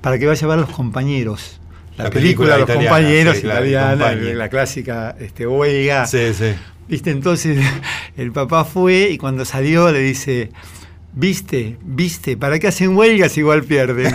para 0.00 0.18
que 0.18 0.26
vaya 0.26 0.44
a 0.46 0.50
ver 0.50 0.58
a 0.58 0.62
los 0.62 0.70
compañeros. 0.70 1.60
La, 1.96 2.04
La 2.04 2.10
película, 2.10 2.54
película 2.54 2.58
Los 2.58 2.64
italiana, 2.68 2.90
compañeros 2.90 3.36
sí, 3.36 3.42
claro, 3.42 3.60
italiana, 3.66 3.90
Compagni. 4.10 4.32
la 4.34 4.48
clásica 4.48 5.16
este, 5.18 5.46
huelga. 5.46 6.06
Sí, 6.06 6.32
sí. 6.34 6.52
¿Viste? 6.88 7.10
Entonces 7.10 7.58
el 8.16 8.32
papá 8.32 8.64
fue 8.64 9.08
y 9.10 9.18
cuando 9.18 9.44
salió 9.44 9.90
le 9.90 9.98
dice, 10.00 10.50
¿viste? 11.14 11.78
¿Viste? 11.82 12.36
¿Para 12.36 12.58
qué 12.58 12.68
hacen 12.68 12.96
huelgas 12.96 13.36
igual 13.38 13.64
pierden? 13.64 14.14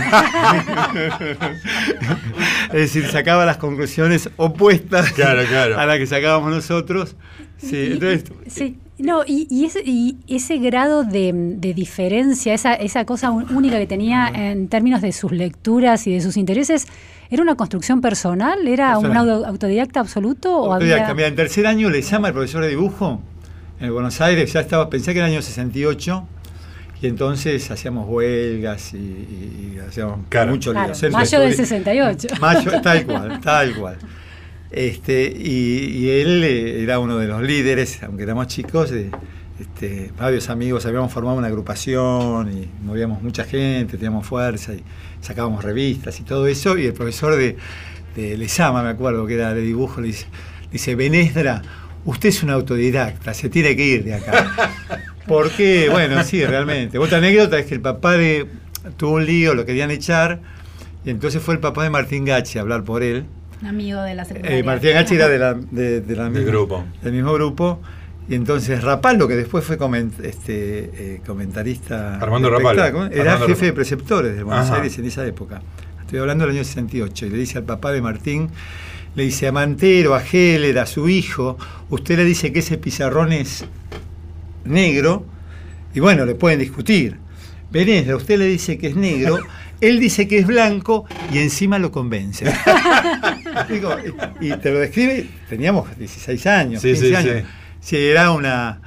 es 2.68 2.72
decir, 2.72 3.06
sacaba 3.08 3.44
las 3.44 3.56
conclusiones 3.58 4.30
opuestas 4.36 5.12
Claro, 5.12 5.42
claro. 5.46 5.78
a 5.78 5.86
las 5.86 5.98
que 5.98 6.06
sacábamos 6.06 6.50
nosotros. 6.50 7.16
Sí, 7.58 7.76
Y- 7.76 7.92
entonces, 7.92 8.24
sí. 8.48 8.78
No, 9.02 9.22
y, 9.26 9.46
y 9.50 9.64
ese, 9.64 9.82
y 9.84 10.16
ese 10.28 10.58
grado 10.58 11.02
de, 11.04 11.32
de 11.34 11.74
diferencia, 11.74 12.54
esa, 12.54 12.74
esa 12.74 13.04
cosa 13.04 13.30
un- 13.30 13.54
única 13.54 13.78
que 13.78 13.86
tenía 13.86 14.28
en 14.32 14.68
términos 14.68 15.02
de 15.02 15.12
sus 15.12 15.32
lecturas 15.32 16.06
y 16.06 16.12
de 16.14 16.20
sus 16.20 16.36
intereses, 16.36 16.86
¿era 17.30 17.42
una 17.42 17.56
construcción 17.56 18.00
personal? 18.00 18.66
¿Era 18.68 18.96
un 18.98 19.04
Personal. 19.04 19.28
auto- 19.30 19.46
autodidacta 19.46 20.00
absoluto? 20.00 20.56
¿O 20.56 20.72
autodidacta. 20.72 21.04
había... 21.06 21.14
Mira, 21.14 21.28
en 21.28 21.36
tercer 21.36 21.66
año 21.66 21.90
le 21.90 22.00
llama 22.02 22.28
el 22.28 22.34
profesor 22.34 22.62
de 22.62 22.68
dibujo 22.68 23.20
en 23.80 23.92
Buenos 23.92 24.20
Aires, 24.20 24.52
ya 24.52 24.60
estaba, 24.60 24.88
pensé 24.88 25.12
que 25.12 25.18
era 25.18 25.26
el 25.26 25.32
año 25.34 25.42
68, 25.42 26.24
y 27.02 27.08
entonces 27.08 27.68
hacíamos 27.68 28.06
huelgas 28.08 28.94
y, 28.94 28.96
y- 28.98 29.72
y 29.74 29.78
hacíamos 29.80 30.20
Claro. 30.28 30.52
mucho 30.52 30.72
lío. 30.72 30.84
Claro, 30.84 31.10
mayo 31.10 31.40
del 31.40 31.52
Esturi- 31.52 31.56
68. 31.56 32.28
Mayo, 32.40 32.80
tal 32.80 33.04
cual, 33.06 33.40
tal 33.40 33.74
cual. 33.74 33.96
Este, 34.72 35.30
y, 35.36 35.98
y 35.98 36.10
él 36.10 36.42
eh, 36.44 36.82
era 36.82 36.98
uno 36.98 37.18
de 37.18 37.26
los 37.26 37.42
líderes, 37.42 38.02
aunque 38.02 38.22
éramos 38.22 38.46
chicos, 38.46 38.90
de, 38.90 39.10
este, 39.60 40.10
varios 40.18 40.48
amigos, 40.48 40.86
habíamos 40.86 41.12
formado 41.12 41.36
una 41.36 41.48
agrupación 41.48 42.50
y 42.52 42.68
movíamos 42.84 43.22
mucha 43.22 43.44
gente, 43.44 43.96
teníamos 43.96 44.26
fuerza 44.26 44.72
y 44.72 44.82
sacábamos 45.20 45.62
revistas 45.62 46.18
y 46.20 46.22
todo 46.24 46.46
eso. 46.46 46.76
Y 46.78 46.86
el 46.86 46.94
profesor 46.94 47.36
de, 47.36 47.56
de 48.16 48.36
Lezama, 48.36 48.82
me 48.82 48.88
acuerdo 48.88 49.26
que 49.26 49.34
era 49.34 49.52
de 49.54 49.60
dibujo, 49.60 50.00
le 50.00 50.08
dice, 50.08 50.26
dice, 50.72 50.94
Benesdra, 50.94 51.62
usted 52.04 52.30
es 52.30 52.42
un 52.42 52.50
autodidacta, 52.50 53.34
se 53.34 53.48
tiene 53.50 53.76
que 53.76 53.84
ir 53.84 54.04
de 54.04 54.14
acá. 54.14 54.74
Porque, 55.26 55.88
bueno, 55.90 56.24
sí, 56.24 56.44
realmente. 56.44 56.98
Otra 56.98 57.18
anécdota 57.18 57.58
es 57.58 57.66
que 57.66 57.74
el 57.74 57.80
papá 57.80 58.12
de 58.12 58.46
tuvo 58.96 59.12
un 59.12 59.26
lío, 59.26 59.54
lo 59.54 59.64
querían 59.64 59.90
echar, 59.90 60.40
y 61.04 61.10
entonces 61.10 61.40
fue 61.42 61.54
el 61.54 61.60
papá 61.60 61.84
de 61.84 61.90
Martín 61.90 62.24
Gachi 62.24 62.58
a 62.58 62.62
hablar 62.62 62.82
por 62.82 63.02
él. 63.02 63.26
Amigo 63.66 64.02
de 64.02 64.14
la 64.14 64.24
secundaria. 64.24 64.58
Eh, 64.58 64.62
Martín 64.62 64.92
Gachi 64.94 65.14
era 65.14 65.28
de 65.28 65.38
la, 65.38 65.54
de, 65.54 66.00
de 66.00 66.16
la 66.16 66.24
Del 66.24 66.32
misma- 66.32 66.50
grupo. 66.50 66.84
del 67.02 67.12
mismo 67.12 67.32
grupo. 67.34 67.80
Y 68.28 68.34
entonces 68.34 68.82
Rapallo, 68.82 69.26
que 69.28 69.36
después 69.36 69.64
fue 69.64 69.78
coment- 69.78 70.20
este, 70.24 71.14
eh, 71.14 71.20
comentarista. 71.26 72.16
Armando 72.18 72.48
de 72.50 72.56
Rapallo. 72.58 72.80
Era 72.80 72.86
Armando 72.86 73.10
jefe 73.12 73.52
Rapallo. 73.52 73.66
de 73.66 73.72
preceptores 73.72 74.36
de 74.36 74.42
Buenos 74.42 74.66
Ajá. 74.66 74.76
Aires 74.76 74.98
en 74.98 75.04
esa 75.06 75.26
época. 75.26 75.60
Estoy 76.00 76.18
hablando 76.20 76.46
del 76.46 76.54
año 76.56 76.64
68. 76.64 77.26
Y 77.26 77.30
le 77.30 77.38
dice 77.38 77.58
al 77.58 77.64
papá 77.64 77.92
de 77.92 78.00
Martín, 78.02 78.48
le 79.14 79.24
dice 79.24 79.48
a 79.48 79.52
Mantero, 79.52 80.14
a 80.14 80.22
Heller, 80.22 80.78
a 80.78 80.86
su 80.86 81.08
hijo, 81.08 81.58
usted 81.90 82.16
le 82.16 82.24
dice 82.24 82.52
que 82.52 82.60
ese 82.60 82.78
pizarrón 82.78 83.32
es 83.32 83.64
negro. 84.64 85.24
Y 85.94 86.00
bueno, 86.00 86.24
le 86.24 86.34
pueden 86.34 86.58
discutir. 86.58 87.16
Benesra, 87.70 88.16
usted 88.16 88.38
le 88.38 88.46
dice 88.46 88.78
que 88.78 88.88
es 88.88 88.96
negro, 88.96 89.38
él 89.82 90.00
dice 90.00 90.26
que 90.28 90.38
es 90.38 90.46
blanco 90.46 91.04
y 91.32 91.38
encima 91.38 91.78
lo 91.78 91.90
convence. 91.92 92.44
Digo, 93.68 93.94
y, 94.40 94.46
y 94.52 94.56
te 94.56 94.70
lo 94.70 94.78
describe, 94.78 95.26
teníamos 95.48 95.96
16 95.98 96.46
años, 96.46 96.82
Sí, 96.82 96.88
15 96.92 97.08
sí, 97.08 97.14
años. 97.14 97.34
sí. 97.38 97.44
Si 97.80 97.96
era 97.96 98.30
una. 98.32 98.80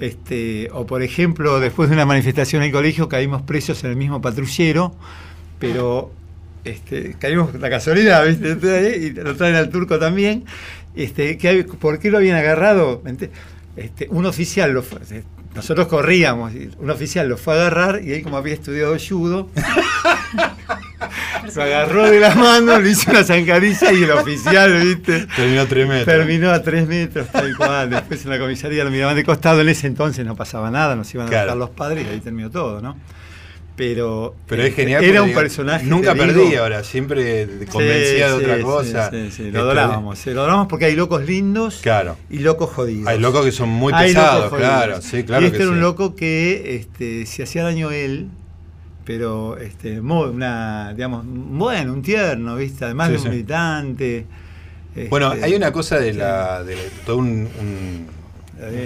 Este, 0.00 0.68
o 0.72 0.86
por 0.86 1.02
ejemplo, 1.02 1.58
después 1.60 1.88
de 1.88 1.94
una 1.96 2.06
manifestación 2.06 2.62
en 2.62 2.66
el 2.68 2.72
colegio 2.72 3.08
caímos 3.08 3.42
presos 3.42 3.82
en 3.84 3.90
el 3.90 3.96
mismo 3.96 4.20
patrullero, 4.22 4.94
pero 5.58 6.12
este, 6.64 7.16
caímos 7.18 7.52
la 7.54 7.68
casualidad, 7.68 8.24
¿viste? 8.26 8.96
Y 8.98 9.10
lo 9.10 9.34
traen 9.36 9.56
al 9.56 9.70
turco 9.70 9.98
también. 9.98 10.44
Este, 10.94 11.36
que 11.36 11.48
hay- 11.48 11.62
¿Por 11.64 11.98
qué 11.98 12.10
lo 12.10 12.18
habían 12.18 12.36
agarrado? 12.36 13.02
Este, 13.76 14.06
un 14.10 14.24
oficial 14.26 14.72
lo 14.72 14.82
fue- 14.82 15.00
nosotros 15.58 15.88
corríamos, 15.88 16.52
y 16.54 16.70
un 16.78 16.90
oficial 16.90 17.28
lo 17.28 17.36
fue 17.36 17.54
a 17.54 17.56
agarrar 17.60 18.02
y 18.02 18.12
él 18.12 18.22
como 18.22 18.36
había 18.36 18.54
estudiado 18.54 18.96
judo, 18.98 19.48
lo 21.54 21.62
agarró 21.62 22.08
de 22.10 22.20
la 22.20 22.34
mano, 22.34 22.78
le 22.78 22.90
hizo 22.90 23.10
una 23.10 23.24
zancadilla 23.24 23.92
y 23.92 24.02
el 24.04 24.10
oficial, 24.12 24.80
¿viste? 24.82 25.26
Terminó 25.34 25.66
tremendo. 25.66 26.04
Terminó 26.04 26.50
a 26.50 26.62
tres 26.62 26.86
metros, 26.86 27.26
tal 27.32 27.56
cual. 27.56 27.90
Después 27.90 28.24
en 28.24 28.30
la 28.30 28.38
comisaría 28.38 28.84
lo 28.84 28.90
miraban 28.90 29.16
de 29.16 29.24
costado. 29.24 29.60
En 29.60 29.68
ese 29.68 29.86
entonces 29.86 30.24
no 30.24 30.36
pasaba 30.36 30.70
nada, 30.70 30.94
nos 30.96 31.12
iban 31.14 31.26
a 31.26 31.30
Claro. 31.30 31.44
buscar 31.46 31.56
los 31.58 31.70
padres 31.70 32.06
y 32.06 32.10
ahí 32.10 32.20
terminó 32.20 32.50
todo, 32.50 32.80
¿no? 32.80 32.96
Pero, 33.78 34.34
Pero 34.48 34.62
es 34.62 34.70
este, 34.70 34.82
genial. 34.82 35.04
Era 35.04 35.22
un 35.22 35.32
personaje. 35.32 35.86
Nunca 35.86 36.12
perdí 36.14 36.56
ahora, 36.56 36.82
siempre 36.82 37.46
convencía 37.70 38.26
de 38.26 38.32
otra 38.34 38.56
sí, 38.56 38.62
cosa. 38.62 39.10
Sí, 39.10 39.16
sí, 39.16 39.26
Este, 39.44 39.52
lo 39.52 39.60
adorábamos. 39.60 40.26
lo 40.26 40.32
adorábamos 40.40 40.66
porque 40.68 40.86
hay 40.86 40.96
locos 40.96 41.24
lindos 41.24 41.78
Claro. 41.80 42.16
y 42.28 42.40
locos 42.40 42.70
jodidos. 42.70 43.06
Hay 43.06 43.20
locos 43.20 43.44
que 43.44 43.52
son 43.52 43.68
muy 43.68 43.92
Hay 43.94 44.08
pesados, 44.08 44.52
claro. 44.52 45.00
Sí, 45.00 45.22
claro 45.22 45.42
y 45.44 45.46
este 45.46 45.58
que 45.58 45.62
era 45.62 45.72
un 45.72 45.80
loco 45.80 46.16
que 46.16 46.74
este, 46.74 47.24
se 47.24 47.44
hacía 47.44 47.62
daño 47.62 47.92
él, 47.92 48.26
pero 49.04 49.56
este, 49.58 50.00
muy, 50.00 50.28
una, 50.28 50.92
digamos, 50.94 51.24
bueno, 51.24 51.92
un 51.92 52.02
tierno, 52.02 52.56
¿viste? 52.56 52.84
Además 52.84 53.10
de 53.10 53.16
un 53.18 53.30
militante. 53.30 54.26
Bueno, 55.08 55.32
este, 55.34 55.44
hay 55.44 55.54
una 55.54 55.70
cosa 55.70 56.00
de 56.00 56.14
la. 56.14 56.64
de 56.64 56.76
todo 57.06 57.18
un- 57.18 57.48
un- 57.60 58.06
Eh, 58.06 58.17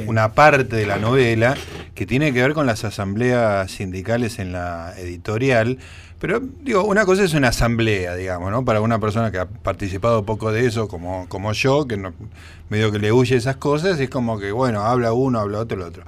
una 0.06 0.32
parte 0.34 0.76
de 0.76 0.86
la 0.86 0.98
novela 0.98 1.56
que 1.94 2.06
tiene 2.06 2.32
que 2.32 2.42
ver 2.42 2.52
con 2.52 2.66
las 2.66 2.84
asambleas 2.84 3.70
sindicales 3.70 4.38
en 4.38 4.52
la 4.52 4.94
editorial. 4.98 5.78
Pero 6.18 6.40
digo, 6.40 6.84
una 6.84 7.04
cosa 7.04 7.24
es 7.24 7.34
una 7.34 7.48
asamblea, 7.48 8.14
digamos, 8.14 8.50
¿no? 8.52 8.64
Para 8.64 8.80
una 8.80 9.00
persona 9.00 9.32
que 9.32 9.38
ha 9.38 9.48
participado 9.48 10.24
poco 10.24 10.52
de 10.52 10.66
eso, 10.66 10.86
como, 10.86 11.28
como 11.28 11.52
yo, 11.52 11.86
que 11.88 11.96
no, 11.96 12.14
medio 12.68 12.92
que 12.92 13.00
le 13.00 13.10
huye 13.10 13.36
esas 13.36 13.56
cosas, 13.56 13.98
es 13.98 14.08
como 14.08 14.38
que, 14.38 14.52
bueno, 14.52 14.82
habla 14.82 15.12
uno, 15.12 15.40
habla 15.40 15.58
otro, 15.58 15.78
el 15.78 15.82
otro. 15.82 16.04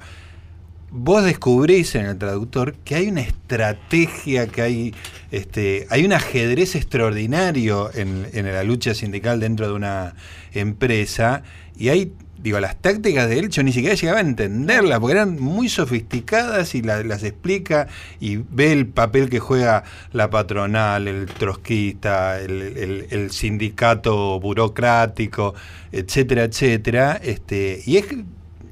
Vos 0.89 1.25
descubrís 1.25 1.95
en 1.95 2.05
el 2.05 2.17
traductor 2.17 2.75
que 2.85 2.95
hay 2.95 3.09
una 3.09 3.21
estrategia, 3.21 4.47
que 4.47 4.61
hay, 4.61 4.95
este, 5.31 5.85
hay 5.89 6.05
un 6.05 6.13
ajedrez 6.13 6.75
extraordinario 6.75 7.93
en, 7.93 8.25
en 8.31 8.45
la 8.53 8.63
lucha 8.63 8.93
sindical 8.93 9.41
dentro 9.41 9.67
de 9.67 9.73
una 9.73 10.15
empresa 10.53 11.43
y 11.77 11.89
hay, 11.89 12.13
digo, 12.45 12.59
las 12.59 12.75
tácticas 12.81 13.27
de 13.27 13.39
él 13.39 13.49
yo 13.49 13.63
ni 13.63 13.73
siquiera 13.73 13.95
llegaba 13.95 14.19
a 14.19 14.21
entenderlas 14.21 14.99
porque 14.99 15.13
eran 15.13 15.39
muy 15.39 15.67
sofisticadas 15.67 16.75
y 16.75 16.81
la- 16.81 17.03
las 17.03 17.23
explica 17.23 17.87
y 18.19 18.37
ve 18.37 18.71
el 18.71 18.85
papel 18.87 19.29
que 19.29 19.39
juega 19.39 19.83
la 20.13 20.29
patronal, 20.29 21.07
el 21.07 21.25
trotskista, 21.25 22.39
el, 22.39 22.61
el- 22.61 23.07
el 23.09 23.31
sindicato 23.31 24.39
burocrático, 24.39 25.55
etcétera, 25.91 26.43
etcétera. 26.43 27.19
Este, 27.23 27.81
y 27.85 27.97
es 27.97 28.05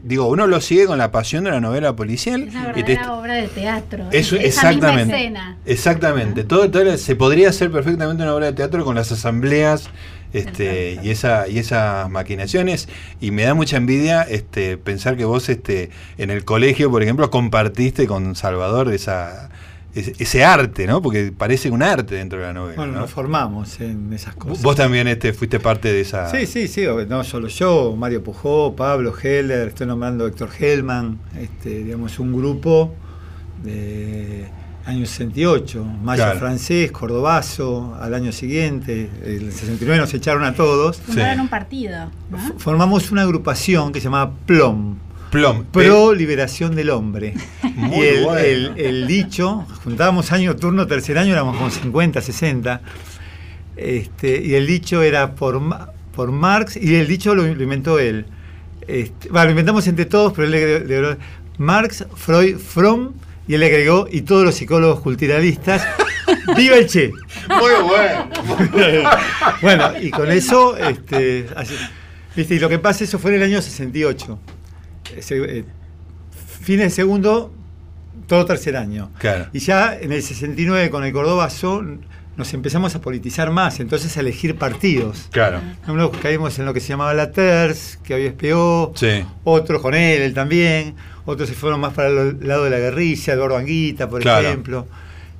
digo, 0.03 0.27
uno 0.27 0.47
lo 0.47 0.59
sigue 0.59 0.85
con 0.85 0.97
la 0.97 1.11
pasión 1.11 1.45
de 1.45 1.51
la 1.51 1.61
novela 1.61 1.95
policial. 1.95 2.43
Es 2.49 2.53
una 2.55 2.71
y 2.71 2.83
te- 2.83 2.95
verdadera 2.95 3.13
obra 3.13 3.33
de 3.35 3.47
teatro. 3.47 4.05
eso, 4.11 4.35
exactamente. 4.35 5.05
misma 5.05 5.17
escena. 5.17 5.57
Exactamente. 5.65 6.43
Todo, 6.43 6.69
todo- 6.69 6.97
se 6.97 7.15
podría 7.15 7.49
hacer 7.49 7.71
perfectamente 7.71 8.21
una 8.21 8.35
obra 8.35 8.47
de 8.47 8.53
teatro 8.53 8.83
con 8.83 8.95
las 8.95 9.11
asambleas 9.13 9.89
este, 10.33 10.99
y, 11.01 11.09
esa, 11.09 11.47
y 11.47 11.59
esas 11.59 12.09
maquinaciones. 12.09 12.89
Y 13.21 13.31
me 13.31 13.43
da 13.43 13.53
mucha 13.53 13.77
envidia 13.77 14.23
este, 14.23 14.77
pensar 14.77 15.15
que 15.15 15.25
vos 15.25 15.47
este, 15.49 15.91
en 16.17 16.31
el 16.31 16.43
colegio, 16.43 16.91
por 16.91 17.03
ejemplo, 17.03 17.29
compartiste 17.29 18.07
con 18.07 18.35
Salvador 18.35 18.91
esa, 18.91 19.49
ese, 19.93 20.13
ese 20.17 20.43
arte, 20.43 20.87
¿no? 20.87 21.01
Porque 21.01 21.31
parece 21.31 21.69
un 21.69 21.83
arte 21.83 22.15
dentro 22.15 22.39
de 22.39 22.45
la 22.45 22.53
novela. 22.53 22.75
Bueno, 22.75 22.93
¿no? 22.93 22.99
nos 23.01 23.11
formamos 23.11 23.79
en 23.79 24.11
esas 24.11 24.35
cosas. 24.35 24.61
Vos 24.63 24.75
también 24.75 25.07
este, 25.07 25.33
fuiste 25.33 25.59
parte 25.59 25.93
de 25.93 26.01
esa. 26.01 26.29
Sí, 26.29 26.47
sí, 26.47 26.67
sí, 26.67 26.85
no 27.07 27.23
solo 27.23 27.47
yo, 27.47 27.95
Mario 27.95 28.23
Pujó, 28.23 28.75
Pablo 28.75 29.13
Heller, 29.15 29.69
estoy 29.69 29.87
nombrando 29.87 30.25
a 30.25 30.27
Héctor 30.27 30.49
Hellman, 30.59 31.19
este, 31.39 31.83
digamos, 31.83 32.19
un 32.19 32.33
grupo 32.33 32.93
de 33.63 34.47
año 34.85 35.05
68, 35.05 35.85
Mayo 36.03 36.23
Claro. 36.23 36.39
francés, 36.39 36.91
Cordobazo, 36.91 37.95
al 38.01 38.13
año 38.13 38.31
siguiente, 38.31 39.09
el 39.25 39.51
69 39.51 39.97
nos 39.99 40.13
echaron 40.13 40.43
a 40.43 40.53
todos. 40.53 40.97
Fundaron 40.97 41.35
Sí. 41.35 41.41
un 41.41 41.47
partido. 41.47 42.11
¿no? 42.29 42.37
Formamos 42.59 43.09
una 43.11 43.21
agrupación 43.21 43.91
que 43.93 43.99
se 43.99 44.05
llamaba 44.05 44.31
PLOM, 44.45 44.95
Plom. 45.31 45.63
Pro 45.71 46.13
Liberación 46.13 46.75
del 46.75 46.89
Hombre. 46.91 47.33
Muy 47.75 47.97
y 47.97 48.01
el, 48.09 48.23
bueno. 48.25 48.39
el- 48.39 48.73
el 48.77 49.07
dicho, 49.07 49.65
juntábamos 49.83 50.31
año 50.31 50.55
turno, 50.57 50.85
tercer 50.85 51.17
año, 51.17 51.31
éramos 51.33 51.55
como 51.57 51.69
50, 51.71 52.21
60, 52.21 52.81
este, 53.75 54.41
y 54.45 54.53
el 54.55 54.67
dicho 54.67 55.01
era 55.01 55.33
por, 55.35 55.59
por 56.15 56.31
Marx, 56.31 56.77
y 56.77 56.95
el 56.95 57.07
dicho 57.07 57.33
lo, 57.35 57.43
lo 57.43 57.63
inventó 57.63 57.99
él. 57.99 58.25
Este, 58.87 59.29
bueno, 59.29 59.45
lo 59.45 59.51
inventamos 59.51 59.87
entre 59.87 60.05
todos, 60.05 60.33
pero 60.33 60.45
él 60.45 60.51
le 60.51 61.01
le 61.01 61.17
Marx, 61.57 62.05
Freud, 62.15 62.57
Fromm, 62.57 63.13
y 63.47 63.53
él 63.55 63.59
le 63.59 63.65
agregó, 63.67 64.07
y 64.11 64.21
todos 64.21 64.43
los 64.45 64.55
psicólogos 64.55 65.01
culturalistas, 65.01 65.85
¡viva 66.57 66.75
el 66.77 66.87
Che! 66.87 67.11
Muy 67.49 67.71
bueno. 67.87 68.29
bueno, 69.61 69.91
y 70.01 70.09
con 70.11 70.31
eso, 70.31 70.77
este, 70.77 71.47
así- 71.55 71.75
¿viste? 72.35 72.55
y 72.55 72.59
lo 72.59 72.69
que 72.69 72.79
pasa, 72.79 73.03
eso 73.03 73.19
fue 73.19 73.31
en 73.31 73.37
el 73.41 73.43
año 73.51 73.61
68. 73.61 74.39
Ese, 75.17 75.37
eh, 75.59 75.65
fines 76.61 76.85
de 76.85 76.89
segundo, 76.91 77.53
todo 78.27 78.45
tercer 78.45 78.77
año. 78.77 79.11
Claro. 79.19 79.47
Y 79.53 79.59
ya 79.59 79.95
en 79.99 80.11
el 80.11 80.23
69 80.23 80.89
con 80.89 81.03
el 81.03 81.11
Cordobazo 81.11 81.83
nos 82.35 82.53
empezamos 82.53 82.95
a 82.95 83.01
politizar 83.01 83.51
más, 83.51 83.79
entonces 83.79 84.15
a 84.17 84.21
elegir 84.21 84.55
partidos. 84.55 85.27
Claro. 85.31 85.61
Unos 85.87 86.09
caímos 86.17 86.57
en 86.57 86.65
lo 86.65 86.73
que 86.73 86.79
se 86.79 86.87
llamaba 86.87 87.13
la 87.13 87.31
TERS, 87.31 87.99
que 88.03 88.13
había 88.15 88.29
SPO, 88.31 88.93
Sí. 88.95 89.23
otros 89.43 89.81
con 89.81 89.93
él, 89.93 90.21
él 90.23 90.33
también, 90.33 90.95
otros 91.25 91.47
se 91.49 91.55
fueron 91.55 91.79
más 91.79 91.93
para 91.93 92.09
el 92.09 92.47
lado 92.47 92.63
de 92.65 92.69
la 92.69 92.79
guerrilla, 92.79 93.33
Eduardo 93.33 93.57
Anguita, 93.57 94.09
por 94.09 94.21
Claro. 94.21 94.47
ejemplo, 94.47 94.87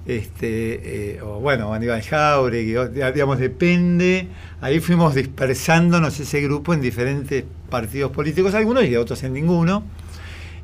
este, 0.06 1.16
eh, 1.16 1.22
o 1.22 1.40
bueno, 1.40 1.74
Aníbal 1.74 2.02
Jauregui, 2.02 2.76
digamos, 3.14 3.40
depende, 3.40 4.28
ahí 4.62 4.80
fuimos 4.80 5.16
dispersándonos 5.16 6.20
ese 6.20 6.42
grupo 6.42 6.74
en 6.74 6.82
diferentes 6.82 7.44
partidos 7.70 8.12
políticos, 8.12 8.54
algunos 8.54 8.86
y 8.86 8.96
otros 8.96 9.24
en 9.24 9.34
ninguno, 9.34 9.84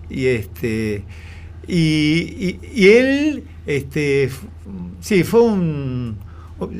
y 0.10 0.26
este 0.28 1.04
y, 1.68 1.78
y- 1.78 2.60
y 2.74 2.88
él 2.90 3.44
este 3.68 4.30
sí 5.02 5.24
fue 5.24 5.42
un 5.42 6.18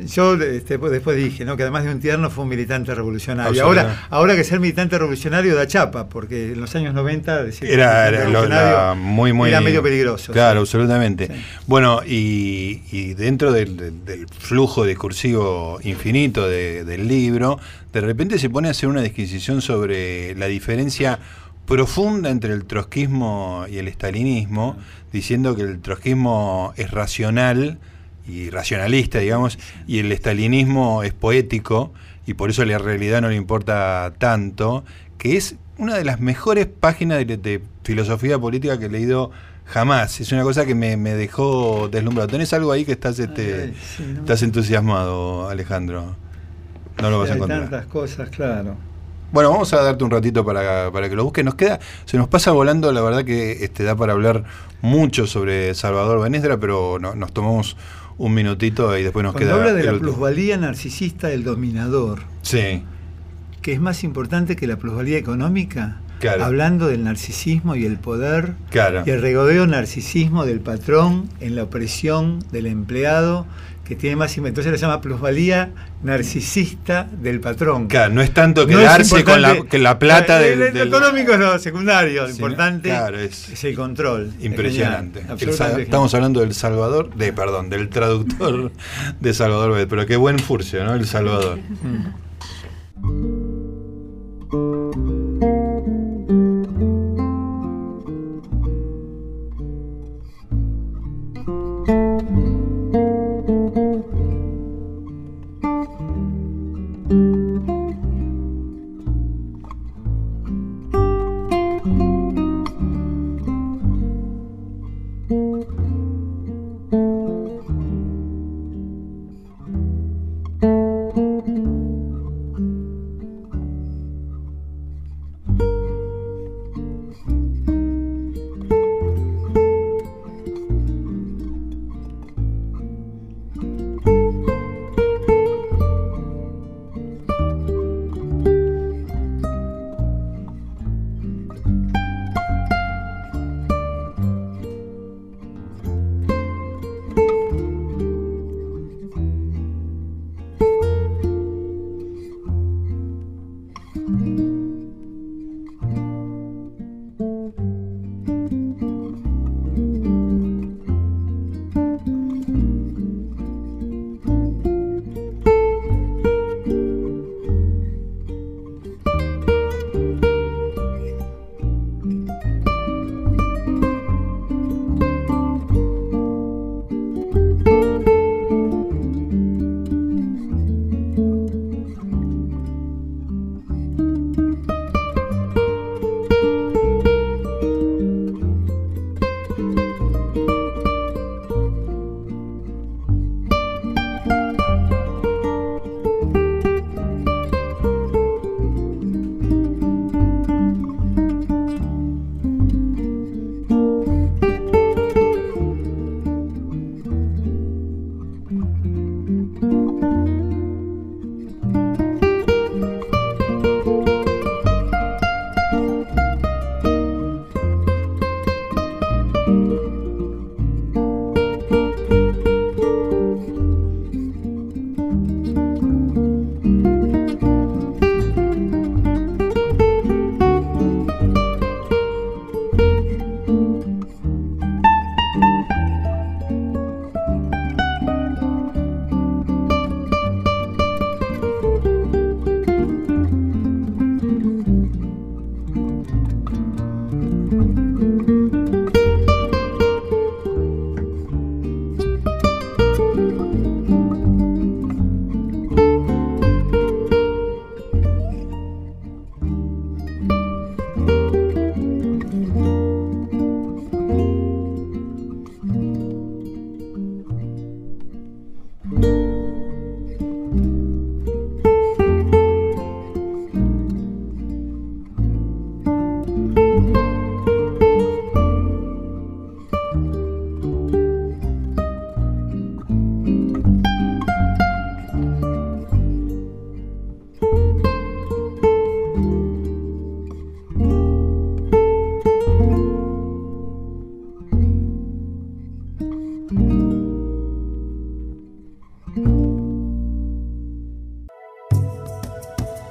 yo 0.08 0.34
este, 0.36 0.78
pues, 0.80 0.92
después 0.92 1.18
dije 1.18 1.46
¿no? 1.46 1.56
que 1.58 1.64
además 1.64 1.84
de 1.86 1.92
un 1.92 2.00
tierno 2.00 2.30
fue 2.30 2.44
un 2.44 2.50
militante 2.50 2.94
revolucionario 2.94 3.64
ahora 3.64 4.08
ahora 4.10 4.36
que 4.36 4.44
ser 4.44 4.60
militante 4.60 4.98
revolucionario 4.98 5.56
da 5.56 5.68
chapa 5.68 6.10
porque 6.10 6.52
en 6.54 6.60
los 6.62 6.76
años 6.76 6.94
90 6.94 7.44
decir 7.44 7.70
Era, 7.70 8.08
era 8.08 8.28
lo- 8.30 8.48
la- 8.48 8.96
muy, 8.98 9.34
muy. 9.34 9.50
era 9.50 9.62
medio 9.62 9.82
peligroso 9.84 10.32
Claro, 10.34 10.60
sí. 10.66 10.78
absolutamente. 10.78 11.28
Sí. 11.28 11.34
Bueno, 11.68 12.02
y, 12.06 12.82
y 12.92 13.14
dentro 13.14 13.52
del, 13.52 13.78
del- 13.78 14.06
del 14.06 14.28
flujo 14.28 14.86
discursivo 14.86 15.80
infinito 15.84 16.48
de- 16.48 16.84
del 16.84 17.08
libro, 17.08 17.60
de 17.94 18.02
repente 18.02 18.38
se 18.40 18.50
pone 18.50 18.68
a 18.68 18.72
hacer 18.72 18.90
una 18.90 19.02
disquisición 19.02 19.62
sobre 19.62 20.36
la 20.36 20.48
diferencia 20.48 21.20
profunda 21.66 22.30
entre 22.30 22.54
el 22.54 22.66
trotskismo 22.66 23.66
y 23.72 23.78
el 23.78 23.88
estalinismo, 23.88 24.78
diciendo 25.14 25.56
que 25.56 25.62
el 25.64 25.80
trotskismo 25.82 26.74
es 26.78 26.92
racional 26.92 27.78
y 28.30 28.50
racionalista, 28.50 29.20
digamos, 29.20 29.58
y 29.88 30.00
el 30.00 30.12
estalinismo 30.12 31.04
es 31.04 31.14
poético, 31.14 31.92
y 32.28 32.36
por 32.36 32.50
eso 32.50 32.64
la 32.66 32.78
realidad 32.78 33.22
no 33.22 33.30
le 33.30 33.36
importa 33.36 34.14
tanto, 34.18 34.84
que 35.18 35.36
es 35.38 35.56
una 35.78 35.96
de 35.96 36.04
las 36.06 36.20
mejores 36.20 36.68
páginas 36.68 37.26
de, 37.26 37.38
de 37.38 37.62
filosofía 37.84 38.38
política 38.38 38.78
que 38.80 38.86
he 38.86 38.90
leído 38.90 39.32
jamás. 39.66 40.20
Es 40.22 40.32
una 40.32 40.44
cosa 40.44 40.66
que 40.66 40.76
me, 40.76 40.98
me 40.98 41.14
dejó 41.14 41.90
deslumbrado. 41.90 42.28
¿Tenés 42.30 42.54
algo 42.54 42.72
ahí 42.72 42.86
que 42.86 42.92
estás, 42.92 43.18
este, 43.20 43.64
Ay, 43.64 43.74
sí, 43.98 44.04
¿no? 44.14 44.20
estás 44.22 44.42
entusiasmado, 44.44 45.50
Alejandro? 45.50 46.16
No 47.02 47.10
lo 47.10 47.20
vas 47.20 47.30
a 47.30 47.34
hay 47.34 47.38
encontrar. 47.38 47.62
tantas 47.62 47.86
cosas 47.88 48.30
claro 48.30 48.76
Bueno, 49.32 49.52
vamos 49.52 49.72
a 49.74 49.82
darte 49.84 50.04
un 50.04 50.12
ratito 50.12 50.44
para, 50.44 50.92
para 50.92 51.08
que 51.10 51.16
lo 51.16 51.24
busques. 51.24 51.46
Nos 51.46 51.56
queda, 51.56 51.80
se 52.06 52.18
nos 52.18 52.28
pasa 52.28 52.52
volando, 52.52 52.92
la 52.92 53.02
verdad 53.02 53.24
que 53.24 53.64
este, 53.64 53.84
da 53.84 53.96
para 53.96 54.14
hablar 54.14 54.44
mucho 54.82 55.28
sobre 55.28 55.74
Salvador 55.76 56.22
Benesdra, 56.22 56.58
pero 56.60 56.98
no- 57.00 57.16
nos 57.16 57.32
tomamos 57.32 57.78
un 58.20 58.34
minutito 58.36 58.96
y 58.98 59.02
después 59.04 59.24
nos 59.24 59.34
cuando 59.34 59.50
queda. 59.50 59.60
habla 59.60 59.74
de 59.74 59.84
la 59.84 59.94
último. 59.94 60.12
plusvalía 60.12 60.58
narcisista 60.58 61.28
del 61.30 61.44
dominador 61.44 62.20
Sí, 62.44 62.84
que 63.64 63.74
es 63.74 63.80
más 63.82 64.04
importante 64.04 64.56
que 64.56 64.68
la 64.68 64.78
plusvalía 64.78 65.18
económica 65.18 66.02
Claro. 66.20 66.44
hablando 66.44 66.88
del 66.90 67.06
narcisismo 67.06 67.76
y 67.78 67.86
el 67.86 67.98
poder 67.98 68.56
claro. 68.70 69.04
Y 69.06 69.10
el 69.10 69.22
regodeo 69.22 69.66
narcisismo 69.68 70.46
del 70.46 70.60
patrón 70.60 71.30
en 71.40 71.56
la 71.56 71.64
opresión 71.64 72.40
del 72.52 72.66
empleado 72.68 73.46
que 73.90 73.96
tiene 73.96 74.16
más 74.16 74.38
entonces 74.38 74.72
le 74.72 74.78
llama 74.78 75.02
plusvalía 75.02 75.72
narcisista 76.04 77.10
del 77.12 77.40
patrón. 77.40 77.88
Claro, 77.88 78.14
no 78.14 78.22
es 78.22 78.32
tanto 78.32 78.68
quedarse 78.68 79.24
con 79.24 79.42
la, 79.42 79.64
que 79.64 79.80
la 79.80 79.98
plata 79.98 80.46
eh, 80.46 80.54
el, 80.54 80.60
del, 80.74 80.90
económico 80.90 81.34
es 81.34 81.40
lo 81.40 81.58
secundario, 81.58 82.26
lo 82.26 82.30
importante 82.30 82.94
es, 83.26 83.64
el 83.64 83.76
control. 83.76 84.32
Impresionante. 84.42 85.24
Estamos 85.80 86.14
hablando 86.14 86.42
del 86.42 86.54
Salvador, 86.54 87.16
de 87.16 87.34
perdón, 87.34 87.72
del 87.72 87.90
traductor 87.90 88.72
de 89.20 89.34
Salvador 89.34 89.88
pero 89.90 90.06
qué 90.06 90.18
buen 90.18 90.38
furcio, 90.38 90.84
¿no? 90.84 90.94
El 90.94 91.08
Salvador. 91.08 91.58
Mm. 91.82 92.30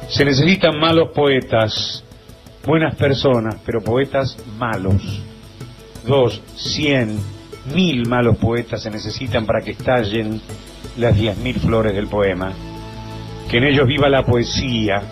Se 0.08 0.24
necesitan 0.24 0.78
malos 0.78 1.10
poetas, 1.14 2.02
buenas 2.64 2.94
personas, 2.94 3.56
pero 3.64 3.82
poetas 3.82 4.38
malos. 4.58 5.22
Dos, 6.06 6.40
cien, 6.56 7.18
mil 7.74 8.08
malos 8.08 8.38
poetas 8.38 8.82
se 8.82 8.90
necesitan 8.90 9.44
para 9.44 9.60
que 9.60 9.72
estallen 9.72 10.40
las 10.96 11.14
diez 11.14 11.36
mil 11.36 11.60
flores 11.60 11.94
del 11.94 12.06
poema. 12.06 12.52
Que 13.50 13.58
en 13.58 13.64
ellos 13.64 13.86
viva 13.86 14.08
la 14.08 14.24
poesía, 14.24 15.02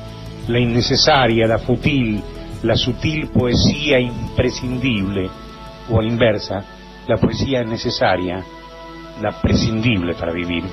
la 0.48 0.58
innecesaria, 0.58 1.46
la 1.46 1.58
futil, 1.58 2.22
la 2.62 2.74
sutil 2.74 3.28
poesía 3.28 4.00
imprescindible, 4.00 5.28
o 5.90 6.00
a 6.00 6.04
inversa, 6.04 6.64
la 7.06 7.18
poesía 7.18 7.62
necesaria, 7.64 8.42
la 9.20 9.42
prescindible 9.42 10.14
para 10.14 10.32
vivir. 10.32 10.64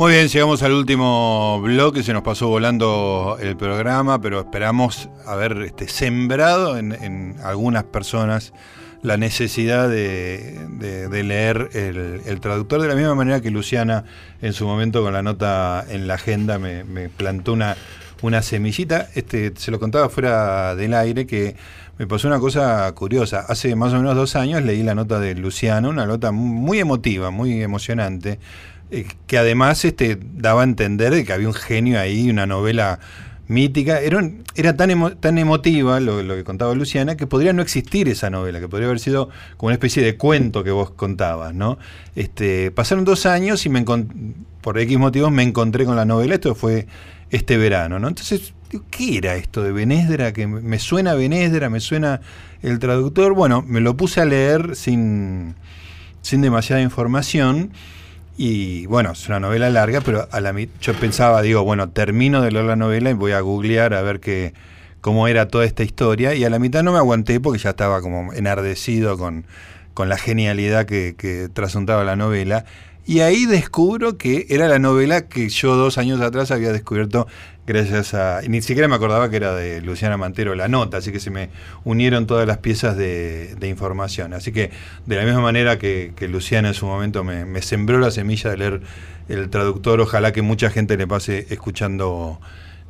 Muy 0.00 0.12
bien, 0.12 0.28
llegamos 0.28 0.62
al 0.62 0.72
último 0.72 1.60
bloque, 1.60 2.02
se 2.02 2.14
nos 2.14 2.22
pasó 2.22 2.48
volando 2.48 3.36
el 3.38 3.54
programa, 3.58 4.18
pero 4.18 4.40
esperamos 4.40 5.10
haber 5.26 5.58
este, 5.58 5.88
sembrado 5.88 6.78
en, 6.78 6.92
en 6.92 7.36
algunas 7.44 7.84
personas 7.84 8.54
la 9.02 9.18
necesidad 9.18 9.90
de, 9.90 11.06
leer 11.10 11.68
el, 11.74 12.22
el 12.24 12.40
traductor 12.40 12.80
de 12.80 12.88
la 12.88 12.94
misma 12.94 13.14
manera 13.14 13.42
que 13.42 13.50
Luciana 13.50 14.06
en 14.40 14.54
su 14.54 14.66
momento 14.66 15.02
con 15.02 15.12
la 15.12 15.22
nota 15.22 15.84
en 15.86 16.06
la 16.06 16.14
agenda 16.14 16.58
me, 16.58 17.10
plantó 17.10 17.52
una, 17.52 17.76
una 18.22 18.40
semillita. 18.40 19.10
Este, 19.14 19.52
se 19.54 19.70
lo 19.70 19.78
contaba 19.78 20.08
fuera 20.08 20.76
del 20.76 20.94
aire 20.94 21.26
que 21.26 21.56
me 21.98 22.06
pasó 22.06 22.26
una 22.26 22.40
cosa 22.40 22.90
curiosa. 22.92 23.44
Hace 23.46 23.76
más 23.76 23.92
o 23.92 23.96
menos 23.96 24.16
dos 24.16 24.34
años 24.34 24.62
leí 24.62 24.82
la 24.82 24.94
nota 24.94 25.20
de 25.20 25.34
Luciano, 25.34 25.90
una 25.90 26.06
nota 26.06 26.32
muy 26.32 26.78
emotiva, 26.78 27.30
muy 27.30 27.62
emocionante, 27.62 28.38
eh, 28.90 29.06
que 29.26 29.38
además 29.38 29.84
este, 29.84 30.18
daba 30.20 30.62
a 30.62 30.64
entender 30.64 31.14
de 31.14 31.24
que 31.24 31.32
había 31.32 31.48
un 31.48 31.54
genio 31.54 31.98
ahí, 32.00 32.30
una 32.30 32.46
novela 32.46 32.98
mítica. 33.48 34.00
Era, 34.00 34.30
era 34.54 34.76
tan, 34.76 34.90
emo- 34.90 35.16
tan 35.18 35.36
emotiva 35.36 35.98
lo, 36.00 36.18
que 36.36 36.44
contaba 36.44 36.74
Luciana 36.74 37.16
que 37.16 37.26
podría 37.26 37.52
no 37.52 37.62
existir 37.62 38.08
esa 38.08 38.30
novela, 38.30 38.60
que 38.60 38.68
podría 38.68 38.86
haber 38.86 39.00
sido 39.00 39.28
como 39.56 39.68
una 39.68 39.74
especie 39.74 40.02
de 40.04 40.16
cuento 40.16 40.62
que 40.62 40.70
vos 40.70 40.90
contabas, 40.90 41.52
¿no? 41.54 41.78
Este, 42.14 42.70
pasaron 42.70 43.04
dos 43.04 43.26
años 43.26 43.66
y 43.66 43.68
me 43.68 43.84
por 44.60 44.78
X 44.78 44.98
motivos 44.98 45.32
me 45.32 45.42
encontré 45.42 45.84
con 45.84 45.96
la 45.96 46.04
novela. 46.04 46.34
Esto 46.34 46.54
fue 46.54 46.86
este 47.30 47.56
verano, 47.56 47.98
¿no? 47.98 48.08
Entonces, 48.08 48.54
¿qué 48.90 49.18
era 49.18 49.34
esto 49.34 49.62
de 49.62 49.72
Benesdra? 49.72 50.32
Que 50.32 50.46
me 50.46 50.78
suena 50.78 51.14
Benesdra, 51.14 51.70
me 51.70 51.80
suena 51.80 52.20
el 52.62 52.78
traductor. 52.78 53.34
Bueno, 53.34 53.64
me 53.66 53.80
lo 53.80 53.96
puse 53.96 54.20
a 54.20 54.24
leer 54.26 54.76
sin, 54.76 55.56
sin 56.22 56.40
demasiada 56.40 56.82
información. 56.82 57.72
Y 58.42 58.86
bueno, 58.86 59.12
es 59.12 59.28
una 59.28 59.38
novela 59.38 59.68
larga, 59.68 60.00
pero 60.00 60.26
a 60.32 60.40
la 60.40 60.54
yo 60.80 60.94
pensaba, 60.94 61.42
digo, 61.42 61.62
bueno, 61.62 61.90
termino 61.90 62.40
de 62.40 62.50
leer 62.50 62.64
la 62.64 62.74
novela 62.74 63.10
y 63.10 63.12
voy 63.12 63.32
a 63.32 63.40
googlear 63.40 63.92
a 63.92 64.00
ver 64.00 64.18
qué, 64.18 64.54
cómo 65.02 65.28
era 65.28 65.48
toda 65.48 65.66
esta 65.66 65.82
historia. 65.82 66.34
Y 66.34 66.42
a 66.44 66.48
la 66.48 66.58
mitad 66.58 66.82
no 66.82 66.92
me 66.92 66.96
aguanté 66.96 67.38
porque 67.38 67.58
ya 67.58 67.68
estaba 67.68 68.00
como 68.00 68.32
enardecido 68.32 69.18
con, 69.18 69.44
con 69.92 70.08
la 70.08 70.16
genialidad 70.16 70.86
que, 70.86 71.16
que 71.18 71.50
trasuntaba 71.52 72.02
la 72.02 72.16
novela. 72.16 72.64
Y 73.04 73.20
ahí 73.20 73.44
descubro 73.44 74.16
que 74.16 74.46
era 74.48 74.68
la 74.68 74.78
novela 74.78 75.28
que 75.28 75.50
yo 75.50 75.76
dos 75.76 75.98
años 75.98 76.18
atrás 76.22 76.50
había 76.50 76.72
descubierto 76.72 77.26
gracias 77.72 78.14
a... 78.14 78.40
ni 78.48 78.62
siquiera 78.62 78.88
me 78.88 78.96
acordaba 78.96 79.30
que 79.30 79.36
era 79.36 79.54
de 79.54 79.80
Luciana 79.80 80.16
Mantero 80.16 80.56
la 80.56 80.66
nota, 80.66 80.96
así 80.96 81.12
que 81.12 81.20
se 81.20 81.30
me 81.30 81.50
unieron 81.84 82.26
todas 82.26 82.46
las 82.46 82.58
piezas 82.58 82.96
de, 82.96 83.56
información. 83.62 84.34
Así 84.34 84.50
que 84.50 84.70
de 85.06 85.16
la 85.16 85.24
misma 85.24 85.40
manera 85.40 85.78
que, 85.78 86.12
Luciana 86.28 86.68
en 86.68 86.74
su 86.74 86.86
momento 86.86 87.22
me, 87.22 87.44
me 87.44 87.62
sembró 87.62 87.98
la 87.98 88.10
semilla 88.10 88.50
de 88.50 88.56
leer 88.56 88.80
el 89.28 89.48
traductor, 89.50 90.00
ojalá 90.00 90.32
que 90.32 90.42
mucha 90.42 90.70
gente 90.70 90.96
le 90.96 91.06
pase 91.06 91.46
escuchando 91.50 92.40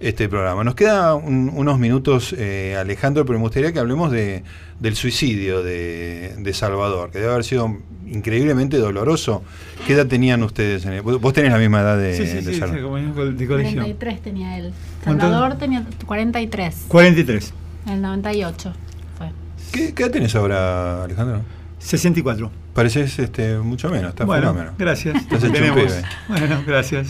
este 0.01 0.28
programa. 0.28 0.64
Nos 0.64 0.74
queda 0.74 1.14
un- 1.14 1.51
unos 1.55 1.78
minutos, 1.78 2.34
eh, 2.38 2.76
Alejandro, 2.78 3.24
pero 3.26 3.38
me 3.38 3.42
gustaría 3.44 3.72
que 3.72 3.78
hablemos 3.78 4.11
de, 4.11 4.42
del 4.80 4.96
suicidio 4.96 5.62
de, 5.62 6.34
de 6.38 6.55
Salvador, 6.55 7.11
que 7.11 7.18
debe 7.18 7.30
haber 7.32 7.44
sido 7.44 7.76
increíblemente 8.07 8.78
doloroso. 8.78 9.42
¿Qué 9.86 9.92
edad 9.92 10.07
tenían 10.07 10.42
ustedes? 10.42 10.84
en 10.86 10.94
el- 10.94 11.03
vos 11.03 11.32
tenés 11.32 11.53
la 11.53 11.59
misma 11.59 11.80
edad 11.82 11.98
de, 11.98 12.16
Sí, 12.16 12.26
sí, 12.26 12.34
de 12.36 12.42
sí, 12.42 12.53
sí, 12.55 12.59
Salvador. 12.61 13.34
de 13.36 13.46
colegio. 13.46 13.82
43 13.82 14.20
tenía 14.22 14.57
él. 14.59 14.72
¿Cuánto? 15.05 15.22
Salvador 15.26 15.59
tenía 15.59 15.84
43. 16.07 16.84
43. 16.88 17.53
En 17.86 17.92
el 17.92 18.03
98 18.03 18.72
fue. 19.18 19.30
¿Qué, 19.72 19.92
qué 19.94 20.03
edad 20.05 20.12
tenés 20.12 20.34
ahora, 20.34 21.05
Alejandro? 21.05 21.42
64. 21.78 22.51
Pareces 22.74 23.18
este, 23.18 23.59
mucho 23.59 23.88
menos, 23.90 24.11
está 24.11 24.24
bueno, 24.24 24.48
fenómeno. 24.53 24.72
gracias. 24.78 25.16
Estás 25.16 25.38
hecho 25.38 25.46
un 25.48 25.53
Tenemos. 25.53 25.78
pibe. 25.78 26.03
Bueno, 26.28 26.62
gracias. 26.66 27.09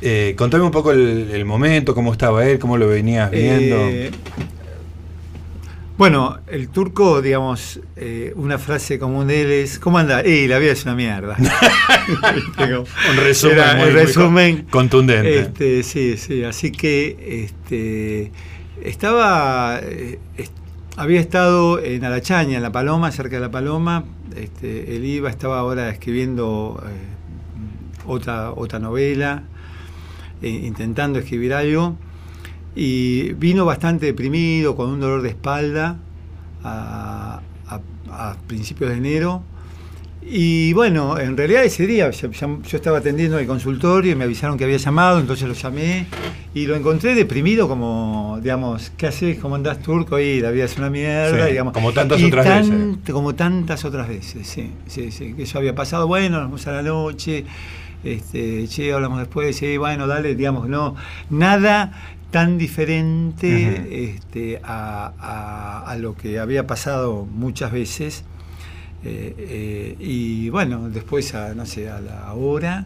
Eh, 0.00 0.34
contame 0.36 0.64
un 0.64 0.70
poco 0.70 0.92
el, 0.92 1.30
el 1.32 1.44
momento, 1.44 1.94
cómo 1.94 2.12
estaba 2.12 2.46
él, 2.46 2.58
cómo 2.58 2.76
lo 2.78 2.88
venías 2.88 3.30
viendo. 3.30 3.76
Eh, 3.88 4.10
bueno, 5.96 6.38
el 6.46 6.68
turco, 6.68 7.20
digamos, 7.20 7.80
eh, 7.96 8.32
una 8.36 8.58
frase 8.58 9.00
común 9.00 9.26
de 9.26 9.42
él 9.42 9.50
es, 9.50 9.80
¿cómo 9.80 9.98
anda? 9.98 10.20
Eh, 10.20 10.46
la 10.46 10.60
vida 10.60 10.70
es 10.70 10.84
una 10.84 10.94
mierda. 10.94 11.36
Un 12.58 13.16
resumen, 13.16 13.58
era 13.58 14.28
muy- 14.28 14.62
contundente. 14.70 15.40
Este, 15.40 15.82
sí, 15.82 16.16
sí, 16.16 16.44
así 16.44 16.70
que 16.70 17.44
este, 17.44 18.30
estaba, 18.82 19.80
est- 20.36 20.52
había 20.96 21.18
estado 21.20 21.82
en 21.82 22.04
Arachaña, 22.04 22.56
en 22.58 22.62
La 22.62 22.70
Paloma, 22.70 23.10
cerca 23.10 23.34
de 23.36 23.40
La 23.42 23.50
Paloma. 23.50 24.04
Este, 24.36 24.94
él 24.94 25.04
iba, 25.04 25.28
estaba 25.28 25.58
ahora 25.58 25.88
escribiendo 25.90 26.80
otra, 28.06 28.52
otra 28.52 28.78
novela, 28.78 29.42
eh, 30.42 30.48
intentando 30.64 31.18
escribir 31.18 31.54
algo. 31.54 31.96
Y 32.76 33.32
vino 33.32 33.64
bastante 33.64 34.06
deprimido, 34.06 34.76
con 34.76 34.90
un 34.90 35.00
dolor 35.00 35.22
de 35.22 35.30
espalda, 35.30 35.96
a, 36.62 37.40
a- 37.66 37.80
a 38.30 38.36
principios 38.46 38.90
de 38.90 38.96
enero. 38.96 39.42
Y 40.30 40.72
bueno, 40.74 41.18
en 41.18 41.36
realidad 41.36 41.64
ese 41.64 41.86
día 41.86 42.10
yo 42.10 42.28
estaba 42.70 42.98
atendiendo 42.98 43.38
el 43.38 43.46
consultorio 43.46 44.12
y 44.12 44.14
me 44.14 44.24
avisaron 44.24 44.58
que 44.58 44.64
había 44.64 44.76
llamado, 44.76 45.20
entonces 45.20 45.48
lo 45.48 45.54
llamé 45.54 46.06
y 46.52 46.66
lo 46.66 46.74
encontré 46.76 47.14
deprimido 47.14 47.66
como, 47.66 48.38
digamos, 48.42 48.92
¿qué 48.96 49.06
haces? 49.06 49.38
¿Cómo 49.38 49.54
andás 49.54 49.80
turco? 49.80 50.18
Y 50.18 50.40
la 50.40 50.50
vida 50.50 50.64
es 50.64 50.76
una 50.76 50.90
mierda, 50.90 51.46
Sí, 51.46 51.52
digamos. 51.52 51.72
como 51.72 51.92
tantas 51.92 52.20
Y 52.20 52.24
otras 52.26 52.44
tan- 52.44 52.68
veces. 52.98 53.12
Como 53.14 53.34
tantas 53.34 53.84
otras 53.86 54.06
veces, 54.08 54.46
sí, 54.46 54.70
sí, 54.86 55.10
sí, 55.12 55.32
que 55.32 55.44
eso 55.44 55.58
había 55.58 55.74
pasado, 55.74 56.06
bueno, 56.06 56.36
nos 56.38 56.46
vamos 56.48 56.66
a 56.66 56.72
la 56.72 56.82
noche, 56.82 57.44
este, 58.04 58.66
che, 58.68 58.92
hablamos 58.92 59.18
después, 59.18 59.56
sí, 59.56 59.76
bueno, 59.76 60.06
dale, 60.06 60.34
digamos, 60.34 60.68
no, 60.68 60.94
nada 61.30 61.92
tan 62.30 62.58
diferente 62.58 64.14
este, 64.14 64.60
a, 64.62 65.12
a- 65.18 65.90
a 65.90 65.96
lo 65.96 66.14
que 66.14 66.38
había 66.38 66.66
pasado 66.66 67.24
muchas 67.24 67.72
veces. 67.72 68.24
Eh, 69.04 69.34
eh, 69.38 69.96
y 70.00 70.48
bueno, 70.50 70.90
después, 70.90 71.34
a, 71.34 71.54
no 71.54 71.64
sé, 71.66 71.88
a 71.88 72.00
la 72.00 72.32
hora, 72.34 72.84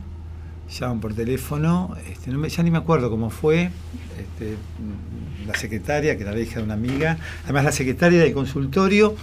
llaman 0.70 1.00
por 1.00 1.14
teléfono, 1.14 1.96
este, 2.10 2.30
no 2.30 2.38
me- 2.38 2.48
ya 2.48 2.62
ni 2.62 2.70
me 2.70 2.78
acuerdo 2.78 3.10
cómo 3.10 3.30
fue, 3.30 3.70
este, 4.18 4.56
la 5.46 5.54
secretaria, 5.54 6.16
que 6.16 6.22
era 6.22 6.32
la 6.32 6.40
hija 6.40 6.58
de 6.60 6.64
una 6.64 6.74
amiga, 6.74 7.16
además 7.44 7.64
la 7.64 7.72
secretaria 7.72 8.20
del 8.20 8.32
consultorio 8.32 9.16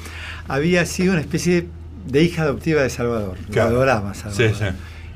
había 0.48 0.86
sido 0.86 1.14
una 1.14 1.22
especie 1.22 1.68
de 2.08 2.24
hija 2.24 2.42
adoptiva 2.44 2.82
de 2.82 2.90
Salvador, 2.90 3.38
Claro. 3.52 3.70
lo 3.70 3.76
adoraba 3.78 4.14
Salvador. 4.16 4.50
Sí, 4.56 4.56
sí. 4.60 4.66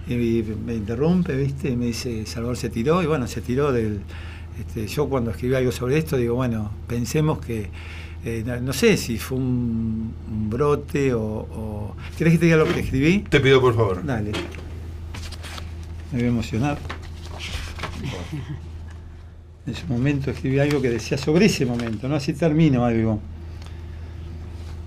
Y 0.08 0.44
me 0.66 0.74
interrumpe, 0.76 1.36
¿viste? 1.36 1.70
Y 1.70 1.76
me 1.78 1.86
dice, 1.88 2.26
Salvador 2.26 2.58
se 2.58 2.70
tiró, 2.70 3.02
y 3.02 3.06
bueno, 3.06 3.26
se 3.28 3.42
tiró 3.42 3.72
del... 3.72 4.02
Este, 4.60 4.86
yo 4.88 5.08
cuando 5.10 5.32
escribí 5.32 5.56
algo 5.56 5.72
sobre 5.72 5.98
esto, 5.98 6.18
digo, 6.18 6.36
bueno, 6.36 6.72
pensemos 6.88 7.40
que, 7.40 7.70
eh, 8.26 8.44
no, 8.46 8.60
no 8.62 8.74
sé 8.74 8.98
si 8.98 9.18
fue 9.18 9.38
un, 9.38 10.14
un 10.32 10.50
brote 10.50 11.14
o, 11.14 11.22
o- 11.22 11.96
¿Querés 12.18 12.34
que 12.34 12.40
te 12.40 12.46
diga 12.46 12.58
lo 12.58 12.66
que 12.72 12.82
escribí? 12.82 13.20
Te 13.30 13.40
pido 13.40 13.60
por 13.62 13.76
favor. 13.76 14.06
Dale. 14.06 14.32
Me 16.12 16.18
voy 16.20 16.26
a 16.26 16.28
emocionar. 16.28 16.78
En 19.66 19.72
ese 19.74 19.86
momento 19.88 20.30
escribí 20.30 20.60
algo 20.60 20.82
que 20.82 20.90
decía 20.90 21.18
sobre 21.18 21.46
ese 21.46 21.66
momento, 21.66 22.10
¿no? 22.10 22.16
Así 22.16 22.34
termino 22.34 22.84
algo. 22.86 23.22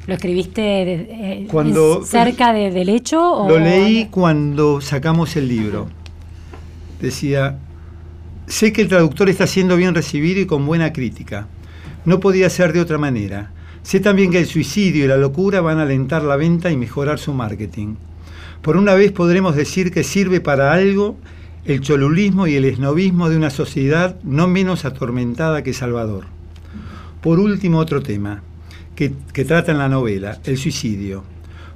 ¿Lo 0.07 0.15
escribiste 0.15 0.61
de- 0.61 1.09
eh, 1.11 1.47
Cuando- 1.51 2.05
cerca 2.05 2.53
de- 2.53 2.71
del 2.71 2.89
hecho? 2.89 3.21
O... 3.21 3.49
Lo 3.49 3.59
leí 3.59 4.07
cuando 4.11 4.81
sacamos 4.81 5.35
el 5.37 5.49
libro. 5.49 5.89
Decía, 7.01 7.59
sé 8.47 8.73
que 8.73 8.83
el 8.83 8.89
traductor 8.89 9.29
está 9.29 9.47
siendo 9.47 9.77
bien 9.77 9.95
recibido 9.95 10.41
y 10.41 10.47
con 10.47 10.65
buena 10.65 10.93
crítica. 10.93 11.49
No 12.05 12.21
podía 12.21 12.49
ser 12.51 12.73
de 12.73 12.81
otra 12.81 12.99
manera. 12.99 13.51
Sé 13.83 14.01
también 14.01 14.31
que 14.31 14.39
el 14.39 14.47
suicidio 14.47 15.05
y 15.05 15.09
la 15.09 15.17
locura 15.17 15.61
van 15.61 15.79
a 15.79 15.83
alentar 15.83 16.23
la 16.23 16.37
venta 16.37 16.71
y 16.71 16.77
mejorar 16.77 17.19
su 17.19 17.33
marketing. 17.35 17.95
Por 18.63 18.77
una 18.77 18.95
vez 18.95 19.13
podremos 19.13 19.55
decir 19.57 19.93
que 19.93 20.03
sirve 20.05 20.41
para 20.41 20.73
algo 20.73 21.17
el 21.65 21.81
cholulismo 21.81 22.47
y 22.47 22.55
el 22.55 22.65
esnovismo 22.65 23.29
de 23.29 23.37
una 23.37 23.51
sociedad 23.51 24.17
no 24.23 24.47
menos 24.47 24.85
atormentada 24.85 25.63
que 25.63 25.73
Salvador. 25.73 26.27
Por 27.21 27.41
último, 27.41 27.79
otro 27.79 28.03
tema. 28.03 28.43
Que, 28.97 29.45
trata 29.45 29.71
en 29.71 29.79
la 29.79 29.89
novela, 29.89 30.41
el 30.45 30.57
suicidio. 30.57 31.23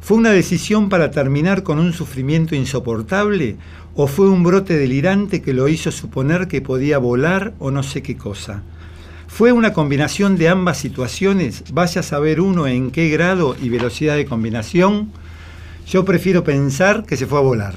¿Fue 0.01 0.17
una 0.17 0.31
decisión 0.31 0.89
para 0.89 1.11
terminar 1.11 1.63
con 1.63 1.79
un 1.79 1.93
sufrimiento 1.93 2.55
insoportable 2.55 3.57
o 3.95 4.07
fue 4.07 4.31
un 4.31 4.43
brote 4.43 4.77
delirante 4.77 5.43
que 5.43 5.53
lo 5.53 5.69
hizo 5.69 5.93
suponer 5.93 6.49
que 6.49 6.63
podía 6.63 6.97
volar 6.97 7.53
o 7.59 7.71
no 7.71 7.83
sé 7.83 8.03
qué 8.03 8.17
cosa? 8.17 8.63
¿Fue 9.29 9.53
una 9.53 9.75
combinación 9.75 10.37
de 10.37 10.49
ambas 10.49 10.79
situaciones? 10.79 11.63
Vaya 11.73 12.01
a 12.01 12.05
saber 12.05 12.41
uno 12.41 12.67
en 12.67 12.91
qué 12.91 13.11
grado 13.11 13.55
y 13.63 13.69
velocidad 13.69 14.17
de 14.17 14.25
combinación. 14.25 15.13
Yo 15.87 16.05
prefiero 16.07 16.43
pensar 16.43 17.05
que 17.05 17.19
se 17.19 17.27
fue 17.27 17.39
a 17.39 17.43
volar 17.43 17.75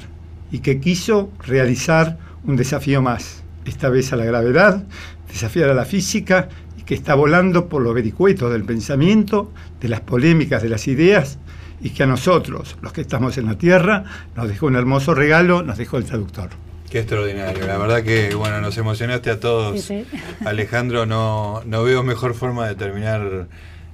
y 0.50 0.60
que 0.60 0.80
quiso 0.80 1.30
realizar 1.46 2.18
un 2.44 2.56
desafío 2.56 3.02
más, 3.02 3.42
esta 3.66 3.90
vez 3.90 4.12
a 4.12 4.16
la 4.16 4.24
gravedad, 4.24 4.84
desafiar 5.28 5.68
a 5.68 5.74
la 5.74 5.84
física 5.84 6.48
que 6.86 6.94
está 6.94 7.14
volando 7.14 7.68
por 7.68 7.82
los 7.82 7.94
vericuetos 7.94 8.52
del 8.52 8.64
pensamiento, 8.64 9.50
de 9.80 9.88
las 9.88 10.00
polémicas 10.00 10.62
de 10.62 10.68
las 10.68 10.86
ideas 10.86 11.38
y 11.80 11.90
que 11.90 12.02
a 12.02 12.06
nosotros, 12.06 12.76
los 12.82 12.92
que 12.92 13.00
estamos 13.00 13.36
en 13.38 13.46
la 13.46 13.56
Tierra, 13.56 14.04
nos 14.36 14.48
dejó 14.48 14.66
un 14.66 14.76
hermoso 14.76 15.14
regalo, 15.14 15.62
nos 15.62 15.78
dejó 15.78 15.98
el 15.98 16.04
traductor. 16.04 16.50
Qué 16.90 17.00
extraordinario, 17.00 17.66
la 17.66 17.76
verdad 17.76 18.02
que 18.02 18.34
bueno, 18.34 18.60
nos 18.60 18.78
emocionaste 18.78 19.30
a 19.30 19.40
todos. 19.40 19.80
Sí, 19.82 20.06
sí. 20.10 20.18
Alejandro, 20.46 21.06
no, 21.06 21.62
no 21.66 21.82
veo 21.82 22.02
mejor 22.02 22.34
forma 22.34 22.68
de 22.68 22.74
terminar 22.74 23.48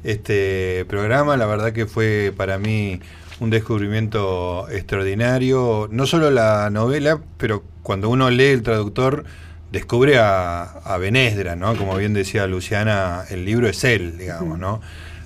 este 0.04 0.84
programa, 0.86 1.36
la 1.36 1.46
verdad 1.46 1.72
que 1.72 1.86
fue 1.86 2.32
para 2.36 2.58
mí 2.58 3.00
un 3.40 3.50
descubrimiento 3.50 4.68
extraordinario, 4.70 5.88
no 5.90 6.06
solo 6.06 6.30
la 6.30 6.68
novela, 6.70 7.20
pero 7.38 7.64
cuando 7.82 8.08
uno 8.10 8.30
lee 8.30 8.44
el 8.48 8.62
traductor 8.62 9.24
descubre 9.72 10.18
a, 10.18 10.62
a 10.62 10.98
Benesdra, 10.98 11.56
¿no? 11.56 11.76
Como 11.76 11.96
bien 11.96 12.12
decía 12.12 12.46
Luciana, 12.46 13.24
el 13.30 13.44
libro 13.44 13.68
es 13.68 13.84
él, 13.84 14.18
digamos, 14.18 14.58
¿no? 14.58 14.80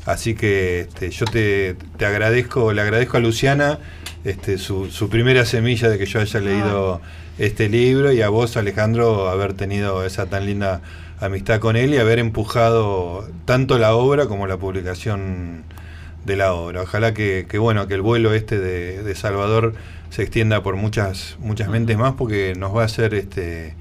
Así 0.06 0.34
que 0.34 0.80
este, 0.80 1.10
yo 1.10 1.24
te, 1.24 1.76
te 1.96 2.04
agradezco, 2.04 2.72
le 2.72 2.82
agradezco 2.82 3.16
a 3.16 3.20
Luciana 3.20 3.78
este, 4.24 4.58
su, 4.58 4.90
su 4.90 5.08
primera 5.08 5.46
semilla 5.46 5.88
de 5.88 5.98
que 5.98 6.06
yo 6.06 6.20
haya 6.20 6.40
leído 6.40 7.00
este 7.38 7.68
libro 7.68 8.12
y 8.12 8.20
a 8.20 8.28
vos, 8.28 8.56
Alejandro, 8.56 9.28
haber 9.30 9.54
tenido 9.54 10.04
esa 10.04 10.26
tan 10.26 10.44
linda 10.44 10.82
amistad 11.20 11.58
con 11.58 11.76
él 11.76 11.94
y 11.94 11.98
haber 11.98 12.18
empujado 12.18 13.26
tanto 13.46 13.78
la 13.78 13.94
obra 13.94 14.26
como 14.26 14.46
la 14.46 14.58
publicación 14.58 15.64
de 16.26 16.36
la 16.36 16.52
obra. 16.52 16.82
Ojalá 16.82 17.14
que, 17.14 17.46
que 17.48 17.58
bueno, 17.58 17.86
que 17.86 17.94
el 17.94 18.02
vuelo 18.02 18.34
este 18.34 18.58
de, 18.58 19.02
de 19.02 19.14
Salvador 19.14 19.74
se 20.10 20.22
extienda 20.22 20.62
por 20.62 20.76
muchas, 20.76 21.36
muchas 21.38 21.68
mentes 21.68 21.96
más 21.96 22.12
porque 22.14 22.54
nos 22.56 22.76
va 22.76 22.82
a 22.82 22.86
hacer 22.86 23.14
este 23.14 23.74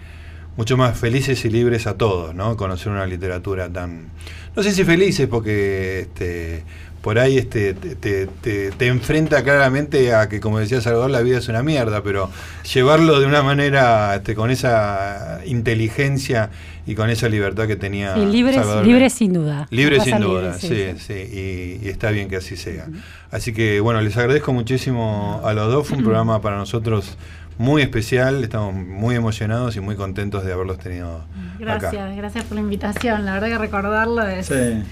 mucho 0.58 0.78
más 0.78 0.98
felices 0.98 1.44
y 1.46 1.50
libres 1.50 1.88
a 1.88 1.98
todos, 1.98 2.36
¿no? 2.36 2.56
Conocer 2.58 2.92
una 2.92 3.06
literatura 3.06 3.70
tan, 3.70 4.08
no 4.56 4.64
sé 4.64 4.72
si 4.72 4.84
felices 4.84 5.28
porque 5.28 6.02
este, 6.02 6.64
por 7.02 7.18
ahí 7.20 7.38
este, 7.38 7.74
te, 7.74 7.96
te- 7.96 8.28
te- 8.28 8.72
te 8.72 8.88
enfrenta 8.88 9.44
claramente 9.44 10.14
a 10.14 10.30
que, 10.30 10.40
como 10.40 10.60
decía 10.60 10.80
Salvador, 10.80 11.10
la 11.10 11.22
vida 11.22 11.40
es 11.40 11.48
una 11.48 11.64
mierda, 11.64 12.02
pero 12.04 12.30
llevarlo 12.74 13.20
de 13.20 13.26
una 13.26 13.42
manera 13.44 14.16
este, 14.16 14.36
con 14.36 14.52
esa 14.52 15.42
inteligencia 15.46 16.50
y 16.86 16.96
con 16.96 17.10
esa 17.10 17.30
libertad 17.30 17.66
que 17.68 17.76
tenía 17.78 18.14
Sí, 18.16 18.26
libres, 18.26 18.56
Salvador. 18.56 18.86
libres 18.86 19.14
sin 19.14 19.34
duda. 19.34 19.68
Libre 19.70 19.98
Pasa 19.98 20.10
sin 20.12 20.20
libre, 20.20 20.42
duda, 20.42 20.54
sí, 20.60 20.86
sí, 21.00 21.14
y, 21.14 21.86
y 21.86 21.90
está 21.90 22.12
bien 22.12 22.28
que 22.30 22.36
así 22.38 22.58
sea. 22.58 22.88
Así 23.32 23.54
que 23.54 23.80
bueno, 23.80 24.02
les 24.02 24.16
agradezco 24.18 24.54
muchísimo 24.54 25.42
a 25.44 25.54
los 25.54 25.72
dos, 25.72 25.88
fue 25.88 25.98
un 25.98 26.04
programa 26.06 26.42
para 26.42 26.58
nosotros 26.58 27.18
muy 27.58 27.82
especial, 27.82 28.44
estamos 28.44 28.74
muy 28.74 29.16
emocionados 29.16 29.76
y 29.76 29.80
muy 29.80 29.96
contentos 29.96 30.44
de 30.44 30.54
haberlos 30.54 30.80
tenido 30.80 31.26
Gracias, 31.60 31.94
acá. 31.94 32.16
gracias 32.16 32.46
por 32.46 32.56
la 32.56 32.62
invitación. 32.62 33.26
La 33.26 33.34
verdad 33.34 33.48
que 33.48 33.58
recordarlo 33.58 34.28
es... 34.28 34.48
Sí. 34.48 34.84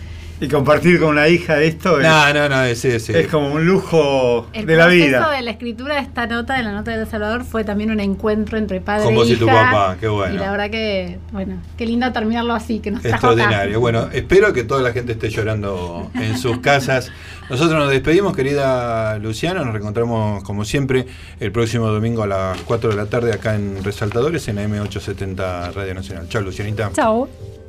Y 0.41 0.47
compartir 0.47 0.99
con 0.99 1.09
una 1.09 1.27
hija 1.27 1.61
esto 1.61 1.99
es, 2.01 2.07
No, 2.07 2.33
no, 2.33 2.49
no, 2.49 2.65
sí, 2.75 2.99
sí. 2.99 3.13
es 3.15 3.27
como 3.27 3.53
un 3.53 3.63
lujo 3.65 4.47
El 4.53 4.65
de 4.65 4.75
la 4.75 4.85
proceso 4.85 5.05
vida. 5.05 5.31
de 5.31 5.41
la 5.43 5.51
escritura 5.51 5.95
de 5.95 6.01
esta 6.01 6.25
nota, 6.25 6.55
de 6.57 6.63
la 6.63 6.71
nota 6.71 6.89
de 6.91 7.01
El 7.03 7.07
Salvador, 7.07 7.43
fue 7.45 7.63
también 7.63 7.91
un 7.91 7.99
encuentro 7.99 8.57
entre 8.57 8.81
padre 8.81 9.05
Con 9.05 9.13
e 9.13 9.17
vos 9.17 9.27
y 9.29 9.33
hija. 9.33 9.39
tu 9.39 9.45
papá, 9.45 9.97
qué 9.99 10.07
bueno. 10.07 10.33
Y 10.33 10.37
la 10.39 10.49
verdad 10.51 10.69
que, 10.71 11.19
bueno, 11.31 11.61
qué 11.77 11.85
lindo 11.85 12.11
terminarlo 12.11 12.53
así, 12.55 12.79
que 12.79 12.89
nos 12.89 13.03
trajo. 13.03 13.15
Extraordinario. 13.15 13.79
Bueno, 13.79 14.09
espero 14.11 14.51
que 14.51 14.63
toda 14.63 14.81
la 14.81 14.91
gente 14.93 15.11
esté 15.11 15.29
llorando 15.29 16.09
en 16.15 16.35
sus 16.37 16.57
casas. 16.57 17.11
Nosotros 17.49 17.77
nos 17.77 17.91
despedimos, 17.91 18.35
querida 18.35 19.19
Luciana. 19.19 19.63
Nos 19.63 19.73
reencontramos, 19.73 20.43
como 20.43 20.65
siempre, 20.65 21.05
el 21.39 21.51
próximo 21.51 21.85
domingo 21.87 22.23
a 22.23 22.27
las 22.27 22.57
4 22.61 22.89
de 22.89 22.95
la 22.95 23.05
tarde 23.05 23.31
acá 23.31 23.53
en 23.53 23.83
Resaltadores, 23.83 24.47
en 24.47 24.57
AM870 24.57 25.71
Radio 25.73 25.93
Nacional. 25.93 26.27
Chao, 26.29 26.41
Lucianita. 26.41 26.89
Chao. 26.93 27.60